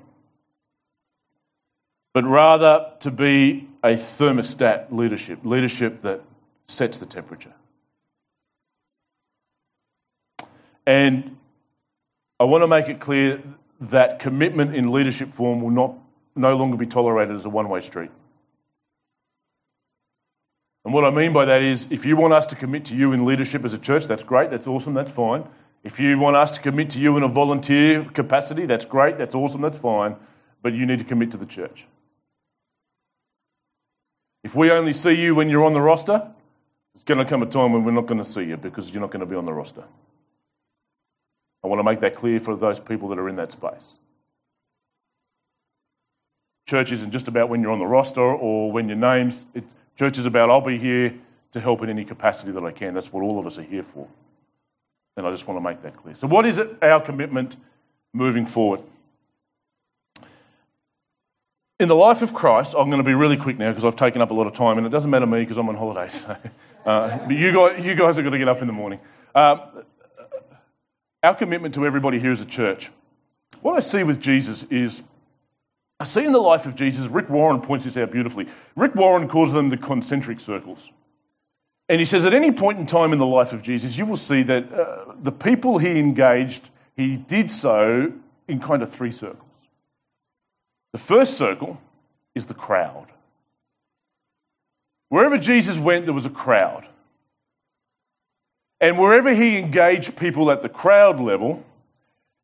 but 2.14 2.26
rather 2.26 2.92
to 3.00 3.12
be 3.12 3.68
a 3.84 3.92
thermostat 3.92 4.92
leadership, 4.92 5.40
leadership 5.44 6.02
that 6.02 6.22
sets 6.66 6.98
the 6.98 7.06
temperature. 7.06 7.54
And 10.86 11.38
I 12.40 12.44
want 12.46 12.64
to 12.64 12.68
make 12.68 12.90
it 12.90 13.00
clear 13.00 13.42
that 13.80 14.20
commitment 14.20 14.76
in 14.76 14.92
leadership 14.92 15.30
form 15.30 15.62
will 15.62 15.70
not, 15.70 15.96
no 16.36 16.56
longer 16.56 16.78
be 16.78 16.86
tolerated 16.86 17.36
as 17.36 17.46
a 17.46 17.50
one 17.50 17.70
way 17.70 17.80
street. 17.80 18.12
And 20.84 20.94
what 20.94 21.06
I 21.06 21.12
mean 21.12 21.32
by 21.32 21.46
that 21.46 21.62
is 21.62 21.88
if 21.92 22.06
you 22.06 22.16
want 22.16 22.34
us 22.34 22.46
to 22.48 22.56
commit 22.56 22.86
to 22.86 22.96
you 22.96 23.14
in 23.14 23.26
leadership 23.26 23.64
as 23.64 23.74
a 23.74 23.78
church, 23.78 24.08
that's 24.08 24.24
great, 24.24 24.50
that's 24.50 24.68
awesome, 24.68 24.94
that's 24.94 25.12
fine. 25.12 25.48
If 25.84 26.00
you 26.00 26.18
want 26.18 26.36
us 26.36 26.52
to 26.52 26.62
commit 26.62 26.90
to 26.92 27.00
you 27.00 27.18
in 27.18 27.24
a 27.24 27.28
volunteer 27.28 28.04
capacity, 28.06 28.66
that's 28.66 28.86
great, 28.86 29.18
that's 29.18 29.36
awesome, 29.36 29.62
that's 29.62 29.78
fine. 29.78 30.16
But 30.62 30.74
you 30.74 30.86
need 30.86 31.00
to 31.00 31.06
commit 31.06 31.32
to 31.32 31.38
the 31.38 31.46
church. 31.46 31.88
If 34.44 34.56
we 34.56 34.72
only 34.72 34.94
see 34.94 35.14
you 35.14 35.36
when 35.36 35.50
you're 35.50 35.66
on 35.66 35.74
the 35.74 35.82
roster, 35.82 36.32
it's 36.96 37.04
going 37.04 37.20
to 37.20 37.26
come 37.26 37.44
a 37.44 37.46
time 37.46 37.74
when 37.74 37.84
we're 37.84 37.92
not 37.92 38.08
going 38.08 38.18
to 38.18 38.26
see 38.26 38.44
you 38.44 38.58
because 38.58 38.92
you're 38.92 39.02
not 39.02 39.12
going 39.12 39.22
to 39.22 39.26
be 39.26 39.36
on 39.36 39.46
the 39.46 39.54
roster. 39.54 39.84
I 41.64 41.68
want 41.68 41.80
to 41.80 41.84
make 41.84 42.00
that 42.00 42.16
clear 42.16 42.40
for 42.40 42.56
those 42.56 42.80
people 42.80 43.10
that 43.10 43.20
are 43.20 43.30
in 43.30 43.36
that 43.36 43.52
space. 43.52 44.00
Church 46.68 46.92
isn't 46.92 47.12
just 47.12 47.28
about 47.28 47.50
when 47.50 47.62
you're 47.62 47.72
on 47.72 47.80
the 47.80 47.86
roster 47.86 48.22
or 48.22 48.72
when 48.72 48.88
your 48.88 48.98
name's. 48.98 49.46
Church 49.98 50.18
is 50.18 50.26
about 50.26 50.50
I'll 50.50 50.62
be 50.62 50.78
here 50.78 51.14
to 51.52 51.60
help 51.60 51.82
in 51.84 51.90
any 51.90 52.06
capacity 52.06 52.52
that 52.52 52.64
I 52.64 52.72
can. 52.72 52.94
That's 52.94 53.12
what 53.12 53.24
all 53.24 53.40
of 53.40 53.46
us 53.46 53.60
are 53.60 53.64
here 53.64 53.84
for. 53.84 54.08
And 55.18 55.28
I 55.28 55.32
just 55.32 55.48
want 55.48 55.58
to 55.58 55.62
make 55.62 55.82
that 55.84 55.98
clear. 55.98 56.16
So, 56.16 56.28
what 56.28 56.46
is 56.46 56.58
it, 56.58 56.82
our 56.82 57.02
commitment 57.02 57.58
moving 58.14 58.46
forward? 58.46 58.82
in 61.82 61.88
the 61.88 61.96
life 61.96 62.22
of 62.22 62.32
Christ, 62.32 62.76
I'm 62.78 62.92
going 62.92 63.02
to 63.02 63.04
be 63.04 63.16
really 63.16 63.36
quick 63.36 63.58
now 63.58 63.72
because 63.72 63.84
I've 63.84 63.96
taken 63.96 64.22
up 64.22 64.30
a 64.30 64.36
lot 64.36 64.46
of 64.46 64.54
time, 64.54 64.78
and 64.78 64.86
it 64.86 64.92
doesn't 64.92 65.10
matter 65.10 65.26
me 65.26 65.40
because 65.40 65.58
I'm 65.58 65.68
on 65.68 65.76
holiday. 65.76 66.10
So, 66.84 66.90
uh, 66.90 67.18
but 67.28 67.36
you 67.36 67.54
guys, 67.54 67.86
you 67.86 67.94
guys 67.94 68.18
are 68.18 68.24
going 68.24 68.32
to 68.32 68.40
get 68.40 68.48
up 68.48 68.62
in 68.62 68.68
the 68.68 68.74
morning. 68.74 69.00
Um, 69.36 69.62
our 71.22 71.36
commitment 71.36 71.76
to 71.76 71.86
everybody 71.86 72.20
here 72.20 72.32
as 72.32 72.42
a 72.42 72.46
church. 72.46 72.90
What 73.62 73.78
I 73.78 73.82
see 73.82 74.04
with 74.04 74.20
Jesus 74.20 74.64
is, 74.64 75.04
I 76.02 76.04
see 76.04 76.26
in 76.26 76.32
the 76.32 76.40
life 76.40 76.66
of 76.66 76.76
Jesus, 76.76 77.06
Rick 77.06 77.30
Warren 77.30 77.62
points 77.62 77.86
this 77.86 77.96
out 77.96 78.10
beautifully. 78.10 78.48
Rick 78.76 78.96
Warren 78.96 79.28
calls 79.28 79.54
them 79.54 79.70
the 79.70 79.78
concentric 79.78 80.40
circles. 80.40 80.90
And 81.88 82.00
he 82.00 82.06
says, 82.06 82.26
at 82.26 82.34
any 82.34 82.52
point 82.52 82.80
in 82.80 82.88
time 82.88 83.14
in 83.14 83.20
the 83.20 83.26
life 83.28 83.54
of 83.54 83.62
Jesus, 83.62 84.00
you 84.00 84.08
will 84.08 84.18
see 84.18 84.42
that 84.42 84.74
uh, 84.74 85.14
the 85.22 85.32
people 85.32 85.78
he 85.78 86.00
engaged, 86.00 86.72
he 86.96 87.18
did 87.18 87.52
so 87.52 88.14
in 88.48 88.60
kind 88.60 88.82
of 88.82 88.92
three 88.92 89.12
circles. 89.12 89.48
The 90.92 90.98
first 90.98 91.38
circle 91.38 91.80
is 92.34 92.48
the 92.48 92.56
crowd. 92.56 93.06
Wherever 95.10 95.38
Jesus 95.38 95.78
went, 95.78 96.06
there 96.06 96.16
was 96.16 96.26
a 96.26 96.32
crowd. 96.32 96.88
And 98.80 98.98
wherever 98.98 99.36
he 99.36 99.60
engaged 99.60 100.16
people 100.16 100.50
at 100.50 100.64
the 100.64 100.70
crowd 100.70 101.20
level, 101.20 101.64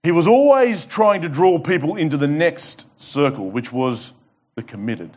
he 0.03 0.11
was 0.11 0.27
always 0.27 0.85
trying 0.85 1.21
to 1.21 1.29
draw 1.29 1.59
people 1.59 1.95
into 1.95 2.17
the 2.17 2.27
next 2.27 2.85
circle, 2.99 3.49
which 3.49 3.71
was 3.73 4.13
the 4.55 4.63
committed. 4.63 5.11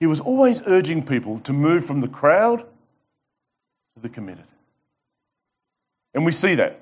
He 0.00 0.06
was 0.06 0.20
always 0.20 0.62
urging 0.66 1.04
people 1.04 1.38
to 1.40 1.52
move 1.52 1.84
from 1.84 2.00
the 2.00 2.08
crowd 2.08 2.60
to 2.60 4.02
the 4.02 4.08
committed. 4.08 4.44
And 6.14 6.24
we 6.24 6.32
see 6.32 6.54
that. 6.54 6.80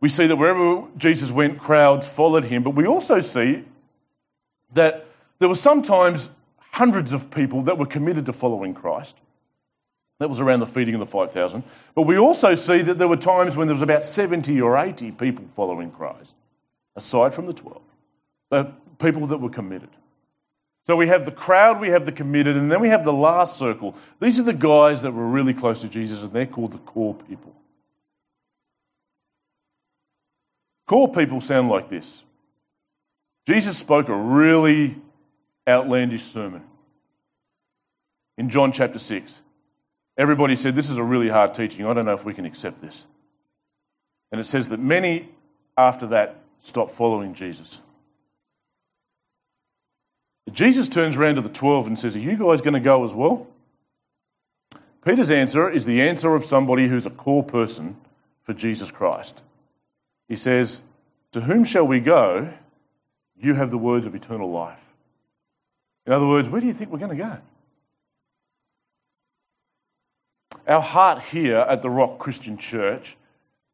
We 0.00 0.08
see 0.08 0.26
that 0.26 0.36
wherever 0.36 0.86
Jesus 0.96 1.30
went, 1.30 1.58
crowds 1.58 2.06
followed 2.06 2.44
him, 2.44 2.62
but 2.62 2.70
we 2.70 2.86
also 2.86 3.20
see 3.20 3.64
that 4.72 5.06
there 5.38 5.48
were 5.48 5.54
sometimes 5.54 6.30
hundreds 6.72 7.12
of 7.12 7.30
people 7.30 7.62
that 7.62 7.76
were 7.76 7.86
committed 7.86 8.26
to 8.26 8.32
following 8.32 8.72
Christ. 8.72 9.18
That 10.20 10.28
was 10.28 10.38
around 10.38 10.60
the 10.60 10.66
feeding 10.66 10.94
of 10.94 11.00
the 11.00 11.06
5,000. 11.06 11.64
But 11.94 12.02
we 12.02 12.18
also 12.18 12.54
see 12.54 12.82
that 12.82 12.98
there 12.98 13.08
were 13.08 13.16
times 13.16 13.56
when 13.56 13.68
there 13.68 13.74
was 13.74 13.82
about 13.82 14.04
70 14.04 14.60
or 14.60 14.76
80 14.76 15.12
people 15.12 15.46
following 15.56 15.90
Christ, 15.90 16.36
aside 16.94 17.32
from 17.32 17.46
the 17.46 17.54
12. 17.54 17.80
The 18.50 18.72
people 18.98 19.26
that 19.28 19.38
were 19.38 19.48
committed. 19.48 19.88
So 20.86 20.94
we 20.94 21.08
have 21.08 21.24
the 21.24 21.30
crowd, 21.30 21.80
we 21.80 21.88
have 21.88 22.04
the 22.04 22.12
committed, 22.12 22.54
and 22.54 22.70
then 22.70 22.80
we 22.80 22.90
have 22.90 23.02
the 23.02 23.14
last 23.14 23.56
circle. 23.56 23.96
These 24.20 24.38
are 24.38 24.42
the 24.42 24.52
guys 24.52 25.00
that 25.02 25.12
were 25.12 25.26
really 25.26 25.54
close 25.54 25.80
to 25.80 25.88
Jesus, 25.88 26.22
and 26.22 26.32
they're 26.32 26.44
called 26.44 26.72
the 26.72 26.78
core 26.78 27.14
people. 27.14 27.54
Core 30.86 31.10
people 31.10 31.40
sound 31.40 31.70
like 31.70 31.88
this 31.88 32.24
Jesus 33.46 33.78
spoke 33.78 34.10
a 34.10 34.14
really 34.14 34.96
outlandish 35.66 36.24
sermon 36.24 36.64
in 38.36 38.50
John 38.50 38.70
chapter 38.70 38.98
6. 38.98 39.40
Everybody 40.20 40.54
said, 40.54 40.74
This 40.74 40.90
is 40.90 40.98
a 40.98 41.02
really 41.02 41.30
hard 41.30 41.54
teaching. 41.54 41.86
I 41.86 41.94
don't 41.94 42.04
know 42.04 42.12
if 42.12 42.26
we 42.26 42.34
can 42.34 42.44
accept 42.44 42.82
this. 42.82 43.06
And 44.30 44.38
it 44.38 44.44
says 44.44 44.68
that 44.68 44.78
many 44.78 45.30
after 45.78 46.06
that 46.08 46.36
stopped 46.60 46.92
following 46.92 47.32
Jesus. 47.32 47.80
Jesus 50.52 50.90
turns 50.90 51.16
around 51.16 51.36
to 51.36 51.40
the 51.40 51.48
12 51.48 51.86
and 51.86 51.98
says, 51.98 52.16
Are 52.16 52.20
you 52.20 52.36
guys 52.36 52.60
going 52.60 52.74
to 52.74 52.80
go 52.80 53.02
as 53.02 53.14
well? 53.14 53.46
Peter's 55.02 55.30
answer 55.30 55.70
is 55.70 55.86
the 55.86 56.02
answer 56.02 56.34
of 56.34 56.44
somebody 56.44 56.86
who's 56.86 57.06
a 57.06 57.10
core 57.10 57.42
person 57.42 57.96
for 58.42 58.52
Jesus 58.52 58.90
Christ. 58.90 59.42
He 60.28 60.36
says, 60.36 60.82
To 61.32 61.40
whom 61.40 61.64
shall 61.64 61.86
we 61.86 61.98
go? 61.98 62.52
You 63.38 63.54
have 63.54 63.70
the 63.70 63.78
words 63.78 64.04
of 64.04 64.14
eternal 64.14 64.50
life. 64.50 64.84
In 66.04 66.12
other 66.12 66.26
words, 66.26 66.46
where 66.50 66.60
do 66.60 66.66
you 66.66 66.74
think 66.74 66.90
we're 66.90 66.98
going 66.98 67.16
to 67.16 67.24
go? 67.24 67.38
Our 70.66 70.80
heart 70.80 71.22
here 71.24 71.58
at 71.58 71.82
the 71.82 71.90
Rock 71.90 72.18
Christian 72.18 72.58
Church 72.58 73.16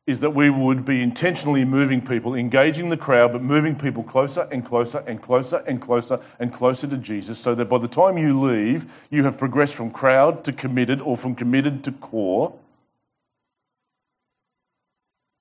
is 0.07 0.20
that 0.20 0.31
we 0.31 0.49
would 0.49 0.85
be 0.85 1.03
intentionally 1.03 1.64
moving 1.64 2.01
people, 2.01 2.35
engaging 2.35 2.91
the 2.91 2.97
crowd, 2.97 3.33
but 3.33 3.43
moving 3.43 3.74
people 3.74 4.05
closer 4.05 4.47
and 4.53 4.64
closer 4.64 4.99
and 4.99 5.20
closer 5.20 5.64
and 5.66 5.83
closer 5.83 6.20
and 6.39 6.53
closer 6.53 6.87
to 6.87 6.97
Jesus, 6.97 7.41
so 7.41 7.57
that 7.57 7.64
by 7.64 7.79
the 7.79 7.89
time 7.89 8.16
you 8.16 8.41
leave, 8.41 9.05
you 9.11 9.24
have 9.24 9.37
progressed 9.37 9.74
from 9.74 9.91
crowd 9.91 10.45
to 10.45 10.53
committed 10.53 11.01
or 11.01 11.16
from 11.16 11.35
committed 11.35 11.83
to 11.85 11.93
core, 11.93 12.55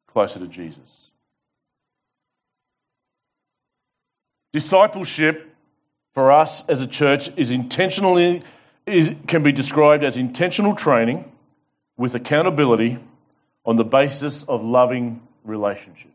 closer 0.08 0.40
to 0.40 0.48
Jesus. 0.48 1.12
Discipleship 4.52 5.54
for 6.14 6.32
us 6.32 6.68
as 6.68 6.82
a 6.82 6.88
church 6.88 7.30
is 7.38 7.52
intentionally 7.52 8.42
is, 8.86 9.14
can 9.28 9.44
be 9.44 9.52
described 9.52 10.04
as 10.04 10.18
intentional 10.18 10.76
training 10.76 11.32
with 11.98 12.16
accountability 12.16 13.00
on 13.66 13.78
the 13.78 13.86
basis 13.86 14.44
of 14.44 14.64
loving 14.64 15.26
relationships. 15.44 16.12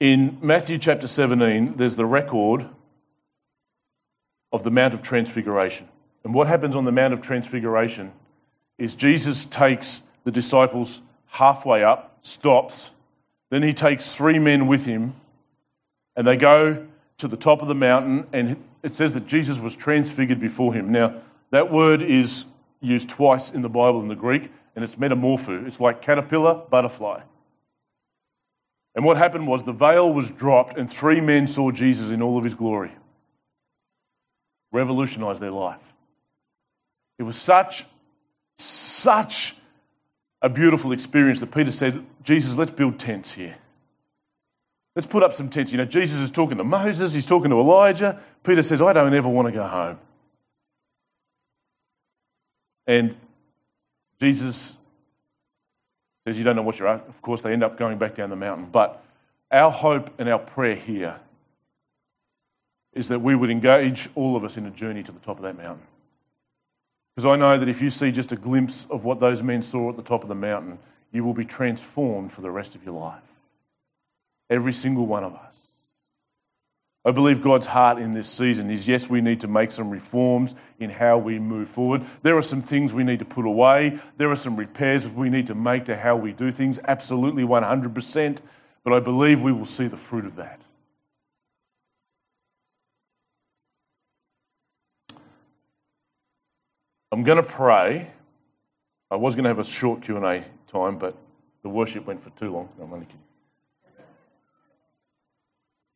In 0.00 0.38
Matthew 0.42 0.78
chapter 0.78 1.06
17, 1.06 1.76
there's 1.76 1.96
the 1.96 2.04
record 2.04 2.68
of 4.52 4.64
the 4.64 4.70
Mount 4.70 4.92
of 4.92 5.02
Transfiguration. 5.02 5.88
And 6.24 6.34
what 6.34 6.46
happens 6.46 6.74
on 6.74 6.84
the 6.84 6.92
Mount 6.92 7.14
of 7.14 7.20
Transfiguration 7.20 8.12
is 8.76 8.94
Jesus 8.94 9.46
takes 9.46 10.02
the 10.24 10.32
disciples 10.32 11.00
halfway 11.26 11.84
up, 11.84 12.18
stops, 12.22 12.90
then 13.50 13.62
he 13.62 13.72
takes 13.72 14.14
three 14.14 14.38
men 14.38 14.66
with 14.66 14.86
him, 14.86 15.14
and 16.16 16.26
they 16.26 16.36
go 16.36 16.86
to 17.18 17.28
the 17.28 17.36
top 17.36 17.62
of 17.62 17.68
the 17.68 17.74
mountain, 17.74 18.26
and 18.32 18.62
it 18.82 18.94
says 18.94 19.14
that 19.14 19.26
Jesus 19.26 19.58
was 19.58 19.76
transfigured 19.76 20.40
before 20.40 20.74
him. 20.74 20.90
Now, 20.90 21.20
that 21.50 21.70
word 21.70 22.02
is 22.02 22.44
used 22.80 23.08
twice 23.08 23.50
in 23.50 23.62
the 23.62 23.68
Bible 23.68 24.00
in 24.00 24.08
the 24.08 24.16
Greek, 24.16 24.50
and 24.74 24.84
it's 24.84 24.96
metamorpho. 24.96 25.66
It's 25.66 25.80
like 25.80 26.02
caterpillar, 26.02 26.54
butterfly. 26.54 27.22
And 28.94 29.04
what 29.04 29.16
happened 29.16 29.46
was 29.46 29.64
the 29.64 29.72
veil 29.72 30.12
was 30.12 30.30
dropped, 30.30 30.76
and 30.76 30.90
three 30.90 31.20
men 31.20 31.46
saw 31.46 31.70
Jesus 31.70 32.10
in 32.10 32.22
all 32.22 32.38
of 32.38 32.44
his 32.44 32.54
glory. 32.54 32.92
Revolutionized 34.72 35.40
their 35.40 35.50
life. 35.50 35.80
It 37.18 37.22
was 37.22 37.36
such, 37.36 37.86
such 38.58 39.54
a 40.42 40.48
beautiful 40.48 40.92
experience 40.92 41.40
that 41.40 41.52
Peter 41.52 41.70
said, 41.70 42.04
Jesus, 42.22 42.56
let's 42.56 42.70
build 42.70 42.98
tents 42.98 43.32
here. 43.32 43.56
Let's 44.94 45.06
put 45.06 45.22
up 45.22 45.32
some 45.34 45.48
tents. 45.48 45.72
You 45.72 45.78
know, 45.78 45.84
Jesus 45.84 46.18
is 46.18 46.30
talking 46.30 46.58
to 46.58 46.64
Moses, 46.64 47.12
he's 47.12 47.26
talking 47.26 47.50
to 47.50 47.58
Elijah. 47.58 48.20
Peter 48.42 48.62
says, 48.62 48.80
I 48.80 48.92
don't 48.92 49.14
ever 49.14 49.28
want 49.28 49.48
to 49.48 49.52
go 49.52 49.66
home. 49.66 49.98
And 52.86 53.16
Jesus 54.20 54.76
says, 56.26 56.38
You 56.38 56.44
don't 56.44 56.56
know 56.56 56.62
what 56.62 56.78
you're 56.78 56.88
at. 56.88 57.08
Of 57.08 57.22
course, 57.22 57.42
they 57.42 57.52
end 57.52 57.64
up 57.64 57.78
going 57.78 57.98
back 57.98 58.14
down 58.14 58.30
the 58.30 58.36
mountain. 58.36 58.68
But 58.70 59.02
our 59.50 59.70
hope 59.70 60.10
and 60.18 60.28
our 60.28 60.38
prayer 60.38 60.76
here 60.76 61.20
is 62.92 63.08
that 63.08 63.20
we 63.20 63.34
would 63.34 63.50
engage 63.50 64.08
all 64.14 64.36
of 64.36 64.44
us 64.44 64.56
in 64.56 64.66
a 64.66 64.70
journey 64.70 65.02
to 65.02 65.12
the 65.12 65.18
top 65.18 65.38
of 65.38 65.42
that 65.42 65.56
mountain. 65.56 65.86
Because 67.14 67.26
I 67.26 67.36
know 67.36 67.58
that 67.58 67.68
if 67.68 67.82
you 67.82 67.90
see 67.90 68.12
just 68.12 68.32
a 68.32 68.36
glimpse 68.36 68.86
of 68.90 69.04
what 69.04 69.20
those 69.20 69.42
men 69.42 69.62
saw 69.62 69.90
at 69.90 69.96
the 69.96 70.02
top 70.02 70.22
of 70.22 70.28
the 70.28 70.34
mountain, 70.34 70.78
you 71.12 71.24
will 71.24 71.34
be 71.34 71.44
transformed 71.44 72.32
for 72.32 72.40
the 72.40 72.50
rest 72.50 72.74
of 72.74 72.84
your 72.84 72.98
life. 72.98 73.22
Every 74.50 74.72
single 74.72 75.06
one 75.06 75.24
of 75.24 75.34
us. 75.34 75.58
I 77.06 77.10
believe 77.10 77.42
God's 77.42 77.66
heart 77.66 77.98
in 77.98 78.12
this 78.12 78.28
season 78.28 78.70
is 78.70 78.88
yes, 78.88 79.10
we 79.10 79.20
need 79.20 79.40
to 79.40 79.48
make 79.48 79.70
some 79.70 79.90
reforms 79.90 80.54
in 80.78 80.88
how 80.88 81.18
we 81.18 81.38
move 81.38 81.68
forward. 81.68 82.02
There 82.22 82.36
are 82.36 82.42
some 82.42 82.62
things 82.62 82.94
we 82.94 83.04
need 83.04 83.18
to 83.18 83.26
put 83.26 83.44
away. 83.44 83.98
There 84.16 84.30
are 84.30 84.36
some 84.36 84.56
repairs 84.56 85.06
we 85.06 85.28
need 85.28 85.46
to 85.48 85.54
make 85.54 85.84
to 85.86 85.96
how 85.96 86.16
we 86.16 86.32
do 86.32 86.50
things. 86.50 86.78
Absolutely 86.88 87.42
100%. 87.42 88.38
But 88.84 88.92
I 88.94 89.00
believe 89.00 89.42
we 89.42 89.52
will 89.52 89.66
see 89.66 89.86
the 89.86 89.98
fruit 89.98 90.24
of 90.24 90.36
that. 90.36 90.62
I'm 97.12 97.22
going 97.22 97.36
to 97.36 97.48
pray. 97.48 98.10
I 99.10 99.16
was 99.16 99.34
going 99.34 99.44
to 99.44 99.50
have 99.50 99.58
a 99.58 99.64
short 99.64 100.02
Q&A 100.02 100.42
time, 100.66 100.98
but 100.98 101.14
the 101.62 101.68
worship 101.68 102.06
went 102.06 102.22
for 102.22 102.30
too 102.30 102.50
long. 102.50 102.70
No, 102.78 102.84
I'm 102.84 102.92
only 102.92 103.06
kidding. 103.06 103.20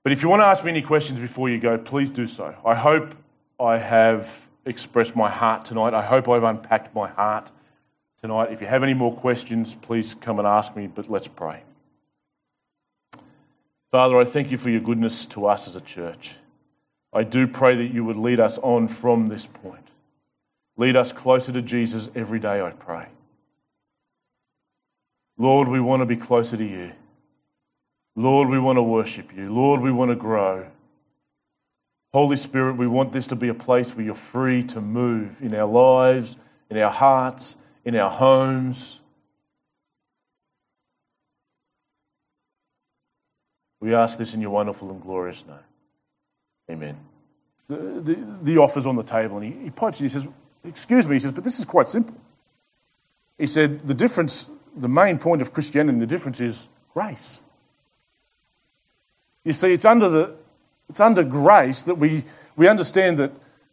But 0.09 0.12
if 0.14 0.22
you 0.22 0.30
want 0.30 0.40
to 0.40 0.46
ask 0.46 0.64
me 0.64 0.70
any 0.70 0.80
questions 0.80 1.20
before 1.20 1.50
you 1.50 1.59
go, 1.59 1.76
please 1.76 2.11
do 2.11 2.26
so. 2.26 2.54
I 2.64 2.74
hope 2.74 3.14
I 3.61 3.76
have 3.76 4.48
expressed 4.64 5.14
my 5.14 5.28
heart 5.28 5.66
tonight. 5.66 5.92
I 5.92 6.00
hope 6.00 6.30
I've 6.30 6.44
unpacked 6.44 6.94
my 6.94 7.09
heart 7.09 7.50
tonight. 8.22 8.50
If 8.50 8.62
you 8.62 8.68
have 8.68 8.82
any 8.82 8.94
more 8.94 9.14
questions, 9.14 9.74
please 9.74 10.14
come 10.14 10.38
and 10.38 10.48
ask 10.48 10.74
me, 10.74 10.86
but 10.86 11.11
let's 11.11 11.28
pray. 11.28 11.62
Father, 13.90 14.18
I 14.18 14.24
thank 14.24 14.50
you 14.50 14.56
for 14.56 14.70
your 14.70 14.80
goodness 14.80 15.26
to 15.26 15.44
us 15.44 15.68
as 15.68 15.76
a 15.76 15.80
church. 15.82 16.36
I 17.12 17.22
do 17.22 17.46
pray 17.46 17.76
that 17.76 17.92
you 17.92 18.02
would 18.06 18.16
lead 18.16 18.40
us 18.40 18.56
on 18.62 18.88
from 18.88 19.28
this 19.28 19.44
point. 19.44 19.88
Lead 20.78 20.96
us 20.96 21.12
closer 21.12 21.52
to 21.52 21.61
Jesus 21.61 22.11
every 22.14 22.38
day, 22.38 22.62
I 22.62 22.70
pray. 22.70 23.09
Lord, 25.36 25.68
we 25.68 25.80
want 25.80 26.00
to 26.00 26.06
be 26.06 26.16
closer 26.16 26.56
to 26.56 26.64
you. 26.64 26.92
Lord, 28.18 28.48
we 28.48 28.58
want 28.58 28.78
to 28.78 28.82
worship 28.82 29.32
you. 29.36 29.54
Lord, 29.54 29.80
we 29.80 29.92
want 29.92 30.10
to 30.10 30.16
grow. 30.16 30.66
Holy 32.12 32.34
Spirit, 32.34 32.76
we 32.76 32.88
want 32.88 33.12
this 33.12 33.28
to 33.28 33.36
be 33.36 33.46
a 33.46 33.54
place 33.54 33.94
where 33.94 34.04
you're 34.04 34.16
free 34.16 34.64
to 34.64 34.80
move 34.80 35.40
in 35.40 35.54
our 35.54 35.68
lives, 35.68 36.36
in 36.68 36.78
our 36.78 36.90
hearts, 36.90 37.56
in 37.84 37.94
our 37.94 38.10
homes. 38.10 38.98
We 43.78 43.94
ask 43.94 44.18
this 44.18 44.34
in 44.34 44.40
your 44.40 44.50
wonderful 44.50 44.90
and 44.90 45.00
glorious 45.00 45.44
name. 45.46 45.56
Amen. 46.72 46.98
The, 47.68 47.76
the, 47.76 48.38
the 48.42 48.58
offer's 48.58 48.86
on 48.86 48.96
the 48.96 49.04
table, 49.04 49.38
and 49.38 49.54
he, 49.54 49.62
he 49.62 49.70
pipes. 49.70 50.00
He 50.00 50.08
says, 50.08 50.26
Excuse 50.64 51.06
me, 51.06 51.14
he 51.14 51.20
says, 51.20 51.30
but 51.30 51.44
this 51.44 51.60
is 51.60 51.64
quite 51.64 51.88
simple. 51.88 52.16
He 53.38 53.46
said, 53.46 53.86
The 53.86 53.94
difference, 53.94 54.50
the 54.76 54.88
main 54.88 55.20
point 55.20 55.40
of 55.40 55.52
Christianity, 55.52 56.00
the 56.00 56.06
difference 56.06 56.40
is 56.40 56.66
grace. 56.92 57.44
You 59.49 59.55
see, 59.55 59.72
it's 59.72 59.86
under, 59.86 60.11
the, 60.11 60.34
it's 60.90 61.01
under 61.01 61.22
grace 61.22 61.84
that 61.84 61.94
we, 61.94 62.24
we 62.55 62.68
understand 62.68 63.16
that 63.18 63.32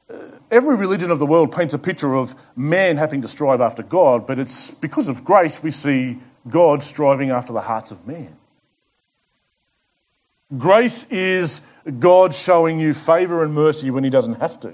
uh, 0.09 0.15
every 0.49 0.78
religion 0.78 1.11
of 1.11 1.19
the 1.19 1.26
world 1.26 1.53
paints 1.53 1.73
a 1.73 1.78
picture 1.78 2.15
of 2.15 2.34
man 2.55 2.95
having 2.95 3.21
to 3.23 3.28
strive 3.28 3.59
after 3.59 3.84
God, 3.84 4.26
but 4.26 4.39
it's 4.39 4.71
because 4.71 5.09
of 5.09 5.26
grace 5.26 5.61
we 5.61 5.71
see 5.71 6.17
God 6.47 6.82
striving 6.82 7.30
after 7.30 7.51
the 7.51 7.59
hearts 7.59 7.91
of 7.91 8.07
men. 8.07 8.38
Grace 10.57 11.05
is 11.09 11.59
God 11.99 12.34
showing 12.34 12.80
you 12.80 12.93
favour 12.93 13.43
and 13.43 13.53
mercy 13.53 13.91
when 13.91 14.05
He 14.05 14.09
doesn't 14.09 14.36
have 14.36 14.57
to. 14.61 14.73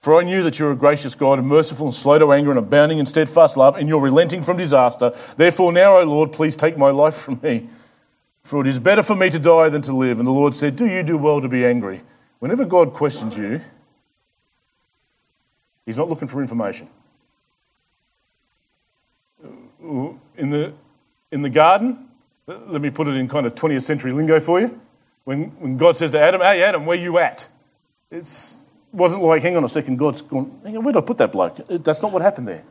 For 0.00 0.18
I 0.18 0.24
knew 0.24 0.42
that 0.44 0.58
you 0.58 0.68
are 0.68 0.72
a 0.72 0.74
gracious 0.74 1.14
God 1.14 1.38
and 1.38 1.46
merciful 1.46 1.88
and 1.88 1.94
slow 1.94 2.18
to 2.18 2.32
anger 2.32 2.48
and 2.48 2.58
abounding 2.58 2.96
in 2.96 3.04
steadfast 3.04 3.58
love, 3.58 3.76
and 3.76 3.90
you're 3.90 4.00
relenting 4.00 4.42
from 4.42 4.56
disaster. 4.56 5.12
Therefore, 5.36 5.70
now, 5.70 5.98
O 5.98 6.04
Lord, 6.04 6.32
please 6.32 6.56
take 6.56 6.78
my 6.78 6.88
life 6.88 7.16
from 7.16 7.38
me. 7.42 7.68
For 8.42 8.60
it 8.60 8.66
is 8.66 8.78
better 8.78 9.02
for 9.02 9.14
me 9.14 9.30
to 9.30 9.38
die 9.38 9.68
than 9.68 9.82
to 9.82 9.96
live. 9.96 10.18
And 10.18 10.26
the 10.26 10.32
Lord 10.32 10.54
said, 10.54 10.76
Do 10.76 10.86
you 10.86 11.02
do 11.02 11.16
well 11.16 11.40
to 11.40 11.48
be 11.48 11.64
angry? 11.64 12.02
Whenever 12.38 12.64
God 12.64 12.94
questions 12.94 13.36
you, 13.36 13.60
He's 15.86 15.96
not 15.96 16.08
looking 16.08 16.28
for 16.28 16.40
information. 16.40 16.88
In 20.36 20.50
the, 20.50 20.72
in 21.32 21.42
the 21.42 21.50
garden, 21.50 22.08
let 22.46 22.80
me 22.80 22.90
put 22.90 23.08
it 23.08 23.16
in 23.16 23.28
kind 23.28 23.46
of 23.46 23.54
20th 23.54 23.82
century 23.82 24.12
lingo 24.12 24.40
for 24.40 24.60
you. 24.60 24.80
When, 25.24 25.44
when 25.60 25.76
God 25.76 25.96
says 25.96 26.12
to 26.12 26.20
Adam, 26.20 26.40
Hey, 26.40 26.62
Adam, 26.62 26.86
where 26.86 26.96
you 26.96 27.18
at? 27.18 27.48
It 28.10 28.28
wasn't 28.92 29.22
like, 29.22 29.42
hang 29.42 29.56
on 29.56 29.64
a 29.64 29.68
second, 29.68 29.96
God's 29.96 30.22
gone, 30.22 30.46
where 30.62 30.92
did 30.92 30.96
I 30.96 31.00
put 31.00 31.18
that 31.18 31.32
bloke? 31.32 31.58
That's 31.68 32.02
not 32.02 32.12
what 32.12 32.22
happened 32.22 32.48
there. 32.48 32.64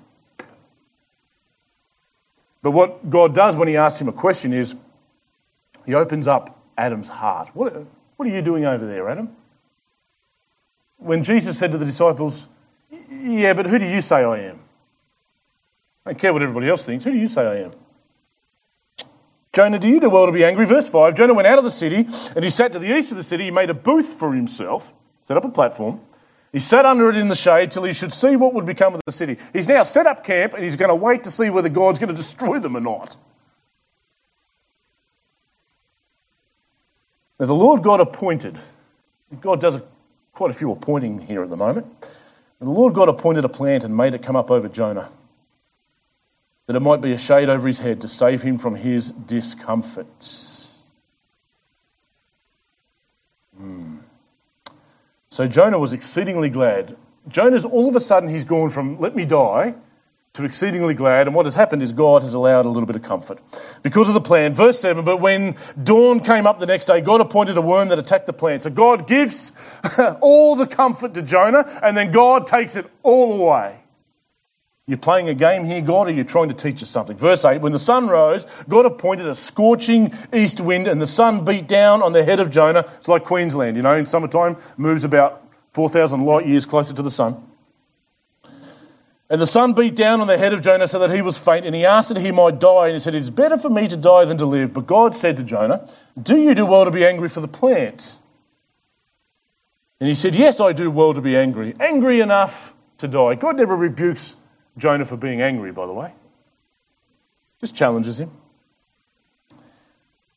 But 2.61 2.71
what 2.71 3.09
God 3.09 3.33
does 3.33 3.55
when 3.55 3.67
he 3.67 3.77
asks 3.77 4.01
him 4.01 4.09
a 4.09 4.13
question 4.13 4.51
is 4.51 4.75
he 5.89 5.95
opens 5.95 6.27
up 6.27 6.55
Adam's 6.77 7.07
heart. 7.07 7.49
What, 7.55 7.73
what 8.15 8.27
are 8.27 8.31
you 8.31 8.43
doing 8.43 8.63
over 8.63 8.85
there, 8.85 9.09
Adam? 9.09 9.35
When 10.97 11.23
Jesus 11.23 11.57
said 11.57 11.71
to 11.71 11.79
the 11.79 11.85
disciples, 11.85 12.45
Yeah, 13.09 13.53
but 13.53 13.65
who 13.65 13.79
do 13.79 13.87
you 13.87 13.99
say 13.99 14.17
I 14.17 14.37
am? 14.37 14.59
I 16.05 16.11
don't 16.11 16.19
care 16.19 16.31
what 16.31 16.43
everybody 16.43 16.69
else 16.69 16.85
thinks. 16.85 17.05
Who 17.05 17.11
do 17.11 17.17
you 17.17 17.27
say 17.27 17.41
I 17.41 17.55
am? 17.63 17.71
Jonah, 19.51 19.79
do 19.79 19.89
you 19.89 19.99
do 19.99 20.11
well 20.11 20.27
to 20.27 20.31
be 20.31 20.43
angry? 20.43 20.67
Verse 20.67 20.87
5 20.87 21.15
Jonah 21.15 21.33
went 21.33 21.47
out 21.47 21.57
of 21.57 21.63
the 21.63 21.71
city 21.71 22.07
and 22.35 22.43
he 22.43 22.51
sat 22.51 22.71
to 22.73 22.77
the 22.77 22.95
east 22.95 23.09
of 23.09 23.17
the 23.17 23.23
city. 23.23 23.45
He 23.45 23.51
made 23.51 23.71
a 23.71 23.73
booth 23.73 24.13
for 24.13 24.31
himself, 24.35 24.93
set 25.27 25.37
up 25.37 25.43
a 25.43 25.49
platform. 25.49 26.01
He 26.51 26.59
sat 26.59 26.85
under 26.85 27.09
it 27.09 27.17
in 27.17 27.29
the 27.29 27.35
shade 27.35 27.71
till 27.71 27.83
he 27.83 27.93
should 27.93 28.13
see 28.13 28.35
what 28.35 28.53
would 28.53 28.65
become 28.65 28.93
of 28.93 29.01
the 29.07 29.11
city. 29.11 29.37
He's 29.53 29.67
now 29.67 29.81
set 29.81 30.05
up 30.05 30.23
camp 30.23 30.53
and 30.53 30.63
he's 30.63 30.75
going 30.75 30.89
to 30.89 30.95
wait 30.95 31.23
to 31.23 31.31
see 31.31 31.49
whether 31.49 31.67
God's 31.67 31.97
going 31.97 32.09
to 32.09 32.15
destroy 32.15 32.59
them 32.59 32.77
or 32.77 32.79
not. 32.79 33.17
Now, 37.39 37.45
the 37.45 37.55
Lord 37.55 37.83
God 37.83 38.01
appointed, 38.01 38.57
God 39.41 39.61
does 39.61 39.75
a, 39.75 39.83
quite 40.33 40.51
a 40.51 40.53
few 40.53 40.71
appointing 40.71 41.19
here 41.19 41.41
at 41.41 41.49
the 41.49 41.55
moment. 41.55 41.87
The 42.59 42.69
Lord 42.69 42.93
God 42.93 43.07
appointed 43.07 43.45
a 43.45 43.49
plant 43.49 43.85
and 43.85 43.95
made 43.95 44.13
it 44.13 44.21
come 44.21 44.35
up 44.35 44.51
over 44.51 44.67
Jonah, 44.67 45.09
that 46.67 46.75
it 46.75 46.81
might 46.81 46.99
be 46.99 47.13
a 47.13 47.17
shade 47.17 47.47
over 47.47 47.65
his 47.67 47.79
head 47.79 48.01
to 48.01 48.07
save 48.09 48.41
him 48.41 48.57
from 48.57 48.75
his 48.75 49.11
discomforts. 49.11 50.67
Hmm. 53.57 53.97
So 55.29 55.47
Jonah 55.47 55.79
was 55.79 55.93
exceedingly 55.93 56.49
glad. 56.49 56.97
Jonah's 57.29 57.63
all 57.63 57.87
of 57.87 57.95
a 57.95 58.01
sudden, 58.01 58.27
he's 58.27 58.43
gone 58.43 58.69
from 58.69 58.99
let 58.99 59.15
me 59.15 59.23
die 59.23 59.75
to 60.39 60.45
exceedingly 60.45 60.93
glad. 60.93 61.27
And 61.27 61.35
what 61.35 61.45
has 61.45 61.55
happened 61.55 61.83
is 61.83 61.91
God 61.91 62.21
has 62.21 62.33
allowed 62.33 62.65
a 62.65 62.69
little 62.69 62.87
bit 62.87 62.95
of 62.95 63.03
comfort 63.03 63.39
because 63.83 64.07
of 64.07 64.13
the 64.13 64.21
plan. 64.21 64.53
Verse 64.53 64.79
7 64.79 65.03
But 65.03 65.17
when 65.17 65.55
dawn 65.81 66.21
came 66.21 66.47
up 66.47 66.59
the 66.59 66.65
next 66.65 66.85
day, 66.85 67.01
God 67.01 67.21
appointed 67.21 67.57
a 67.57 67.61
worm 67.61 67.89
that 67.89 67.99
attacked 67.99 68.25
the 68.25 68.33
plant. 68.33 68.63
So 68.63 68.69
God 68.69 69.07
gives 69.07 69.51
all 70.21 70.55
the 70.55 70.65
comfort 70.65 71.13
to 71.15 71.21
Jonah, 71.21 71.79
and 71.83 71.95
then 71.95 72.11
God 72.11 72.47
takes 72.47 72.75
it 72.75 72.89
all 73.03 73.41
away. 73.41 73.75
You're 74.87 74.97
playing 74.97 75.29
a 75.29 75.35
game 75.35 75.65
here, 75.65 75.81
God, 75.81 76.07
or 76.07 76.11
you're 76.11 76.23
trying 76.23 76.47
to 76.47 76.55
teach 76.55 76.81
us 76.81 76.89
something. 76.89 77.15
Verse 77.15 77.45
8 77.45 77.61
When 77.61 77.73
the 77.73 77.79
sun 77.79 78.07
rose, 78.07 78.47
God 78.67 78.85
appointed 78.85 79.27
a 79.27 79.35
scorching 79.35 80.13
east 80.33 80.61
wind, 80.61 80.87
and 80.87 81.01
the 81.01 81.07
sun 81.07 81.45
beat 81.45 81.67
down 81.67 82.01
on 82.01 82.13
the 82.13 82.23
head 82.23 82.39
of 82.39 82.49
Jonah. 82.49 82.85
It's 82.97 83.07
like 83.07 83.23
Queensland, 83.25 83.77
you 83.77 83.83
know, 83.83 83.95
in 83.95 84.05
summertime, 84.05 84.57
moves 84.77 85.03
about 85.03 85.45
4,000 85.73 86.21
light 86.21 86.47
years 86.47 86.65
closer 86.65 86.93
to 86.93 87.01
the 87.01 87.11
sun. 87.11 87.45
And 89.29 89.39
the 89.39 89.47
sun 89.47 89.73
beat 89.73 89.95
down 89.95 90.21
on 90.21 90.27
the 90.27 90.39
head 90.39 90.53
of 90.53 90.61
Jonah 90.61 90.87
so 90.87 90.97
that 90.99 91.11
he 91.11 91.21
was 91.21 91.37
faint, 91.37 91.65
and 91.65 91.75
he 91.75 91.85
asked 91.85 92.09
that 92.09 92.19
he 92.19 92.31
might 92.31 92.59
die. 92.59 92.87
And 92.87 92.95
he 92.95 92.99
said, 92.99 93.13
It 93.13 93.21
is 93.21 93.29
better 93.29 93.57
for 93.57 93.69
me 93.69 93.87
to 93.87 93.95
die 93.95 94.25
than 94.25 94.37
to 94.39 94.45
live. 94.45 94.73
But 94.73 94.87
God 94.87 95.15
said 95.15 95.37
to 95.37 95.43
Jonah, 95.43 95.87
Do 96.21 96.37
you 96.37 96.55
do 96.55 96.65
well 96.65 96.85
to 96.85 96.91
be 96.91 97.05
angry 97.05 97.29
for 97.29 97.39
the 97.39 97.47
plant? 97.47 98.17
And 99.99 100.09
he 100.09 100.15
said, 100.15 100.35
Yes, 100.35 100.59
I 100.59 100.73
do 100.73 100.89
well 100.89 101.13
to 101.13 101.21
be 101.21 101.37
angry. 101.37 101.75
Angry 101.79 102.21
enough 102.21 102.73
to 102.97 103.07
die. 103.07 103.35
God 103.35 103.57
never 103.57 103.75
rebukes 103.75 104.35
Jonah 104.77 105.05
for 105.05 105.17
being 105.17 105.41
angry, 105.41 105.71
by 105.71 105.85
the 105.85 105.93
way, 105.93 106.13
just 107.59 107.75
challenges 107.75 108.19
him. 108.19 108.31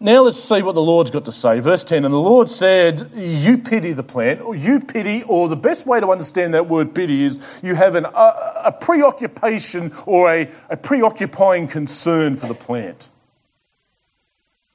Now 0.03 0.23
let's 0.23 0.43
see 0.43 0.63
what 0.63 0.75
the 0.75 0.83
Lord's 0.83 1.13
got 1.13 1.27
to 1.27 1.33
say. 1.33 1.61
Verse 1.61 1.85
10 1.85 2.05
And 2.05 2.13
the 2.13 2.19
Lord 2.19 2.49
said, 2.49 3.09
You 3.15 3.57
pity 3.57 3.93
the 3.93 4.03
plant, 4.03 4.41
or 4.41 4.57
you 4.57 4.81
pity, 4.81 5.23
or 5.23 5.49
the 5.49 5.55
best 5.55 5.87
way 5.87 6.01
to 6.01 6.11
understand 6.11 6.55
that 6.55 6.69
word 6.69 6.93
pity 6.93 7.23
is 7.23 7.39
you 7.63 7.77
have 7.77 7.95
an, 7.95 8.07
a, 8.07 8.63
a 8.65 8.73
preoccupation 8.73 9.95
or 10.05 10.29
a, 10.35 10.51
a 10.69 10.77
preoccupying 10.77 11.69
concern 11.69 12.35
for 12.35 12.49
the 12.49 12.55
plant. 12.55 13.11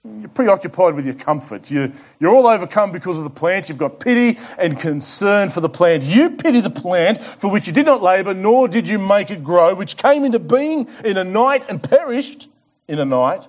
You're 0.05 0.29
preoccupied 0.29 0.95
with 0.95 1.05
your 1.05 1.15
comfort. 1.15 1.69
You're, 1.69 1.91
you're 2.21 2.33
all 2.33 2.47
overcome 2.47 2.93
because 2.93 3.17
of 3.17 3.25
the 3.25 3.29
plant. 3.29 3.67
You've 3.67 3.77
got 3.77 3.99
pity 3.99 4.39
and 4.57 4.79
concern 4.79 5.49
for 5.49 5.59
the 5.59 5.67
plant. 5.67 6.03
You 6.03 6.29
pity 6.29 6.61
the 6.61 6.69
plant 6.69 7.21
for 7.21 7.51
which 7.51 7.67
you 7.67 7.73
did 7.73 7.85
not 7.85 8.01
labour, 8.01 8.33
nor 8.33 8.69
did 8.69 8.87
you 8.87 8.97
make 8.97 9.29
it 9.29 9.43
grow, 9.43 9.75
which 9.75 9.97
came 9.97 10.23
into 10.23 10.39
being 10.39 10.87
in 11.03 11.17
a 11.17 11.25
night 11.25 11.65
and 11.67 11.83
perished 11.83 12.47
in 12.87 12.99
a 12.99 13.05
night. 13.05 13.45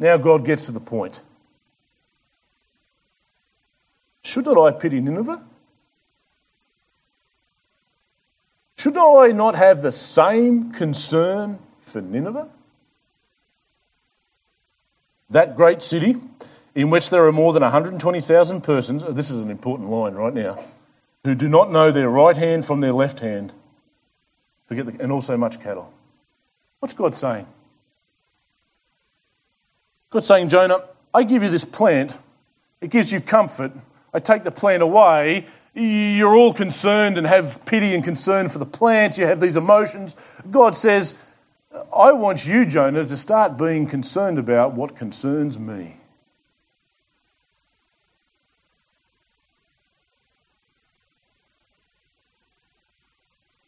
Now 0.00 0.16
God 0.16 0.44
gets 0.46 0.66
to 0.66 0.72
the 0.72 0.80
point. 0.80 1.20
Should 4.22 4.46
not 4.46 4.58
I 4.58 4.72
pity 4.72 4.98
Nineveh? 4.98 5.44
Should 8.76 8.96
I 8.96 9.28
not 9.28 9.54
have 9.54 9.82
the 9.82 9.92
same 9.92 10.72
concern 10.72 11.58
for 11.82 12.00
Nineveh? 12.00 12.48
That 15.28 15.54
great 15.54 15.82
city, 15.82 16.16
in 16.74 16.88
which 16.88 17.10
there 17.10 17.26
are 17.26 17.32
more 17.32 17.52
than 17.52 17.62
120,000 17.62 18.62
persons, 18.62 19.04
oh, 19.04 19.12
this 19.12 19.30
is 19.30 19.42
an 19.42 19.50
important 19.50 19.90
line 19.90 20.14
right 20.14 20.32
now, 20.32 20.64
who 21.24 21.34
do 21.34 21.46
not 21.46 21.70
know 21.70 21.90
their 21.90 22.08
right 22.08 22.36
hand 22.36 22.64
from 22.64 22.80
their 22.80 22.94
left 22.94 23.20
hand, 23.20 23.52
forget 24.66 24.86
the, 24.86 24.96
and 24.98 25.12
also 25.12 25.36
much 25.36 25.60
cattle. 25.60 25.92
What's 26.78 26.94
God 26.94 27.14
saying? 27.14 27.46
God's 30.10 30.26
saying, 30.26 30.48
Jonah, 30.48 30.82
I 31.14 31.22
give 31.22 31.44
you 31.44 31.48
this 31.48 31.64
plant, 31.64 32.18
it 32.80 32.90
gives 32.90 33.12
you 33.12 33.20
comfort. 33.20 33.72
I 34.12 34.18
take 34.18 34.42
the 34.42 34.50
plant 34.50 34.82
away, 34.82 35.46
you're 35.72 36.34
all 36.34 36.52
concerned 36.52 37.16
and 37.16 37.24
have 37.24 37.64
pity 37.64 37.94
and 37.94 38.02
concern 38.02 38.48
for 38.48 38.58
the 38.58 38.66
plant, 38.66 39.16
you 39.18 39.26
have 39.26 39.40
these 39.40 39.56
emotions. 39.56 40.16
God 40.50 40.76
says, 40.76 41.14
I 41.94 42.10
want 42.10 42.44
you, 42.44 42.66
Jonah, 42.66 43.04
to 43.04 43.16
start 43.16 43.56
being 43.56 43.86
concerned 43.86 44.38
about 44.38 44.72
what 44.72 44.96
concerns 44.96 45.60
me. 45.60 45.96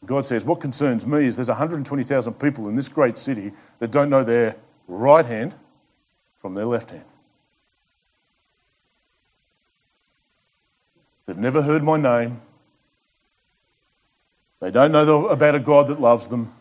God 0.05 0.27
says, 0.27 0.45
What 0.45 0.61
concerns 0.61 1.07
me 1.07 1.27
is 1.27 1.37
there's 1.37 1.49
120,000 1.49 2.35
people 2.35 2.69
in 2.69 2.75
this 2.75 2.89
great 2.89 3.17
city 3.17 3.53
that 3.79 3.93
don't 3.93 4.11
know 4.11 4.25
their 4.25 4.57
right 4.89 5.25
hand 5.25 5.55
from 6.43 6.55
their 6.55 6.67
left 6.67 6.91
hand. 6.91 7.05
They've 11.25 11.39
never 11.39 11.63
heard 11.63 11.85
my 11.85 11.97
name. 11.97 12.41
They 14.61 14.73
don't 14.73 14.93
know 14.93 15.29
about 15.29 15.55
a 15.55 15.61
God 15.61 15.87
that 15.87 16.01
loves 16.01 16.29
them. 16.29 16.53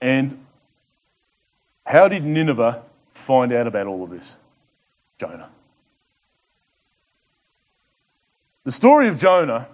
And 0.00 0.38
how 1.84 2.08
did 2.08 2.24
Nineveh 2.24 2.82
find 3.12 3.52
out 3.52 3.66
about 3.66 3.88
all 3.88 4.04
of 4.04 4.10
this? 4.10 4.36
Jonah. 5.18 5.50
The 8.64 8.72
story 8.72 9.08
of 9.08 9.18
Jonah, 9.18 9.68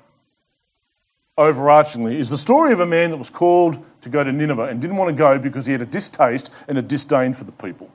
overarchingly, 1.37 2.17
is 2.17 2.31
the 2.31 2.39
story 2.39 2.73
of 2.73 2.81
a 2.81 2.87
man 2.87 3.11
that 3.11 3.17
was 3.17 3.31
called 3.31 3.83
to 4.03 4.09
go 4.09 4.25
to 4.25 4.33
Nineveh 4.33 4.65
and 4.65 4.81
didn't 4.81 4.97
want 4.97 5.09
to 5.11 5.17
go 5.17 5.39
because 5.39 5.67
he 5.67 5.73
had 5.73 5.83
a 5.83 5.87
distaste 5.87 6.51
and 6.69 6.79
a 6.79 6.83
disdain 6.83 7.33
for 7.33 7.45
the 7.45 7.53
people. 7.53 7.91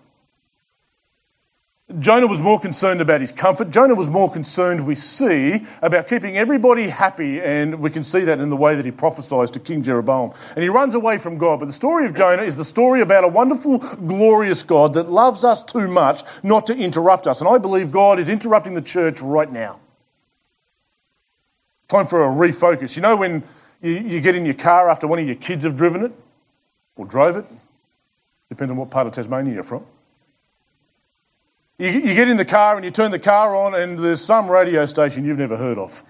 Jonah 2.00 2.28
was 2.28 2.42
more 2.42 2.60
concerned 2.60 3.00
about 3.00 3.22
his 3.22 3.32
comfort. 3.32 3.72
Jonah 3.72 3.96
was 3.96 4.10
more 4.10 4.30
concerned, 4.30 4.86
we 4.86 4.94
see, 4.94 5.66
about 5.82 6.10
keeping 6.10 6.38
everybody 6.38 6.90
happy, 6.90 7.40
and 7.40 7.80
we 7.80 7.90
can 7.90 8.04
see 8.04 8.26
that 8.26 8.42
in 8.42 8.50
the 8.50 8.58
way 8.58 8.76
that 8.76 8.84
he 8.84 8.92
prophesies 8.92 9.50
to 9.52 9.60
King 9.62 9.84
Jeroboam. 9.84 10.34
And 10.56 10.64
he 10.64 10.68
runs 10.68 10.96
away 10.96 11.18
from 11.18 11.38
God. 11.38 11.60
But 11.62 11.68
the 11.68 11.74
story 11.74 12.06
of 12.06 12.14
Jonah 12.14 12.44
is 12.44 12.58
the 12.58 12.66
story 12.66 13.00
about 13.00 13.24
a 13.24 13.30
wonderful, 13.30 13.78
glorious 13.78 14.64
God 14.64 14.96
that 14.96 15.10
loves 15.10 15.46
us 15.46 15.64
too 15.64 15.88
much 15.88 16.24
not 16.44 16.68
to 16.68 16.76
interrupt 16.76 17.26
us. 17.26 17.40
And 17.40 17.50
I 17.50 17.58
believe 17.58 17.90
God 17.90 18.20
is 18.20 18.28
interrupting 18.28 18.74
the 18.74 18.82
church 18.82 19.22
right 19.22 19.50
now. 19.50 19.80
Time 21.88 22.06
for 22.06 22.22
a 22.22 22.28
refocus. 22.28 22.98
You 22.98 23.02
know 23.02 23.16
when 23.16 23.44
you, 23.82 23.94
you 23.94 24.20
get 24.20 24.36
in 24.36 24.44
your 24.44 24.56
car 24.56 24.90
after 24.90 25.08
one 25.08 25.20
of 25.20 25.26
your 25.26 25.38
kids 25.38 25.64
have 25.64 25.78
driven 25.78 26.04
it 26.04 26.12
or 26.98 27.06
drove 27.06 27.38
it? 27.38 27.46
Depends 28.50 28.72
on 28.72 28.78
what 28.78 28.90
part 28.90 29.08
of 29.08 29.14
Tasmania 29.14 29.54
you're 29.54 29.64
from 29.64 29.86
you, 31.78 31.90
you 31.90 32.16
get 32.16 32.28
in 32.28 32.38
the 32.38 32.46
car 32.46 32.76
and 32.76 32.84
you 32.84 32.92
turn 32.92 33.12
the 33.12 33.20
car 33.20 33.56
on, 33.56 33.76
and 33.76 34.00
there's 34.00 34.24
some 34.24 34.50
radio 34.50 34.86
station 34.86 35.26
you've 35.26 35.38
never 35.38 35.58
heard 35.58 35.78
of. 35.78 36.04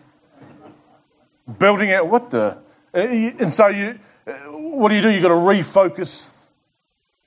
Belting 1.47 1.91
out, 1.91 2.07
what 2.07 2.30
the? 2.30 2.57
Uh, 2.93 2.99
and 2.99 3.51
so 3.51 3.68
you, 3.68 3.99
uh, 4.26 4.32
what 4.51 4.89
do 4.89 4.95
you 4.95 5.01
do? 5.01 5.09
You've 5.09 5.24
got 5.24 5.30
to 5.30 5.36
refocus. 5.36 6.32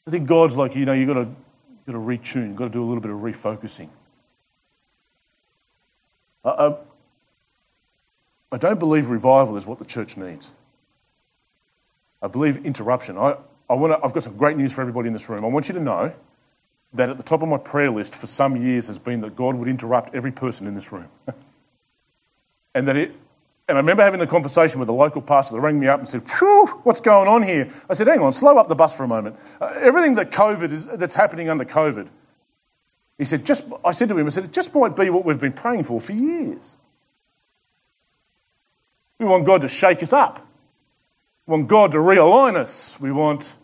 I 0.07 0.11
think 0.11 0.27
God's 0.27 0.57
like, 0.57 0.75
you 0.75 0.85
know, 0.85 0.93
you've 0.93 1.09
got 1.09 1.15
to, 1.15 1.21
you've 1.21 1.87
got 1.87 1.93
to 1.93 1.99
retune, 1.99 2.49
you've 2.49 2.57
got 2.57 2.65
to 2.65 2.71
do 2.71 2.83
a 2.83 2.87
little 2.87 3.01
bit 3.01 3.11
of 3.11 3.19
refocusing. 3.19 3.89
Uh, 6.45 6.49
uh, 6.49 6.77
I 8.53 8.57
don't 8.57 8.79
believe 8.79 9.11
revival 9.11 9.57
is 9.57 9.67
what 9.67 9.79
the 9.79 9.85
church 9.85 10.17
needs. 10.17 10.51
I 12.23 12.29
believe 12.29 12.65
interruption. 12.65 13.17
I, 13.17 13.37
I 13.69 13.75
wanna, 13.75 13.99
I've 14.03 14.13
got 14.13 14.23
some 14.23 14.37
great 14.37 14.57
news 14.57 14.73
for 14.73 14.81
everybody 14.81 15.07
in 15.07 15.13
this 15.13 15.29
room. 15.29 15.45
I 15.45 15.49
want 15.49 15.69
you 15.69 15.75
to 15.75 15.81
know 15.81 16.13
that 16.95 17.09
at 17.09 17.17
the 17.17 17.23
top 17.23 17.43
of 17.43 17.49
my 17.49 17.57
prayer 17.57 17.91
list 17.91 18.15
for 18.15 18.27
some 18.27 18.57
years 18.57 18.89
has 18.89 18.99
been 18.99 19.21
that 19.21 19.37
God 19.37 19.55
would 19.55 19.69
interrupt 19.69 20.15
every 20.15 20.33
person 20.33 20.67
in 20.67 20.75
this 20.75 20.91
room. 20.91 21.09
and 22.75 22.89
that 22.89 22.97
it, 22.97 23.15
and 23.71 23.79
I 23.79 23.83
remember 23.83 24.03
having 24.03 24.19
the 24.19 24.27
conversation 24.27 24.81
with 24.81 24.89
a 24.89 24.93
local 24.93 25.23
pastor 25.23 25.55
that 25.55 25.61
rang 25.61 25.79
me 25.79 25.87
up 25.87 26.01
and 26.01 26.09
said, 26.09 26.29
Phew, 26.29 26.67
what's 26.83 27.01
going 27.01 27.29
on 27.29 27.45
here? 27.45 27.71
I 27.89 27.95
said, 27.95 28.09
hang 28.09 28.19
on, 28.19 28.33
slow 28.33 28.59
up 28.59 28.69
the 28.69 28.75
bus 28.75 28.93
for 28.97 29.05
a 29.05 29.09
moment. 29.09 29.37
Uh, 29.61 29.73
everything 29.77 30.17
that 30.17 30.33
COVID 30.33 30.73
is, 30.73 30.87
that's 30.87 31.15
happening 31.15 31.49
under 31.49 31.65
COVID, 31.65 32.09
he 33.17 33.25
said, 33.25 33.47
just, 33.47 33.65
I 33.85 33.93
said 33.93 34.09
to 34.09 34.19
him, 34.19 34.27
I 34.27 34.31
said, 34.31 34.45
it 34.45 34.53
just 34.53 34.75
might 34.75 34.97
be 34.97 35.09
what 35.11 35.25
we've 35.25 35.39
been 35.39 35.53
praying 35.53 35.85
for 35.85 36.01
for 36.01 36.11
years. 36.11 36.77
We 39.21 39.27
want 39.27 39.47
God 39.47 39.61
to 39.61 39.69
shake 39.69 40.03
us 40.03 40.13
up. 40.13 40.45
We 41.47 41.53
want 41.53 41.69
God 41.69 41.93
to 41.93 41.99
realign 41.99 42.57
us. 42.57 42.99
We 42.99 43.13
want, 43.13 43.55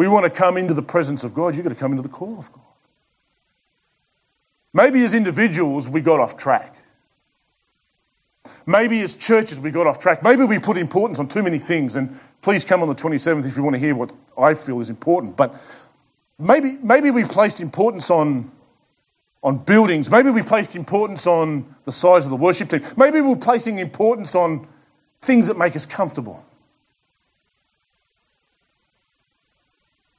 we 0.00 0.08
want 0.08 0.24
to 0.24 0.30
come 0.30 0.56
into 0.56 0.72
the 0.72 0.80
presence 0.80 1.24
of 1.24 1.34
God. 1.34 1.54
You've 1.54 1.62
got 1.62 1.68
to 1.68 1.74
come 1.74 1.92
into 1.92 2.02
the 2.02 2.08
call 2.08 2.38
of 2.38 2.50
God. 2.50 2.62
Maybe 4.72 5.04
as 5.04 5.12
individuals, 5.12 5.90
we 5.90 6.00
got 6.00 6.20
off 6.20 6.38
track. 6.38 6.74
Maybe 8.64 9.02
as 9.02 9.14
churches, 9.14 9.60
we 9.60 9.70
got 9.70 9.86
off 9.86 9.98
track. 9.98 10.22
Maybe 10.22 10.42
we 10.44 10.58
put 10.58 10.78
importance 10.78 11.20
on 11.20 11.28
too 11.28 11.42
many 11.42 11.58
things. 11.58 11.96
And 11.96 12.18
please 12.40 12.64
come 12.64 12.80
on 12.80 12.88
the 12.88 12.94
27th 12.94 13.44
if 13.44 13.58
you 13.58 13.62
want 13.62 13.74
to 13.74 13.78
hear 13.78 13.94
what 13.94 14.10
I 14.38 14.54
feel 14.54 14.80
is 14.80 14.88
important. 14.88 15.36
But 15.36 15.54
maybe, 16.38 16.78
maybe 16.82 17.10
we 17.10 17.24
placed 17.24 17.60
importance 17.60 18.10
on 18.10 18.50
on 19.42 19.58
buildings. 19.58 20.10
Maybe 20.10 20.30
we 20.30 20.40
placed 20.40 20.76
importance 20.76 21.26
on 21.26 21.74
the 21.84 21.92
size 21.92 22.24
of 22.24 22.30
the 22.30 22.36
worship 22.36 22.70
team. 22.70 22.82
Maybe 22.96 23.20
we're 23.20 23.36
placing 23.36 23.78
importance 23.78 24.34
on 24.34 24.66
things 25.20 25.48
that 25.48 25.58
make 25.58 25.76
us 25.76 25.84
comfortable. 25.84 26.42
Uh, 26.42 26.42
uh, 26.42 26.46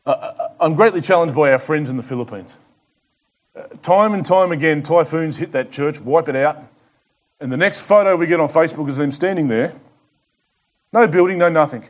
I'm 0.06 0.76
greatly 0.76 1.02
challenged 1.02 1.36
by 1.36 1.52
our 1.52 1.60
friends 1.60 1.90
in 1.90 1.98
the 1.98 2.04
Philippines. 2.04 2.58
Uh, 3.56 3.64
time 3.82 4.14
and 4.14 4.26
time 4.26 4.52
again, 4.52 4.82
typhoons 4.82 5.38
hit 5.38 5.52
that 5.52 5.72
church, 5.72 6.00
wipe 6.00 6.30
it 6.30 6.36
out, 6.36 6.64
and 7.40 7.52
the 7.52 7.58
next 7.58 7.82
photo 7.82 8.16
we 8.16 8.28
get 8.28 8.40
on 8.40 8.50
Facebook 8.50 8.88
is 8.88 8.98
them 8.98 9.12
standing 9.12 9.48
there. 9.48 9.74
No 10.94 11.08
building, 11.08 11.38
no 11.38 11.50
nothing. 11.50 11.84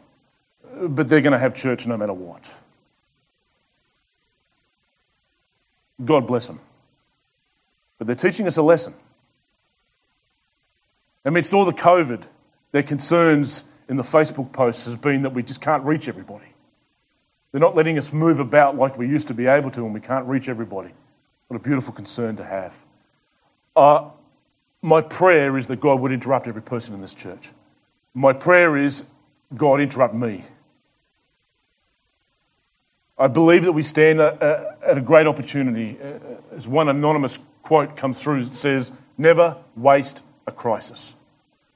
Uh, 0.66 0.88
but 0.88 1.08
they're 1.08 1.22
going 1.22 1.34
to 1.34 1.40
have 1.40 1.54
church 1.54 1.88
no 1.88 1.98
matter 1.98 2.14
what. 2.14 2.54
God 6.04 6.26
bless 6.26 6.48
them. 6.48 6.60
But 7.98 8.08
they're 8.08 8.16
teaching 8.16 8.48
us 8.48 8.58
a 8.58 8.64
lesson. 8.64 8.94
Amidst 11.24 11.54
all 11.54 11.66
the 11.66 11.74
COVID, 11.74 12.24
their 12.72 12.84
concerns 12.84 13.64
in 13.88 13.98
the 13.98 14.04
Facebook 14.04 14.52
posts 14.52 14.86
has 14.86 14.96
been 14.96 15.22
that 15.24 15.34
we 15.34 15.44
just 15.44 15.62
can't 15.62 15.84
reach 15.84 16.08
everybody. 16.08 16.51
They're 17.52 17.62
not 17.62 17.76
letting 17.76 17.98
us 17.98 18.14
move 18.14 18.40
about 18.40 18.78
like 18.78 18.98
we 18.98 19.08
used 19.08 19.28
to 19.28 19.34
be 19.34 19.48
able 19.48 19.72
to, 19.72 19.86
and 19.86 19.94
we 19.94 20.00
can't 20.00 20.26
reach 20.26 20.48
everybody. 20.48 20.92
What 21.48 21.58
a 21.58 21.64
beautiful 21.64 21.94
concern 21.94 22.38
to 22.38 22.46
have. 22.46 22.86
Uh, 23.76 24.10
my 24.82 25.02
prayer 25.02 25.58
is 25.58 25.68
that 25.68 25.80
God 25.80 26.00
would 26.00 26.12
interrupt 26.12 26.48
every 26.48 26.62
person 26.62 26.94
in 26.94 27.02
this 27.02 27.14
church. 27.14 27.50
My 28.14 28.34
prayer 28.34 28.78
is, 28.78 29.04
God, 29.56 29.80
interrupt 29.80 30.16
me. 30.16 30.46
I 33.18 33.28
believe 33.28 33.64
that 33.64 33.74
we 33.74 33.84
stand 33.84 34.20
at 34.20 34.98
a 34.98 35.02
great 35.02 35.28
opportunity. 35.28 35.98
Uh, 36.02 36.56
as 36.56 36.68
one 36.68 36.90
anonymous 36.90 37.38
quote 37.62 37.96
comes 37.96 38.22
through, 38.22 38.42
it 38.42 38.56
says, 38.56 38.92
Never 39.18 39.58
waste 39.76 40.24
a 40.48 40.52
crisis. 40.52 41.14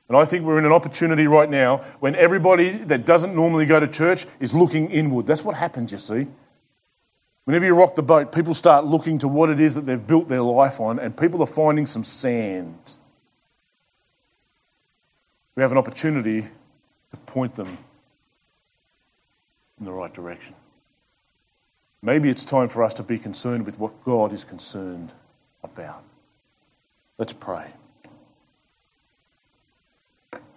And 0.08 0.18
I 0.18 0.26
think 0.26 0.45
we're 0.45 0.60
in 0.60 0.66
an 0.66 0.72
opportunity 0.72 1.26
right 1.26 1.49
now 1.49 1.78
when 1.99 2.16
everybody 2.16 2.72
that 2.72 3.06
doesn't 3.06 3.36
normally 3.36 3.66
go 3.66 3.80
to 3.80 3.88
church 3.88 4.26
is 4.39 4.53
looking 4.53 4.91
inward. 4.91 5.26
That's 5.26 5.43
what 5.43 5.56
happens, 5.56 5.91
you 5.91 5.97
see. 5.97 6.28
Whenever 7.45 7.66
you 7.66 7.74
rock 7.74 7.95
the 7.95 8.03
boat, 8.03 8.32
people 8.32 8.53
start 8.53 8.86
looking 8.86 9.20
to 9.20 9.28
what 9.28 9.49
it 9.49 9.60
is 9.60 9.76
that 9.76 9.86
they've 9.86 10.06
built 10.06 10.28
their 10.28 10.41
life 10.41 10.80
on, 10.80 10.99
and 10.99 11.16
people 11.16 11.41
are 11.41 11.47
finding 11.47 11.86
some 11.86 12.03
sand. 12.03 12.93
We 15.56 15.62
have 15.62 15.72
an 15.72 15.78
opportunity 15.78 16.41
to 16.41 17.18
point 17.26 17.56
them 17.56 17.78
in 19.80 19.86
the 19.86 19.91
right 19.91 20.14
direction. 20.14 20.56
Maybe 22.01 22.30
it's 22.30 22.45
time 22.45 22.68
for 22.68 22.84
us 22.84 22.93
to 22.95 23.03
be 23.03 23.18
concerned 23.18 23.66
with 23.66 23.80
what 23.80 24.03
God 24.03 24.34
is 24.34 24.43
concerned 24.43 25.12
about. 25.64 26.03
Let's 27.18 27.34
pray. 27.34 27.66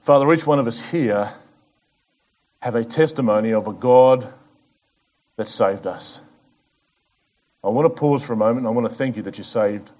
Father, 0.08 0.32
each 0.32 0.46
one 0.46 0.58
of 0.58 0.66
us 0.66 0.82
here 0.90 1.34
have 2.60 2.74
a 2.74 2.82
testimony 2.82 3.52
of 3.52 3.68
a 3.68 3.74
God 3.74 4.32
that 5.36 5.46
saved 5.46 5.86
us. 5.86 6.22
I 7.62 7.68
want 7.68 7.94
to 7.94 8.00
pause 8.00 8.22
for 8.22 8.32
a 8.32 8.36
moment. 8.36 8.66
I 8.66 8.70
want 8.70 8.88
to 8.88 8.94
thank 8.94 9.18
you 9.18 9.22
that 9.24 9.36
you 9.36 9.44
saved 9.44 9.92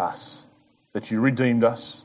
us, 0.00 0.46
that 0.94 1.12
you 1.12 1.20
redeemed 1.20 1.62
us, 1.62 2.02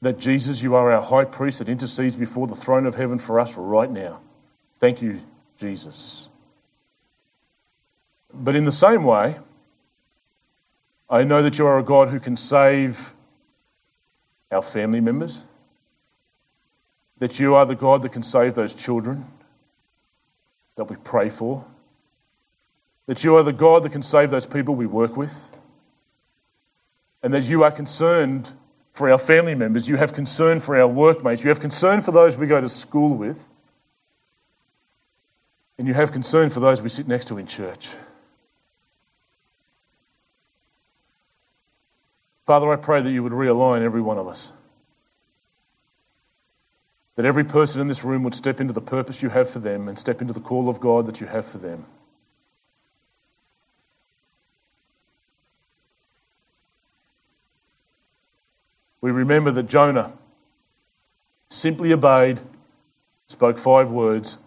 that 0.00 0.18
Jesus, 0.18 0.60
you 0.60 0.74
are 0.74 0.90
our 0.90 1.02
high 1.02 1.24
priest 1.24 1.60
that 1.60 1.68
intercedes 1.68 2.16
before 2.16 2.48
the 2.48 2.56
throne 2.56 2.86
of 2.86 2.96
heaven 2.96 3.20
for 3.20 3.38
us 3.38 3.54
right 3.54 3.88
now. 3.88 4.20
Thank 4.80 5.02
you, 5.02 5.20
Jesus. 5.56 6.28
But 8.32 8.56
in 8.56 8.64
the 8.64 8.72
same 8.72 9.04
way, 9.04 9.38
I 11.08 11.22
know 11.22 11.44
that 11.44 11.60
you 11.60 11.66
are 11.68 11.78
a 11.78 11.84
God 11.84 12.08
who 12.08 12.18
can 12.18 12.36
save 12.36 13.14
our 14.50 14.62
family 14.64 15.00
members, 15.00 15.44
that 17.18 17.38
you 17.38 17.54
are 17.54 17.66
the 17.66 17.74
God 17.74 18.02
that 18.02 18.12
can 18.12 18.22
save 18.22 18.54
those 18.54 18.74
children 18.74 19.24
that 20.76 20.84
we 20.84 20.96
pray 20.96 21.30
for, 21.30 21.64
that 23.06 23.22
you 23.22 23.36
are 23.36 23.42
the 23.42 23.52
God 23.52 23.82
that 23.84 23.92
can 23.92 24.02
save 24.02 24.30
those 24.30 24.46
people 24.46 24.74
we 24.74 24.86
work 24.86 25.16
with, 25.16 25.48
and 27.22 27.32
that 27.32 27.44
you 27.44 27.62
are 27.62 27.70
concerned 27.70 28.50
for 28.92 29.10
our 29.10 29.18
family 29.18 29.54
members, 29.54 29.88
you 29.88 29.96
have 29.96 30.12
concern 30.12 30.60
for 30.60 30.78
our 30.78 30.86
workmates, 30.86 31.42
you 31.42 31.48
have 31.48 31.60
concern 31.60 32.00
for 32.00 32.12
those 32.12 32.36
we 32.36 32.46
go 32.46 32.60
to 32.60 32.68
school 32.68 33.14
with, 33.14 33.48
and 35.78 35.88
you 35.88 35.94
have 35.94 36.12
concern 36.12 36.50
for 36.50 36.60
those 36.60 36.80
we 36.80 36.88
sit 36.88 37.08
next 37.08 37.26
to 37.26 37.38
in 37.38 37.46
church. 37.46 37.90
Father, 42.46 42.70
I 42.70 42.76
pray 42.76 43.00
that 43.00 43.10
you 43.10 43.22
would 43.22 43.32
realign 43.32 43.82
every 43.82 44.02
one 44.02 44.18
of 44.18 44.28
us. 44.28 44.52
That 47.16 47.24
every 47.24 47.44
person 47.44 47.80
in 47.80 47.86
this 47.86 48.04
room 48.04 48.24
would 48.24 48.34
step 48.34 48.60
into 48.60 48.72
the 48.72 48.80
purpose 48.80 49.22
you 49.22 49.28
have 49.28 49.48
for 49.48 49.60
them 49.60 49.88
and 49.88 49.98
step 49.98 50.20
into 50.20 50.32
the 50.32 50.40
call 50.40 50.68
of 50.68 50.80
God 50.80 51.06
that 51.06 51.20
you 51.20 51.26
have 51.26 51.46
for 51.46 51.58
them. 51.58 51.86
We 59.00 59.10
remember 59.10 59.50
that 59.52 59.68
Jonah 59.68 60.14
simply 61.50 61.92
obeyed, 61.92 62.40
spoke 63.28 63.58
five 63.58 63.90
words, 63.90 64.38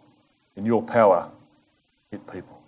and 0.55 0.65
your 0.65 0.81
power 0.81 1.29
hit 2.11 2.25
people. 2.29 2.59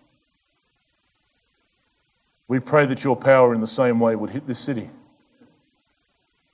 We 2.47 2.59
pray 2.59 2.85
that 2.85 3.03
your 3.03 3.15
power 3.15 3.53
in 3.53 3.61
the 3.61 3.67
same 3.67 3.99
way 3.99 4.15
would 4.15 4.29
hit 4.29 4.47
this 4.47 4.59
city 4.59 4.91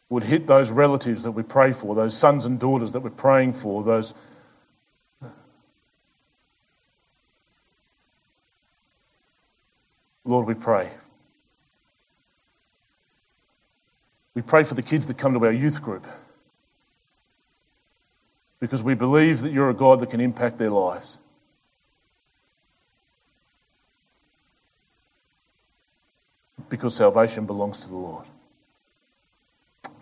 would 0.09 0.23
hit 0.23 0.47
those 0.47 0.71
relatives 0.71 1.23
that 1.23 1.31
we 1.31 1.43
pray 1.43 1.71
for, 1.71 1.95
those 1.95 2.15
sons 2.15 2.45
and 2.45 2.59
daughters 2.59 2.91
that 2.91 2.99
we're 2.99 3.09
praying 3.09 3.53
for, 3.53 3.83
those. 3.83 4.13
Lord, 10.23 10.47
we 10.47 10.53
pray. 10.53 10.91
We 14.33 14.41
pray 14.41 14.63
for 14.63 14.73
the 14.73 14.81
kids 14.81 15.07
that 15.07 15.17
come 15.17 15.33
to 15.33 15.45
our 15.45 15.51
youth 15.51 15.81
group 15.81 16.05
because 18.59 18.81
we 18.81 18.95
believe 18.95 19.41
that 19.41 19.51
you're 19.51 19.69
a 19.69 19.73
God 19.73 19.99
that 19.99 20.09
can 20.09 20.19
impact 20.19 20.57
their 20.57 20.69
lives. 20.69 21.17
Because 26.67 26.95
salvation 26.95 27.45
belongs 27.45 27.79
to 27.81 27.87
the 27.87 27.95
Lord. 27.95 28.25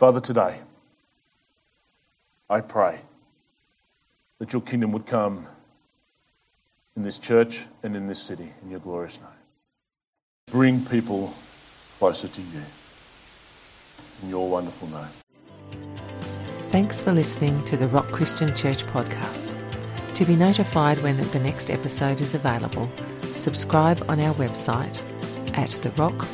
Father, 0.04 0.20
today, 0.20 0.60
I 2.50 2.60
pray 2.60 3.00
that 4.40 4.52
your 4.52 4.62
kingdom 4.62 4.92
would 4.92 5.06
come 5.06 5.48
in 6.98 7.04
this 7.04 7.18
church 7.18 7.64
and 7.84 7.96
in 7.96 8.06
this 8.08 8.22
city 8.22 8.52
in 8.62 8.70
your 8.70 8.82
glorious 8.82 9.18
name. 9.22 9.30
Bring 10.48 10.84
people 10.84 11.34
closer 12.00 12.28
to 12.28 12.42
you. 12.42 12.62
In 14.24 14.30
your 14.30 14.50
wonderful 14.50 14.90
name. 14.90 15.08
Thanks 16.70 17.02
for 17.02 17.14
listening 17.14 17.64
to 17.64 17.78
the 17.78 17.88
Rock 17.88 18.12
Christian 18.12 18.54
Church 18.54 18.86
podcast. 18.88 19.56
To 20.16 20.26
be 20.26 20.36
notified 20.36 21.02
when 21.02 21.16
the 21.16 21.40
next 21.40 21.72
episode 21.72 22.20
is 22.20 22.36
available, 22.36 22.92
subscribe 23.36 24.04
on 24.10 24.20
our 24.20 24.34
website 24.34 25.02
at 25.58 25.70
therock.org.au. 25.70 26.34